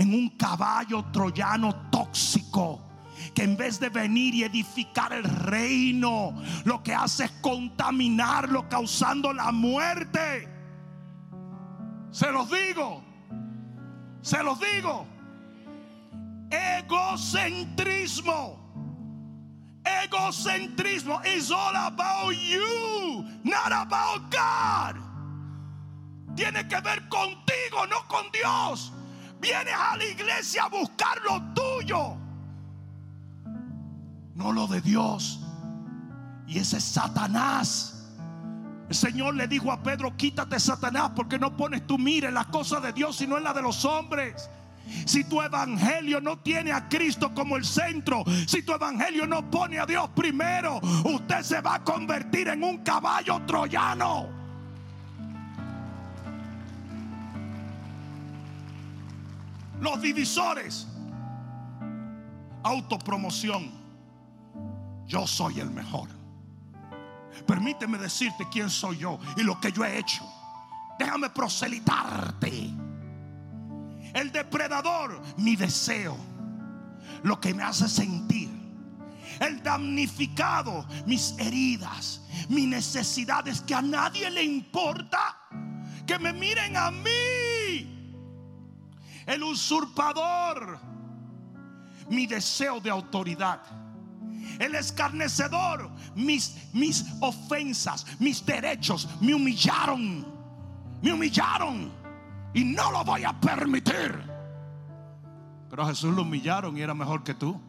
En 0.04 0.14
un 0.14 0.30
caballo 0.38 1.06
troyano 1.12 1.89
tóxico 1.89 2.80
que 3.34 3.43
en 3.43 3.56
vez 3.56 3.80
de 3.80 3.88
venir 3.89 4.36
y 4.36 4.43
edificar 4.43 5.14
el 5.14 5.24
reino, 5.24 6.36
lo 6.66 6.84
que 6.84 6.93
hace 6.93 7.24
es 7.26 7.32
contaminarlo, 7.41 8.68
causando 8.70 9.34
la 9.34 9.51
muerte. 9.51 10.47
Se 12.12 12.32
los 12.32 12.51
digo, 12.51 13.04
se 14.22 14.43
los 14.43 14.60
digo. 14.60 15.08
Egocentrismo. 16.51 18.62
Egocentrismo 19.84 21.20
is 21.26 21.51
all 21.51 21.76
about 21.76 22.34
you, 22.34 23.26
not 23.43 23.72
about 23.72 24.32
God. 24.32 24.95
Tiene 26.36 26.68
que 26.68 26.80
ver 26.82 27.08
contigo, 27.10 27.88
no 27.89 28.08
con 28.08 28.32
Dios. 28.32 28.91
Vienes 29.43 29.73
a 29.77 29.97
la 29.97 30.05
iglesia 30.05 30.63
a 30.63 30.69
buscar 30.69 31.21
lo 31.21 31.41
tuyo, 31.53 32.15
no 34.35 34.53
lo 34.53 34.67
de 34.67 34.79
Dios. 34.79 35.41
Y 36.47 36.59
ese 36.59 36.77
es 36.77 36.85
Satanás. 36.85 38.07
El 38.87 38.95
Señor 38.95 39.35
le 39.35 39.49
dijo 39.49 39.69
a 39.69 39.83
Pedro, 39.83 40.15
quítate 40.15 40.57
Satanás 40.61 41.11
porque 41.13 41.37
no 41.37 41.57
pones 41.57 41.85
tu 41.85 41.97
mira 41.97 42.29
en 42.29 42.35
las 42.35 42.45
cosas 42.47 42.81
de 42.83 42.93
Dios 42.93 43.17
sino 43.17 43.37
en 43.37 43.43
las 43.43 43.53
de 43.53 43.61
los 43.61 43.83
hombres. 43.83 44.49
Si 45.05 45.25
tu 45.25 45.41
evangelio 45.41 46.21
no 46.21 46.39
tiene 46.39 46.71
a 46.71 46.87
Cristo 46.87 47.33
como 47.33 47.57
el 47.57 47.65
centro, 47.65 48.23
si 48.47 48.63
tu 48.63 48.73
evangelio 48.73 49.27
no 49.27 49.51
pone 49.51 49.77
a 49.77 49.85
Dios 49.85 50.09
primero, 50.15 50.79
usted 51.03 51.41
se 51.41 51.59
va 51.59 51.75
a 51.75 51.83
convertir 51.83 52.47
en 52.47 52.63
un 52.63 52.77
caballo 52.77 53.41
troyano. 53.45 54.42
Los 59.84 60.01
divisores, 60.01 60.88
autopromoción. 62.63 63.69
Yo 65.05 65.27
soy 65.27 65.59
el 65.59 65.69
mejor. 65.71 66.07
Permíteme 67.45 67.97
decirte 67.97 68.47
quién 68.49 68.69
soy 68.69 68.99
yo 68.99 69.19
y 69.36 69.43
lo 69.43 69.59
que 69.59 69.73
yo 69.73 69.84
he 69.84 69.99
hecho. 69.99 70.23
Déjame 70.97 71.29
proselitarte. 71.31 72.69
El 74.13 74.31
depredador, 74.31 75.21
mi 75.36 75.57
deseo, 75.57 76.15
lo 77.23 77.41
que 77.41 77.53
me 77.53 77.63
hace 77.63 77.89
sentir. 77.89 78.49
El 79.41 79.61
damnificado, 79.61 80.88
mis 81.05 81.38
heridas, 81.38 82.21
mis 82.47 82.69
necesidades 82.69 83.59
que 83.59 83.75
a 83.75 83.81
nadie 83.81 84.29
le 84.29 84.43
importa. 84.43 85.39
Que 86.07 86.17
me 86.17 86.31
miren 86.31 86.77
a 86.77 86.89
mí. 86.89 87.53
El 89.26 89.43
usurpador, 89.43 90.80
mi 92.09 92.28
deseo 92.28 92.80
de 92.80 92.89
autoridad 92.89 93.61
el 94.59 94.76
escarnecedor, 94.76 95.89
mis, 96.15 96.69
mis 96.74 97.05
ofensas, 97.21 98.05
mis 98.19 98.45
derechos, 98.45 99.07
me 99.21 99.34
humillaron, 99.34 100.26
me 101.01 101.13
humillaron 101.13 101.91
y 102.53 102.63
no 102.63 102.91
lo 102.91 103.03
voy 103.03 103.24
a 103.24 103.34
permitir. 103.39 104.32
Pero 105.69 105.84
a 105.84 105.88
Jesús 105.88 106.13
lo 106.13 106.21
humillaron 106.21 106.78
y 106.78 106.82
era 106.82 106.93
mejor 106.93 107.24
que 107.24 107.34
tú. 107.34 107.59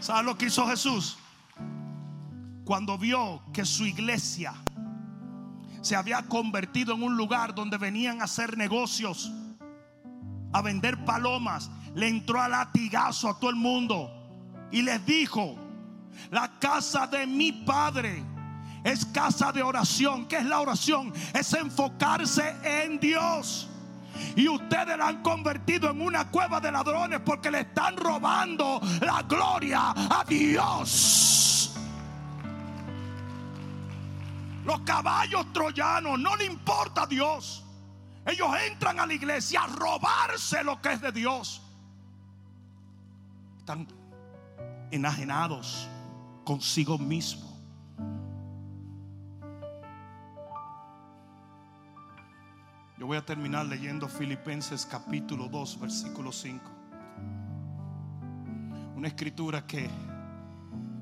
¿Sabes 0.00 0.24
lo 0.24 0.36
que 0.36 0.46
hizo 0.46 0.66
Jesús? 0.66 1.18
Cuando 2.64 2.96
vio 2.96 3.42
que 3.52 3.64
su 3.64 3.84
iglesia 3.84 4.54
se 5.82 5.96
había 5.96 6.22
convertido 6.22 6.94
en 6.94 7.02
un 7.02 7.16
lugar 7.16 7.54
donde 7.54 7.76
venían 7.76 8.20
a 8.20 8.24
hacer 8.24 8.56
negocios 8.56 9.30
a 10.52 10.62
vender 10.62 11.04
palomas, 11.04 11.70
le 11.94 12.08
entró 12.08 12.40
a 12.40 12.48
latigazo 12.48 13.28
a 13.28 13.38
todo 13.38 13.50
el 13.50 13.56
mundo 13.56 14.10
y 14.70 14.82
les 14.82 15.04
dijo, 15.04 15.56
la 16.30 16.58
casa 16.58 17.06
de 17.06 17.26
mi 17.26 17.52
padre 17.52 18.22
es 18.84 19.04
casa 19.06 19.50
de 19.52 19.62
oración. 19.62 20.26
¿Qué 20.26 20.38
es 20.38 20.44
la 20.44 20.60
oración? 20.60 21.12
Es 21.32 21.52
enfocarse 21.54 22.54
en 22.62 23.00
Dios. 23.00 23.68
Y 24.36 24.48
ustedes 24.48 24.96
la 24.96 25.08
han 25.08 25.22
convertido 25.22 25.90
en 25.90 26.00
una 26.00 26.30
cueva 26.30 26.60
de 26.60 26.70
ladrones 26.70 27.20
porque 27.24 27.50
le 27.50 27.60
están 27.60 27.96
robando 27.96 28.80
la 29.00 29.22
gloria 29.22 29.92
a 29.94 30.24
Dios. 30.28 31.63
Los 34.64 34.80
caballos 34.80 35.52
troyanos 35.52 36.18
no 36.18 36.36
le 36.36 36.46
importa 36.46 37.02
a 37.02 37.06
Dios. 37.06 37.64
Ellos 38.26 38.48
entran 38.66 38.98
a 38.98 39.06
la 39.06 39.12
iglesia 39.12 39.62
a 39.62 39.66
robarse 39.66 40.64
lo 40.64 40.80
que 40.80 40.92
es 40.92 41.00
de 41.00 41.12
Dios. 41.12 41.60
Están 43.58 43.86
enajenados 44.90 45.86
consigo 46.44 46.96
mismo. 46.96 47.52
Yo 52.96 53.06
voy 53.06 53.18
a 53.18 53.26
terminar 53.26 53.66
leyendo 53.66 54.08
Filipenses 54.08 54.86
capítulo 54.86 55.48
2, 55.48 55.80
versículo 55.80 56.32
5. 56.32 56.70
Una 58.96 59.08
escritura 59.08 59.66
que 59.66 59.90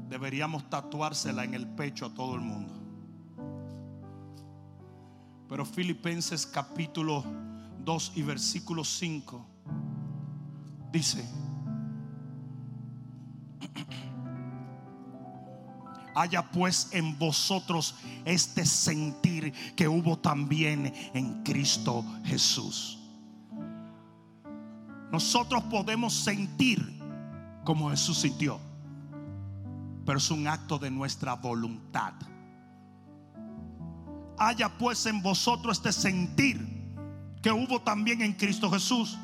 deberíamos 0.09 0.69
tatuársela 0.69 1.45
en 1.45 1.55
el 1.55 1.69
pecho 1.69 2.07
a 2.07 2.15
todo 2.15 2.35
el 2.35 2.41
mundo. 2.41 2.82
Pero 5.53 5.67
Filipenses 5.67 6.47
capítulo 6.47 7.23
2 7.85 8.13
y 8.15 8.23
versículo 8.23 8.83
5 8.85 9.47
dice, 10.91 11.23
haya 16.15 16.51
pues 16.51 16.89
en 16.93 17.19
vosotros 17.19 17.95
este 18.25 18.65
sentir 18.65 19.53
que 19.77 19.87
hubo 19.87 20.19
también 20.19 20.91
en 21.13 21.43
Cristo 21.43 22.03
Jesús. 22.25 22.99
Nosotros 25.11 25.65
podemos 25.65 26.15
sentir 26.15 26.99
como 27.63 27.91
Jesús 27.91 28.21
sintió, 28.21 28.59
pero 30.07 30.17
es 30.17 30.31
un 30.31 30.49
acto 30.49 30.79
de 30.79 30.91
nuestra 30.91 31.35
voluntad 31.35 32.15
haya 34.49 34.69
pues 34.69 35.07
en 35.07 35.23
vosotros 35.23 35.79
este 35.79 35.93
sentir 35.93 36.61
que 37.43 37.51
hubo 37.51 37.81
también 37.81 38.23
en 38.23 38.33
Cristo 38.33 38.71
Jesús, 38.71 39.19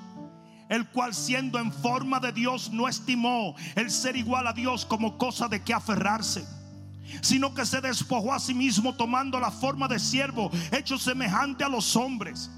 el 0.68 0.86
cual 0.88 1.14
siendo 1.14 1.58
en 1.58 1.72
forma 1.72 2.20
de 2.20 2.32
Dios 2.32 2.70
no 2.70 2.88
estimó 2.88 3.54
el 3.74 3.90
ser 3.90 4.16
igual 4.16 4.46
a 4.46 4.52
Dios 4.52 4.84
como 4.84 5.16
cosa 5.16 5.48
de 5.48 5.62
que 5.62 5.72
aferrarse, 5.72 6.44
sino 7.22 7.54
que 7.54 7.64
se 7.64 7.80
despojó 7.80 8.34
a 8.34 8.40
sí 8.40 8.54
mismo 8.54 8.94
tomando 8.94 9.40
la 9.40 9.50
forma 9.50 9.88
de 9.88 9.98
siervo, 9.98 10.50
hecho 10.72 10.98
semejante 10.98 11.64
a 11.64 11.68
los 11.68 11.96
hombres. 11.96 12.50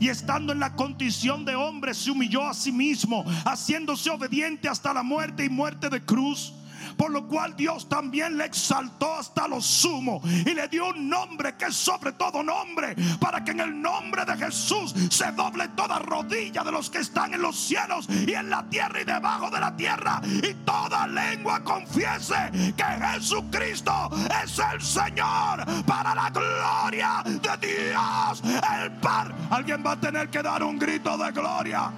Y 0.00 0.08
estando 0.08 0.52
en 0.52 0.60
la 0.60 0.74
condición 0.74 1.44
de 1.44 1.54
hombre, 1.54 1.92
se 1.92 2.10
humilló 2.10 2.46
a 2.46 2.54
sí 2.54 2.72
mismo, 2.72 3.24
haciéndose 3.44 4.08
obediente 4.10 4.68
hasta 4.68 4.94
la 4.94 5.02
muerte 5.02 5.44
y 5.44 5.50
muerte 5.50 5.90
de 5.90 6.02
cruz 6.02 6.52
por 6.96 7.10
lo 7.10 7.26
cual 7.26 7.54
Dios 7.56 7.88
también 7.88 8.36
le 8.36 8.46
exaltó 8.46 9.14
hasta 9.14 9.48
lo 9.48 9.60
sumo 9.60 10.20
y 10.24 10.54
le 10.54 10.68
dio 10.68 10.88
un 10.88 11.08
nombre 11.08 11.56
que 11.56 11.66
es 11.66 11.76
sobre 11.76 12.12
todo 12.12 12.42
nombre, 12.42 12.96
para 13.20 13.44
que 13.44 13.52
en 13.52 13.60
el 13.60 13.80
nombre 13.80 14.24
de 14.24 14.36
Jesús 14.36 14.94
se 15.10 15.30
doble 15.32 15.68
toda 15.68 15.98
rodilla 15.98 16.62
de 16.64 16.72
los 16.72 16.90
que 16.90 16.98
están 16.98 17.34
en 17.34 17.42
los 17.42 17.56
cielos 17.56 18.08
y 18.08 18.32
en 18.32 18.50
la 18.50 18.68
tierra 18.68 19.00
y 19.00 19.04
debajo 19.04 19.50
de 19.50 19.60
la 19.60 19.76
tierra, 19.76 20.20
y 20.24 20.54
toda 20.64 21.06
lengua 21.06 21.62
confiese 21.62 22.50
que 22.76 22.84
Jesucristo 22.84 24.10
es 24.42 24.58
el 24.58 24.80
Señor 24.80 25.64
para 25.86 26.14
la 26.14 26.30
gloria 26.30 27.22
de 27.24 27.66
Dios 27.66 28.42
el 28.82 28.92
Padre. 28.92 29.34
Alguien 29.50 29.82
va 29.84 29.92
a 29.92 30.00
tener 30.00 30.30
que 30.30 30.42
dar 30.42 30.62
un 30.62 30.78
grito 30.78 31.16
de 31.16 31.30
gloria. 31.32 31.92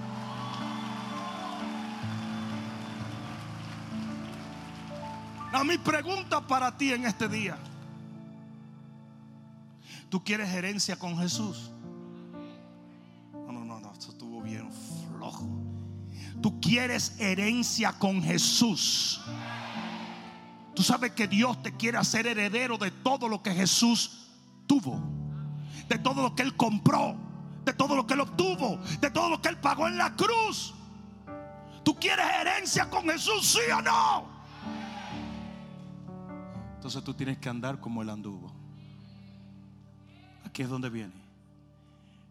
A 5.52 5.64
mi 5.64 5.78
pregunta 5.78 6.46
para 6.46 6.76
ti 6.76 6.92
en 6.92 7.06
este 7.06 7.28
día. 7.28 7.56
¿Tú 10.08 10.22
quieres 10.22 10.48
herencia 10.50 10.98
con 10.98 11.18
Jesús? 11.18 11.70
No, 13.32 13.52
no, 13.52 13.64
no, 13.64 13.80
no, 13.80 13.92
esto 13.92 14.10
estuvo 14.10 14.42
bien 14.42 14.70
flojo. 14.72 15.48
Tú 16.42 16.60
quieres 16.60 17.18
herencia 17.18 17.92
con 17.92 18.22
Jesús. 18.22 19.20
Tú 20.74 20.82
sabes 20.82 21.12
que 21.12 21.26
Dios 21.26 21.60
te 21.62 21.76
quiere 21.76 21.98
hacer 21.98 22.26
heredero 22.26 22.78
de 22.78 22.90
todo 22.90 23.28
lo 23.28 23.42
que 23.42 23.52
Jesús 23.52 24.28
tuvo, 24.66 25.02
de 25.88 25.98
todo 25.98 26.22
lo 26.22 26.34
que 26.36 26.42
Él 26.42 26.56
compró, 26.56 27.16
de 27.64 27.72
todo 27.72 27.96
lo 27.96 28.06
que 28.06 28.14
Él 28.14 28.20
obtuvo, 28.20 28.78
de 29.00 29.10
todo 29.10 29.28
lo 29.28 29.42
que 29.42 29.48
Él 29.48 29.58
pagó 29.58 29.88
en 29.88 29.98
la 29.98 30.14
cruz. 30.14 30.74
¿Tú 31.82 31.96
quieres 31.98 32.26
herencia 32.40 32.88
con 32.88 33.08
Jesús, 33.08 33.46
sí 33.46 33.70
o 33.76 33.82
no? 33.82 34.37
Entonces 36.88 37.04
tú 37.04 37.12
tienes 37.12 37.36
que 37.36 37.50
andar 37.50 37.80
como 37.80 38.00
él 38.00 38.08
anduvo. 38.08 38.50
Aquí 40.42 40.62
es 40.62 40.70
donde 40.70 40.88
viene. 40.88 41.12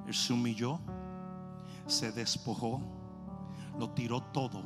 Él 0.08 0.16
se 0.16 0.34
humilló, 0.34 0.80
se 1.86 2.12
despojó, 2.12 2.82
lo 3.78 3.92
tiró 3.92 4.24
todo 4.24 4.64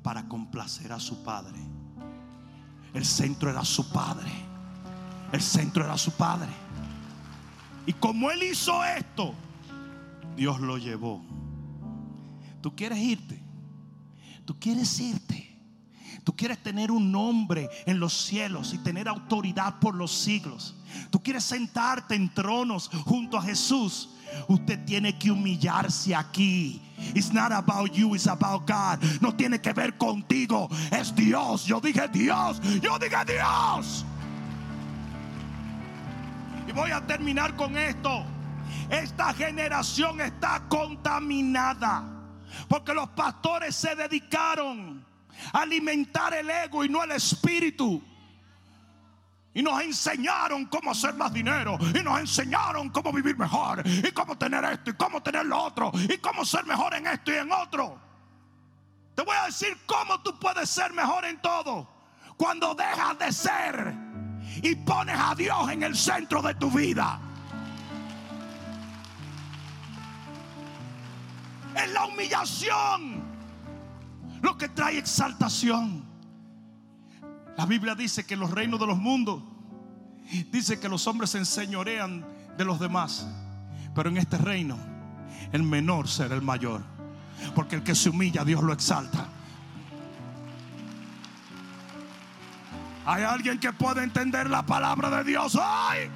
para 0.00 0.28
complacer 0.28 0.92
a 0.92 1.00
su 1.00 1.24
padre. 1.24 1.58
El 2.92 3.04
centro 3.04 3.50
era 3.50 3.64
su 3.64 3.90
padre. 3.90 4.30
El 5.32 5.42
centro 5.42 5.84
era 5.84 5.98
su 5.98 6.12
padre. 6.12 6.52
Y 7.86 7.94
como 7.94 8.30
él 8.30 8.44
hizo 8.44 8.84
esto, 8.84 9.34
Dios 10.36 10.60
lo 10.60 10.78
llevó 10.78 11.20
Tú 12.62 12.76
quieres 12.76 12.98
irte. 12.98 13.42
Tú 14.44 14.56
quieres 14.60 15.00
irte. 15.00 15.43
Tú 16.24 16.34
quieres 16.34 16.62
tener 16.62 16.90
un 16.90 17.12
nombre 17.12 17.68
en 17.84 18.00
los 18.00 18.14
cielos 18.14 18.72
y 18.72 18.78
tener 18.78 19.08
autoridad 19.08 19.78
por 19.78 19.94
los 19.94 20.10
siglos. 20.10 20.74
Tú 21.10 21.22
quieres 21.22 21.44
sentarte 21.44 22.14
en 22.14 22.32
tronos 22.32 22.88
junto 23.04 23.36
a 23.36 23.42
Jesús. 23.42 24.08
Usted 24.48 24.82
tiene 24.86 25.18
que 25.18 25.30
humillarse 25.30 26.14
aquí. 26.14 26.80
It's 27.14 27.32
not 27.32 27.52
about 27.52 27.92
you, 27.92 28.14
it's 28.14 28.26
about 28.26 28.66
God. 28.66 29.02
No 29.20 29.34
tiene 29.34 29.60
que 29.60 29.74
ver 29.74 29.98
contigo, 29.98 30.70
es 30.90 31.14
Dios. 31.14 31.66
Yo 31.66 31.78
dije 31.80 32.08
Dios, 32.08 32.60
yo 32.80 32.98
dije 32.98 33.24
Dios. 33.26 34.06
Y 36.66 36.72
voy 36.72 36.90
a 36.90 37.06
terminar 37.06 37.54
con 37.54 37.76
esto. 37.76 38.24
Esta 38.88 39.34
generación 39.34 40.22
está 40.22 40.62
contaminada 40.68 42.14
porque 42.68 42.94
los 42.94 43.08
pastores 43.10 43.74
se 43.74 43.94
dedicaron 43.94 44.93
alimentar 45.52 46.34
el 46.34 46.50
ego 46.50 46.84
y 46.84 46.88
no 46.88 47.02
el 47.02 47.12
espíritu. 47.12 48.02
Y 49.54 49.62
nos 49.62 49.80
enseñaron 49.82 50.66
cómo 50.66 50.90
hacer 50.90 51.14
más 51.14 51.32
dinero. 51.32 51.78
Y 51.94 52.02
nos 52.02 52.18
enseñaron 52.18 52.90
cómo 52.90 53.12
vivir 53.12 53.38
mejor. 53.38 53.82
Y 53.86 54.10
cómo 54.10 54.36
tener 54.36 54.64
esto 54.64 54.90
y 54.90 54.94
cómo 54.94 55.22
tener 55.22 55.46
lo 55.46 55.62
otro. 55.62 55.92
Y 55.94 56.18
cómo 56.18 56.44
ser 56.44 56.66
mejor 56.66 56.94
en 56.94 57.06
esto 57.06 57.32
y 57.32 57.36
en 57.36 57.52
otro. 57.52 58.00
Te 59.14 59.22
voy 59.22 59.36
a 59.36 59.46
decir 59.46 59.78
cómo 59.86 60.20
tú 60.22 60.36
puedes 60.40 60.68
ser 60.68 60.92
mejor 60.92 61.24
en 61.24 61.40
todo. 61.40 61.88
Cuando 62.36 62.74
dejas 62.74 63.16
de 63.18 63.32
ser 63.32 63.94
y 64.60 64.74
pones 64.74 65.16
a 65.16 65.36
Dios 65.36 65.70
en 65.70 65.84
el 65.84 65.96
centro 65.96 66.42
de 66.42 66.54
tu 66.56 66.68
vida. 66.70 67.20
Es 71.76 71.92
la 71.92 72.06
humillación 72.06 73.23
lo 74.44 74.58
que 74.58 74.68
trae 74.68 74.98
exaltación. 74.98 76.04
La 77.56 77.64
Biblia 77.64 77.94
dice 77.94 78.26
que 78.26 78.36
los 78.36 78.50
reinos 78.50 78.78
de 78.78 78.86
los 78.86 78.98
mundos 78.98 79.42
dice 80.52 80.78
que 80.78 80.88
los 80.88 81.06
hombres 81.06 81.30
se 81.30 81.38
enseñorean 81.38 82.26
de 82.58 82.64
los 82.66 82.78
demás. 82.78 83.26
Pero 83.94 84.10
en 84.10 84.18
este 84.18 84.36
reino 84.36 84.78
el 85.50 85.62
menor 85.62 86.08
será 86.08 86.34
el 86.34 86.42
mayor. 86.42 86.82
Porque 87.54 87.76
el 87.76 87.82
que 87.82 87.94
se 87.94 88.10
humilla, 88.10 88.44
Dios 88.44 88.62
lo 88.62 88.74
exalta. 88.74 89.26
Hay 93.06 93.22
alguien 93.22 93.58
que 93.58 93.72
puede 93.72 94.02
entender 94.02 94.50
la 94.50 94.64
palabra 94.64 95.08
de 95.08 95.24
Dios 95.24 95.54
hoy. 95.54 96.10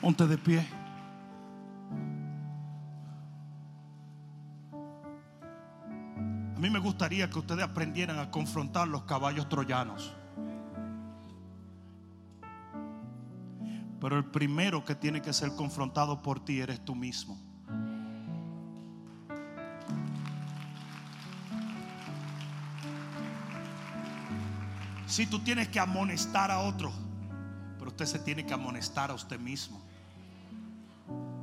Ponte 0.00 0.26
de 0.28 0.38
pie. 0.38 0.75
Mí 6.66 6.70
me 6.70 6.80
gustaría 6.80 7.30
que 7.30 7.38
ustedes 7.38 7.62
aprendieran 7.62 8.18
a 8.18 8.28
confrontar 8.28 8.88
los 8.88 9.02
caballos 9.02 9.48
troyanos. 9.48 10.12
Pero 14.00 14.18
el 14.18 14.24
primero 14.24 14.84
que 14.84 14.96
tiene 14.96 15.22
que 15.22 15.32
ser 15.32 15.54
confrontado 15.54 16.20
por 16.22 16.44
ti 16.44 16.58
eres 16.58 16.84
tú 16.84 16.96
mismo. 16.96 17.40
Si 25.06 25.26
tú 25.26 25.38
tienes 25.38 25.68
que 25.68 25.78
amonestar 25.78 26.50
a 26.50 26.58
otro, 26.58 26.92
pero 27.78 27.92
usted 27.92 28.06
se 28.06 28.18
tiene 28.18 28.44
que 28.44 28.54
amonestar 28.54 29.12
a 29.12 29.14
usted 29.14 29.38
mismo. 29.38 29.80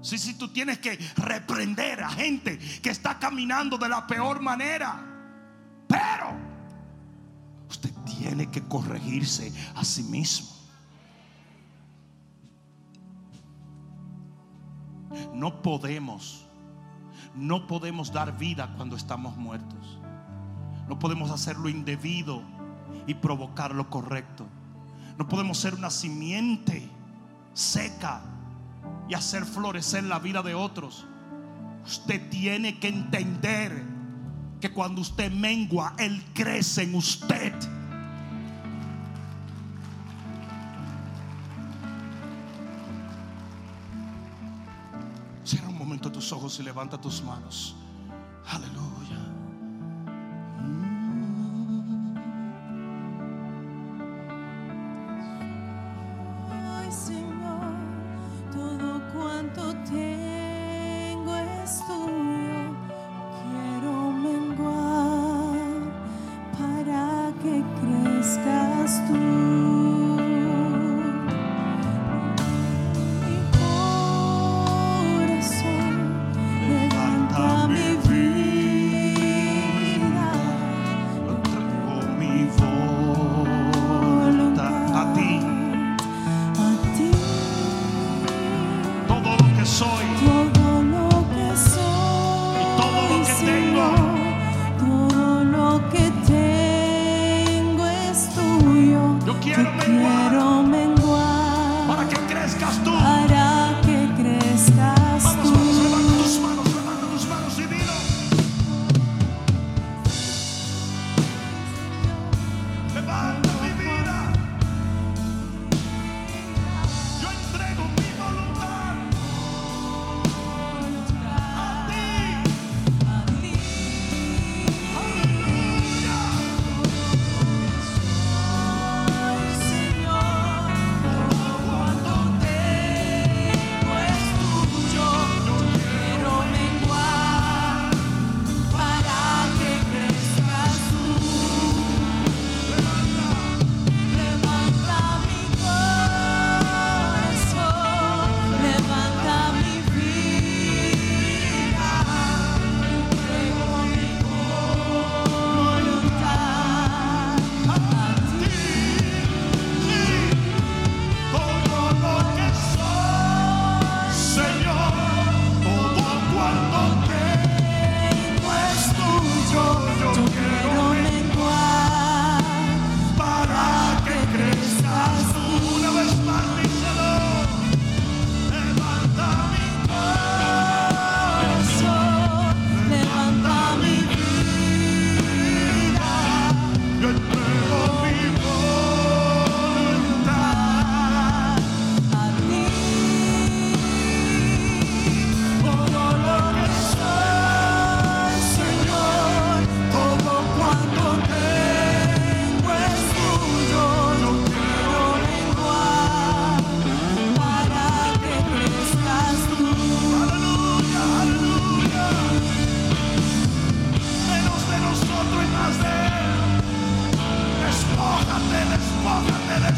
Si, 0.01 0.17
si 0.17 0.33
tú 0.33 0.49
tienes 0.49 0.79
que 0.79 0.97
reprender 1.15 2.03
a 2.03 2.09
gente 2.09 2.57
que 2.57 2.89
está 2.89 3.17
caminando 3.19 3.77
de 3.77 3.87
la 3.87 4.05
peor 4.05 4.41
manera, 4.41 5.12
tiene 8.35 8.49
que 8.49 8.63
corregirse 8.63 9.53
a 9.75 9.85
sí 9.85 10.01
mismo. 10.01 10.47
No 15.35 15.61
podemos, 15.61 16.43
no 17.35 17.67
podemos 17.67 18.11
dar 18.11 18.35
vida 18.35 18.73
cuando 18.75 18.95
estamos 18.95 19.37
muertos. 19.37 19.99
No 20.89 20.97
podemos 20.97 21.29
hacer 21.29 21.57
lo 21.57 21.69
indebido 21.69 22.41
y 23.05 23.13
provocar 23.13 23.75
lo 23.75 23.87
correcto. 23.91 24.47
No 25.19 25.27
podemos 25.27 25.59
ser 25.59 25.75
una 25.75 25.91
simiente 25.91 26.89
seca 27.53 28.21
y 29.07 29.13
hacer 29.13 29.45
florecer 29.45 30.05
la 30.05 30.17
vida 30.17 30.41
de 30.41 30.55
otros. 30.55 31.05
Usted 31.85 32.31
tiene 32.31 32.79
que 32.79 32.87
entender 32.87 33.83
que 34.59 34.71
cuando 34.71 35.01
usted 35.01 35.31
mengua, 35.31 35.93
Él 35.99 36.23
crece 36.33 36.81
en 36.81 36.95
usted. 36.95 37.53
Ojos 46.31 46.59
y 46.59 46.63
levanta 46.63 46.97
tus 46.99 47.21
manos. 47.21 47.75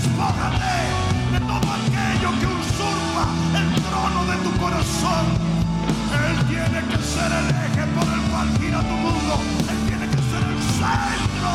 Despójate 0.06 0.78
de 1.32 1.40
todo 1.40 1.68
aquello 1.80 2.30
que 2.40 2.46
usurpa 2.46 3.24
el 3.60 3.68
trono 3.86 4.22
de 4.32 4.38
tu 4.44 4.52
corazón. 4.62 5.26
Él 6.26 6.38
tiene 6.48 6.80
que 6.90 6.98
ser 7.14 7.32
el 7.40 7.48
eje 7.66 7.84
por 7.96 8.08
el 8.14 8.22
cual 8.30 8.48
gira 8.60 8.80
tu 8.82 8.96
mundo. 9.06 9.34
Él 9.70 9.80
tiene 9.88 10.06
que 10.08 10.22
ser 10.30 10.44
el 10.54 10.62
centro. 10.78 11.52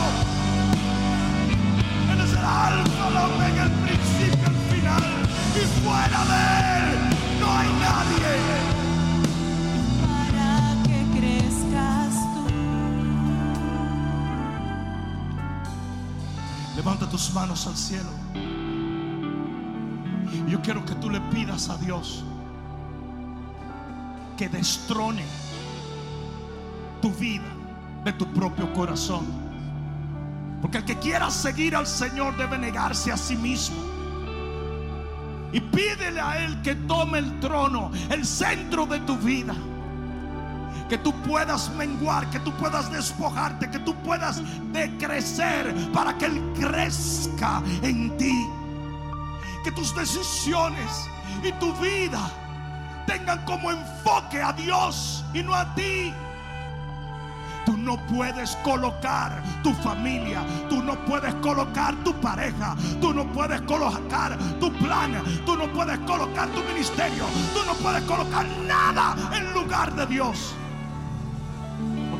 Él 2.12 2.20
es 2.20 2.32
el 2.32 2.44
alfa, 2.44 3.10
la 3.14 3.26
omega, 3.26 3.62
el 3.64 3.72
principio, 3.84 4.46
el 4.48 4.58
final. 4.70 5.04
Y 5.54 5.64
fuera 5.82 6.20
de 6.32 6.59
tus 17.10 17.32
manos 17.34 17.66
al 17.66 17.76
cielo. 17.76 18.10
Yo 20.48 20.60
quiero 20.62 20.84
que 20.84 20.94
tú 20.94 21.10
le 21.10 21.20
pidas 21.32 21.68
a 21.68 21.76
Dios 21.76 22.24
que 24.36 24.48
destrone 24.48 25.24
tu 27.02 27.12
vida 27.12 27.44
de 28.04 28.12
tu 28.14 28.26
propio 28.32 28.72
corazón. 28.72 29.26
Porque 30.62 30.78
el 30.78 30.84
que 30.84 30.98
quiera 30.98 31.30
seguir 31.30 31.74
al 31.74 31.86
Señor 31.86 32.36
debe 32.36 32.58
negarse 32.58 33.12
a 33.12 33.16
sí 33.16 33.36
mismo. 33.36 33.76
Y 35.52 35.60
pídele 35.60 36.20
a 36.20 36.44
Él 36.44 36.62
que 36.62 36.74
tome 36.74 37.18
el 37.18 37.40
trono, 37.40 37.90
el 38.08 38.24
centro 38.24 38.86
de 38.86 39.00
tu 39.00 39.16
vida 39.16 39.54
que 40.90 40.98
tú 40.98 41.12
puedas 41.22 41.70
menguar, 41.76 42.28
que 42.30 42.40
tú 42.40 42.52
puedas 42.54 42.90
despojarte, 42.90 43.70
que 43.70 43.78
tú 43.78 43.94
puedas 44.02 44.42
decrecer 44.72 45.72
para 45.92 46.18
que 46.18 46.26
Él 46.26 46.42
crezca 46.58 47.62
en 47.82 48.16
ti. 48.18 48.48
Que 49.62 49.70
tus 49.70 49.94
decisiones 49.94 51.08
y 51.44 51.52
tu 51.52 51.72
vida 51.74 52.28
tengan 53.06 53.44
como 53.44 53.70
enfoque 53.70 54.42
a 54.42 54.52
Dios 54.52 55.24
y 55.32 55.44
no 55.44 55.54
a 55.54 55.72
ti. 55.76 56.12
Tú 57.64 57.76
no 57.76 57.96
puedes 58.06 58.56
colocar 58.56 59.40
tu 59.62 59.72
familia, 59.74 60.42
tú 60.68 60.82
no 60.82 60.96
puedes 61.04 61.32
colocar 61.36 61.94
tu 62.02 62.12
pareja, 62.20 62.74
tú 63.00 63.14
no 63.14 63.24
puedes 63.32 63.60
colocar 63.60 64.36
tu 64.58 64.72
plan, 64.72 65.22
tú 65.46 65.56
no 65.56 65.72
puedes 65.72 66.00
colocar 66.00 66.48
tu 66.48 66.62
ministerio, 66.64 67.26
tú 67.54 67.64
no 67.64 67.74
puedes 67.74 68.02
colocar 68.04 68.44
nada 68.66 69.14
en 69.36 69.52
lugar 69.52 69.94
de 69.94 70.06
Dios. 70.06 70.56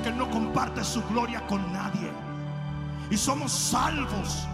Porque 0.00 0.14
Él 0.14 0.18
no 0.18 0.30
comparte 0.30 0.82
su 0.82 1.02
gloria 1.08 1.46
con 1.46 1.60
nadie. 1.74 2.10
Y 3.10 3.18
somos 3.18 3.52
salvos 3.52 4.48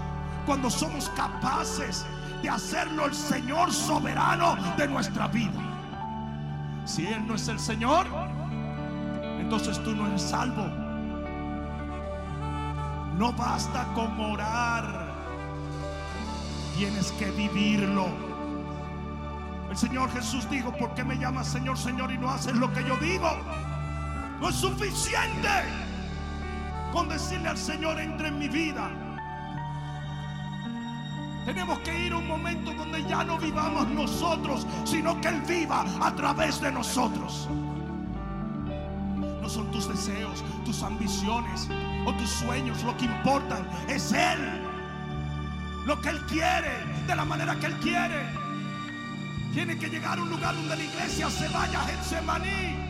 cuando 0.45 0.69
somos 0.69 1.09
capaces 1.11 2.05
de 2.43 2.49
hacerlo 2.49 3.07
el 3.07 3.15
Señor 3.15 3.73
soberano 3.73 4.57
de 4.77 4.89
nuestra 4.89 5.29
vida. 5.29 5.53
Si 6.85 7.07
Él 7.07 7.25
no 7.29 7.37
es 7.37 7.47
el 7.47 7.61
Señor, 7.61 8.09
entonces 9.39 9.81
tú 9.85 9.95
no 9.95 10.09
eres 10.09 10.23
salvo. 10.23 10.67
No 13.17 13.33
basta 13.33 13.87
con 13.95 14.19
orar, 14.19 15.15
tienes 16.77 17.13
que 17.13 17.31
vivirlo. 17.31 18.09
El 19.71 19.77
Señor 19.77 20.11
Jesús 20.11 20.51
dijo, 20.51 20.73
¿por 20.73 20.93
qué 20.95 21.05
me 21.05 21.17
llamas 21.17 21.47
Señor, 21.47 21.79
Señor 21.79 22.11
y 22.11 22.19
no 22.19 22.31
haces 22.33 22.57
lo 22.57 22.73
que 22.73 22.83
yo 22.83 22.97
digo? 22.97 23.31
No 24.41 24.51
es 24.51 24.57
suficiente 24.57 25.49
con 26.93 27.09
decirle 27.09 27.49
al 27.49 27.59
Señor, 27.59 27.99
entre 28.01 28.29
en 28.29 28.39
mi 28.39 28.49
vida. 28.49 28.91
Tenemos 31.45 31.79
que 31.81 32.07
ir 32.07 32.13
a 32.13 32.17
un 32.17 32.27
momento 32.27 32.73
donde 32.75 33.05
ya 33.05 33.23
no 33.23 33.39
vivamos 33.39 33.89
nosotros, 33.89 34.67
sino 34.85 35.21
que 35.21 35.29
Él 35.29 35.41
viva 35.43 35.85
a 36.01 36.15
través 36.15 36.61
de 36.61 36.73
nosotros. 36.73 37.49
No 39.41 39.49
son 39.49 39.71
tus 39.71 39.89
deseos, 39.89 40.45
tus 40.65 40.83
ambiciones 40.83 41.69
o 42.05 42.13
tus 42.15 42.29
sueños 42.29 42.83
lo 42.83 42.97
que 42.97 43.05
importan. 43.05 43.69
Es 43.89 44.13
Él. 44.13 44.63
Lo 45.87 46.01
que 46.01 46.09
Él 46.09 46.21
quiere, 46.27 46.85
de 47.07 47.15
la 47.15 47.25
manera 47.25 47.55
que 47.57 47.67
Él 47.67 47.75
quiere. 47.81 48.27
Tiene 49.55 49.79
que 49.79 49.89
llegar 49.89 50.19
a 50.19 50.23
un 50.23 50.31
lugar 50.31 50.55
donde 50.55 50.77
la 50.77 50.83
iglesia 50.83 51.31
se 51.31 51.49
vaya 51.49 51.81
a 51.81 51.85
Getsemaní 51.85 52.86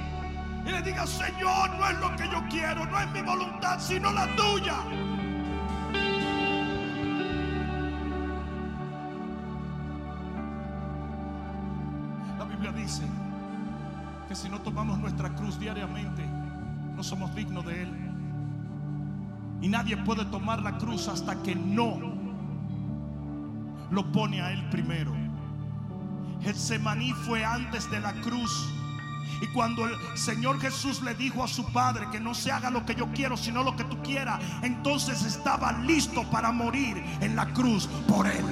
y 0.67 0.71
le 0.71 0.83
diga, 0.83 1.07
Señor, 1.07 1.71
no 1.79 1.89
es 1.89 2.01
lo 2.01 2.17
que 2.17 2.29
yo 2.29 2.43
quiero, 2.51 2.85
no 2.87 2.99
es 2.99 3.11
mi 3.13 3.23
voluntad, 3.23 3.79
sino 3.79 4.11
la 4.11 4.27
tuya. 4.35 4.75
La 12.37 12.45
Biblia 12.45 12.73
dice 12.73 13.05
que 14.29 14.35
si 14.35 14.49
no 14.49 14.61
tomamos 14.61 14.99
nuestra 14.99 15.33
cruz 15.37 15.59
diariamente, 15.59 16.25
no 16.97 17.05
somos 17.05 17.33
dignos 17.37 17.65
de 17.65 17.83
Él. 17.83 18.07
Y 19.63 19.69
nadie 19.69 19.97
puede 19.99 20.25
tomar 20.27 20.61
la 20.63 20.79
cruz 20.79 21.07
hasta 21.07 21.41
que 21.43 21.55
no 21.55 21.99
lo 23.91 24.13
pone 24.13 24.43
a 24.43 24.51
Él 24.51 24.69
primero. 24.69 25.13
Getsemaní 26.43 27.13
fue 27.13 27.45
antes 27.45 27.89
de 27.91 28.01
la 28.01 28.13
cruz. 28.15 28.73
Y 29.41 29.47
cuando 29.49 29.87
el 29.87 29.97
Señor 30.17 30.61
Jesús 30.61 31.03
le 31.03 31.15
dijo 31.15 31.45
a 31.45 31.49
su 31.49 31.65
padre 31.73 32.09
que 32.11 32.21
no 32.21 32.35
se 32.35 32.51
haga 32.51 32.71
lo 32.71 32.87
que 32.87 32.95
yo 32.95 33.09
quiero, 33.13 33.37
sino 33.37 33.63
lo 33.63 33.77
que 33.77 33.85
tú 33.85 34.03
quieras, 34.03 34.41
entonces 34.63 35.23
estaba 35.25 35.73
listo 35.73 36.23
para 36.31 36.53
morir 36.53 37.03
en 37.21 37.37
la 37.37 37.47
cruz 37.53 37.87
por 38.09 38.27
él. 38.27 38.45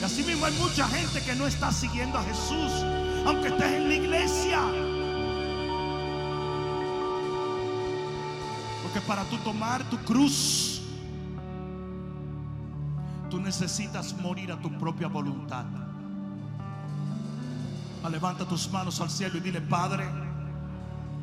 Y 0.00 0.04
así 0.04 0.22
mismo 0.22 0.46
hay 0.46 0.54
mucha 0.54 0.86
gente 0.88 1.22
que 1.22 1.34
no 1.34 1.46
está 1.46 1.70
siguiendo 1.72 2.18
a 2.18 2.22
Jesús, 2.22 2.72
aunque 3.26 3.48
estés 3.48 3.72
en 3.72 3.88
la 3.88 3.94
iglesia. 3.94 4.60
Porque 8.82 9.00
para 9.06 9.24
tú 9.24 9.36
tomar 9.38 9.82
tu 9.84 9.98
cruz, 9.98 10.82
tú 13.30 13.38
necesitas 13.38 14.14
morir 14.20 14.52
a 14.52 14.60
tu 14.60 14.70
propia 14.78 15.06
voluntad. 15.06 15.64
Ah, 18.02 18.08
Levanta 18.08 18.46
tus 18.46 18.70
manos 18.70 19.00
al 19.00 19.10
cielo 19.10 19.36
y 19.36 19.40
dile, 19.40 19.60
Padre, 19.60 20.08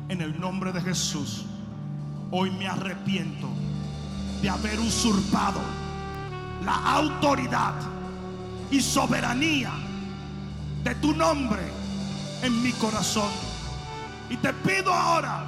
en 0.08 0.20
el 0.20 0.38
nombre 0.38 0.72
de 0.72 0.80
Jesús, 0.80 1.44
hoy 2.30 2.50
me 2.52 2.68
arrepiento 2.68 3.48
de 4.40 4.48
haber 4.48 4.78
usurpado 4.78 5.60
la 6.64 6.74
autoridad 6.92 7.74
y 8.70 8.80
soberanía 8.80 9.72
de 10.84 10.94
tu 10.96 11.14
nombre 11.14 11.62
en 12.42 12.62
mi 12.62 12.72
corazón. 12.72 13.30
Y 14.30 14.36
te 14.36 14.52
pido 14.52 14.92
ahora 14.92 15.44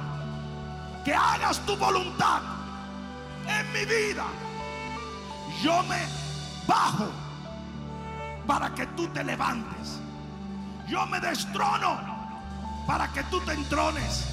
que 1.05 1.13
hagas 1.13 1.59
tu 1.65 1.77
voluntad 1.77 2.41
en 3.47 3.73
mi 3.73 3.85
vida. 3.85 4.25
Yo 5.63 5.81
me 5.83 6.01
bajo 6.67 7.09
para 8.45 8.73
que 8.75 8.85
tú 8.87 9.07
te 9.07 9.23
levantes. 9.23 10.00
Yo 10.91 11.05
me 11.05 11.21
destrono 11.21 12.01
para 12.85 13.07
que 13.13 13.23
tú 13.23 13.39
te 13.45 13.53
entrones. 13.53 14.25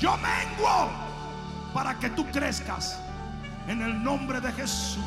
Yo 0.00 0.16
menguo 0.16 0.90
para 1.72 1.96
que 1.96 2.10
tú 2.10 2.26
crezcas. 2.32 2.98
En 3.68 3.80
el 3.80 4.02
nombre 4.02 4.40
de 4.40 4.50
Jesús. 4.54 5.04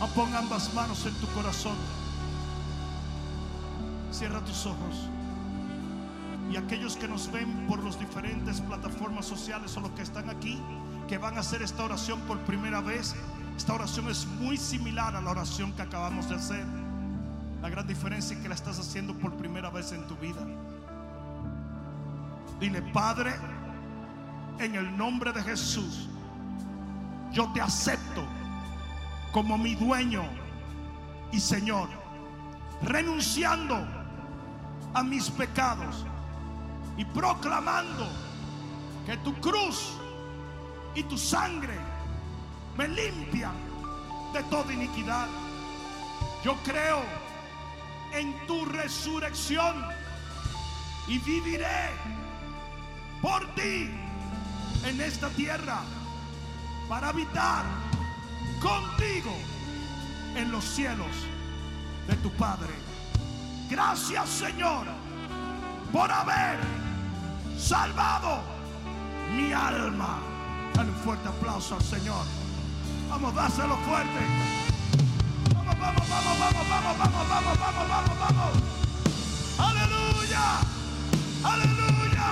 Ah, 0.00 0.08
Pon 0.12 0.34
ambas 0.34 0.74
manos 0.74 1.06
en 1.06 1.14
tu 1.20 1.28
corazón. 1.28 1.76
Cierra 4.10 4.40
tus 4.40 4.66
ojos. 4.66 5.08
Y 6.50 6.56
aquellos 6.56 6.96
que 6.96 7.06
nos 7.06 7.30
ven 7.30 7.64
por 7.68 7.84
las 7.84 7.96
diferentes 7.96 8.60
plataformas 8.60 9.26
sociales 9.26 9.76
o 9.76 9.80
los 9.80 9.92
que 9.92 10.02
están 10.02 10.28
aquí, 10.30 10.60
que 11.06 11.16
van 11.16 11.36
a 11.36 11.40
hacer 11.40 11.62
esta 11.62 11.84
oración 11.84 12.18
por 12.22 12.38
primera 12.40 12.80
vez, 12.80 13.14
esta 13.56 13.74
oración 13.74 14.08
es 14.08 14.26
muy 14.26 14.56
similar 14.56 15.14
a 15.14 15.20
la 15.20 15.30
oración 15.30 15.72
que 15.74 15.82
acabamos 15.82 16.28
de 16.28 16.34
hacer. 16.34 16.87
La 17.60 17.68
gran 17.68 17.86
diferencia 17.86 18.36
es 18.36 18.42
que 18.42 18.48
la 18.48 18.54
estás 18.54 18.78
haciendo 18.78 19.14
por 19.14 19.34
primera 19.34 19.70
vez 19.70 19.92
en 19.92 20.06
tu 20.06 20.16
vida. 20.16 20.46
Dile, 22.60 22.82
Padre, 22.92 23.34
en 24.58 24.74
el 24.74 24.96
nombre 24.96 25.32
de 25.32 25.42
Jesús, 25.42 26.08
yo 27.32 27.50
te 27.52 27.60
acepto 27.60 28.24
como 29.32 29.58
mi 29.58 29.74
dueño 29.74 30.24
y 31.32 31.40
Señor, 31.40 31.88
renunciando 32.82 33.76
a 34.94 35.02
mis 35.02 35.30
pecados 35.30 36.04
y 36.96 37.04
proclamando 37.04 38.08
que 39.06 39.16
tu 39.18 39.34
cruz 39.40 39.94
y 40.94 41.02
tu 41.04 41.18
sangre 41.18 41.78
me 42.76 42.88
limpian 42.88 43.54
de 44.32 44.42
toda 44.44 44.72
iniquidad. 44.72 45.26
Yo 46.44 46.56
creo 46.64 47.02
en 48.12 48.46
tu 48.46 48.64
resurrección 48.64 49.84
y 51.06 51.18
viviré 51.18 51.90
por 53.20 53.46
ti 53.54 53.90
en 54.84 55.00
esta 55.00 55.28
tierra 55.30 55.80
para 56.88 57.08
habitar 57.08 57.64
contigo 58.60 59.34
en 60.34 60.50
los 60.50 60.64
cielos 60.64 61.10
de 62.06 62.14
tu 62.16 62.30
Padre. 62.32 62.72
Gracias 63.68 64.28
Señor 64.28 64.86
por 65.92 66.10
haber 66.10 66.58
salvado 67.58 68.40
mi 69.34 69.52
alma. 69.52 70.18
Dale 70.74 70.90
un 70.90 70.96
fuerte 70.96 71.28
aplauso 71.28 71.74
al 71.74 71.82
Señor. 71.82 72.24
Vamos, 73.10 73.34
dáselo 73.34 73.76
fuerte. 73.78 74.67
Vamos, 75.80 76.08
vamos, 76.08 76.38
vamos, 76.38 76.68
vamos, 76.68 76.98
vamos, 76.98 77.28
vamos, 77.28 77.58
vamos, 77.58 77.88
vamos, 77.88 78.18
vamos. 78.18 78.78
Aleluya. 79.58 80.60
Aleluya. 81.44 82.26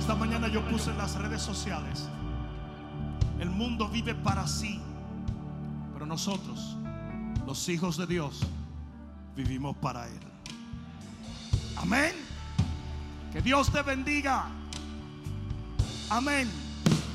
Esta 0.00 0.14
mañana 0.16 0.48
yo 0.48 0.66
puse 0.68 0.90
en 0.90 0.98
las 0.98 1.14
redes 1.14 1.40
sociales. 1.40 2.08
El 3.38 3.50
mundo 3.50 3.88
vive 3.88 4.14
para 4.14 4.46
sí. 4.46 4.80
Pero 5.92 6.04
nosotros, 6.04 6.76
los 7.46 7.68
hijos 7.68 7.96
de 7.96 8.06
Dios, 8.06 8.40
vivimos 9.36 9.76
para 9.76 10.08
Él. 10.08 10.20
Amén. 11.76 12.12
Que 13.32 13.40
Dios 13.40 13.70
te 13.70 13.82
bendiga. 13.82 14.59
Amén. 16.10 16.50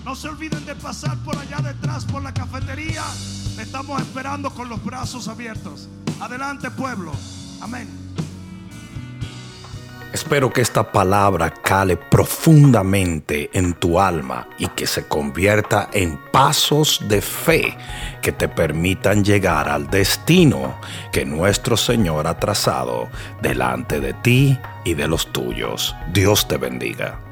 No 0.06 0.16
se 0.16 0.30
olviden 0.30 0.66
de 0.66 0.74
pasar 0.76 1.18
por 1.26 1.38
allá 1.38 1.58
detrás 1.58 2.06
por 2.06 2.24
la 2.24 2.34
cafetería. 2.34 3.04
Le 3.58 3.64
estamos 3.64 4.02
esperando 4.02 4.50
con 4.50 4.70
los 4.70 4.84
brazos 4.84 5.28
abiertos. 5.28 5.90
Adelante 6.22 6.72
pueblo. 6.72 7.12
Amén. 7.62 8.06
Espero 10.14 10.54
que 10.54 10.62
esta 10.62 10.94
palabra 10.94 11.52
cale 11.52 11.98
profundamente 11.98 13.50
en 13.52 13.74
tu 13.74 14.00
alma 14.00 14.48
y 14.58 14.68
que 14.68 14.88
se 14.88 15.10
convierta 15.10 15.90
en 15.92 16.18
pasos 16.32 17.02
de 17.10 17.22
fe 17.22 17.78
que 18.22 18.32
te 18.32 18.48
permitan 18.48 19.26
llegar 19.26 19.68
al 19.68 19.90
destino 19.90 20.80
que 21.12 21.26
nuestro 21.26 21.76
Señor 21.76 22.28
ha 22.28 22.40
trazado 22.40 23.10
delante 23.42 24.00
de 24.00 24.14
ti 24.14 24.58
y 24.86 24.94
de 24.94 25.10
los 25.10 25.34
tuyos. 25.34 25.94
Dios 26.14 26.48
te 26.48 26.56
bendiga. 26.56 27.25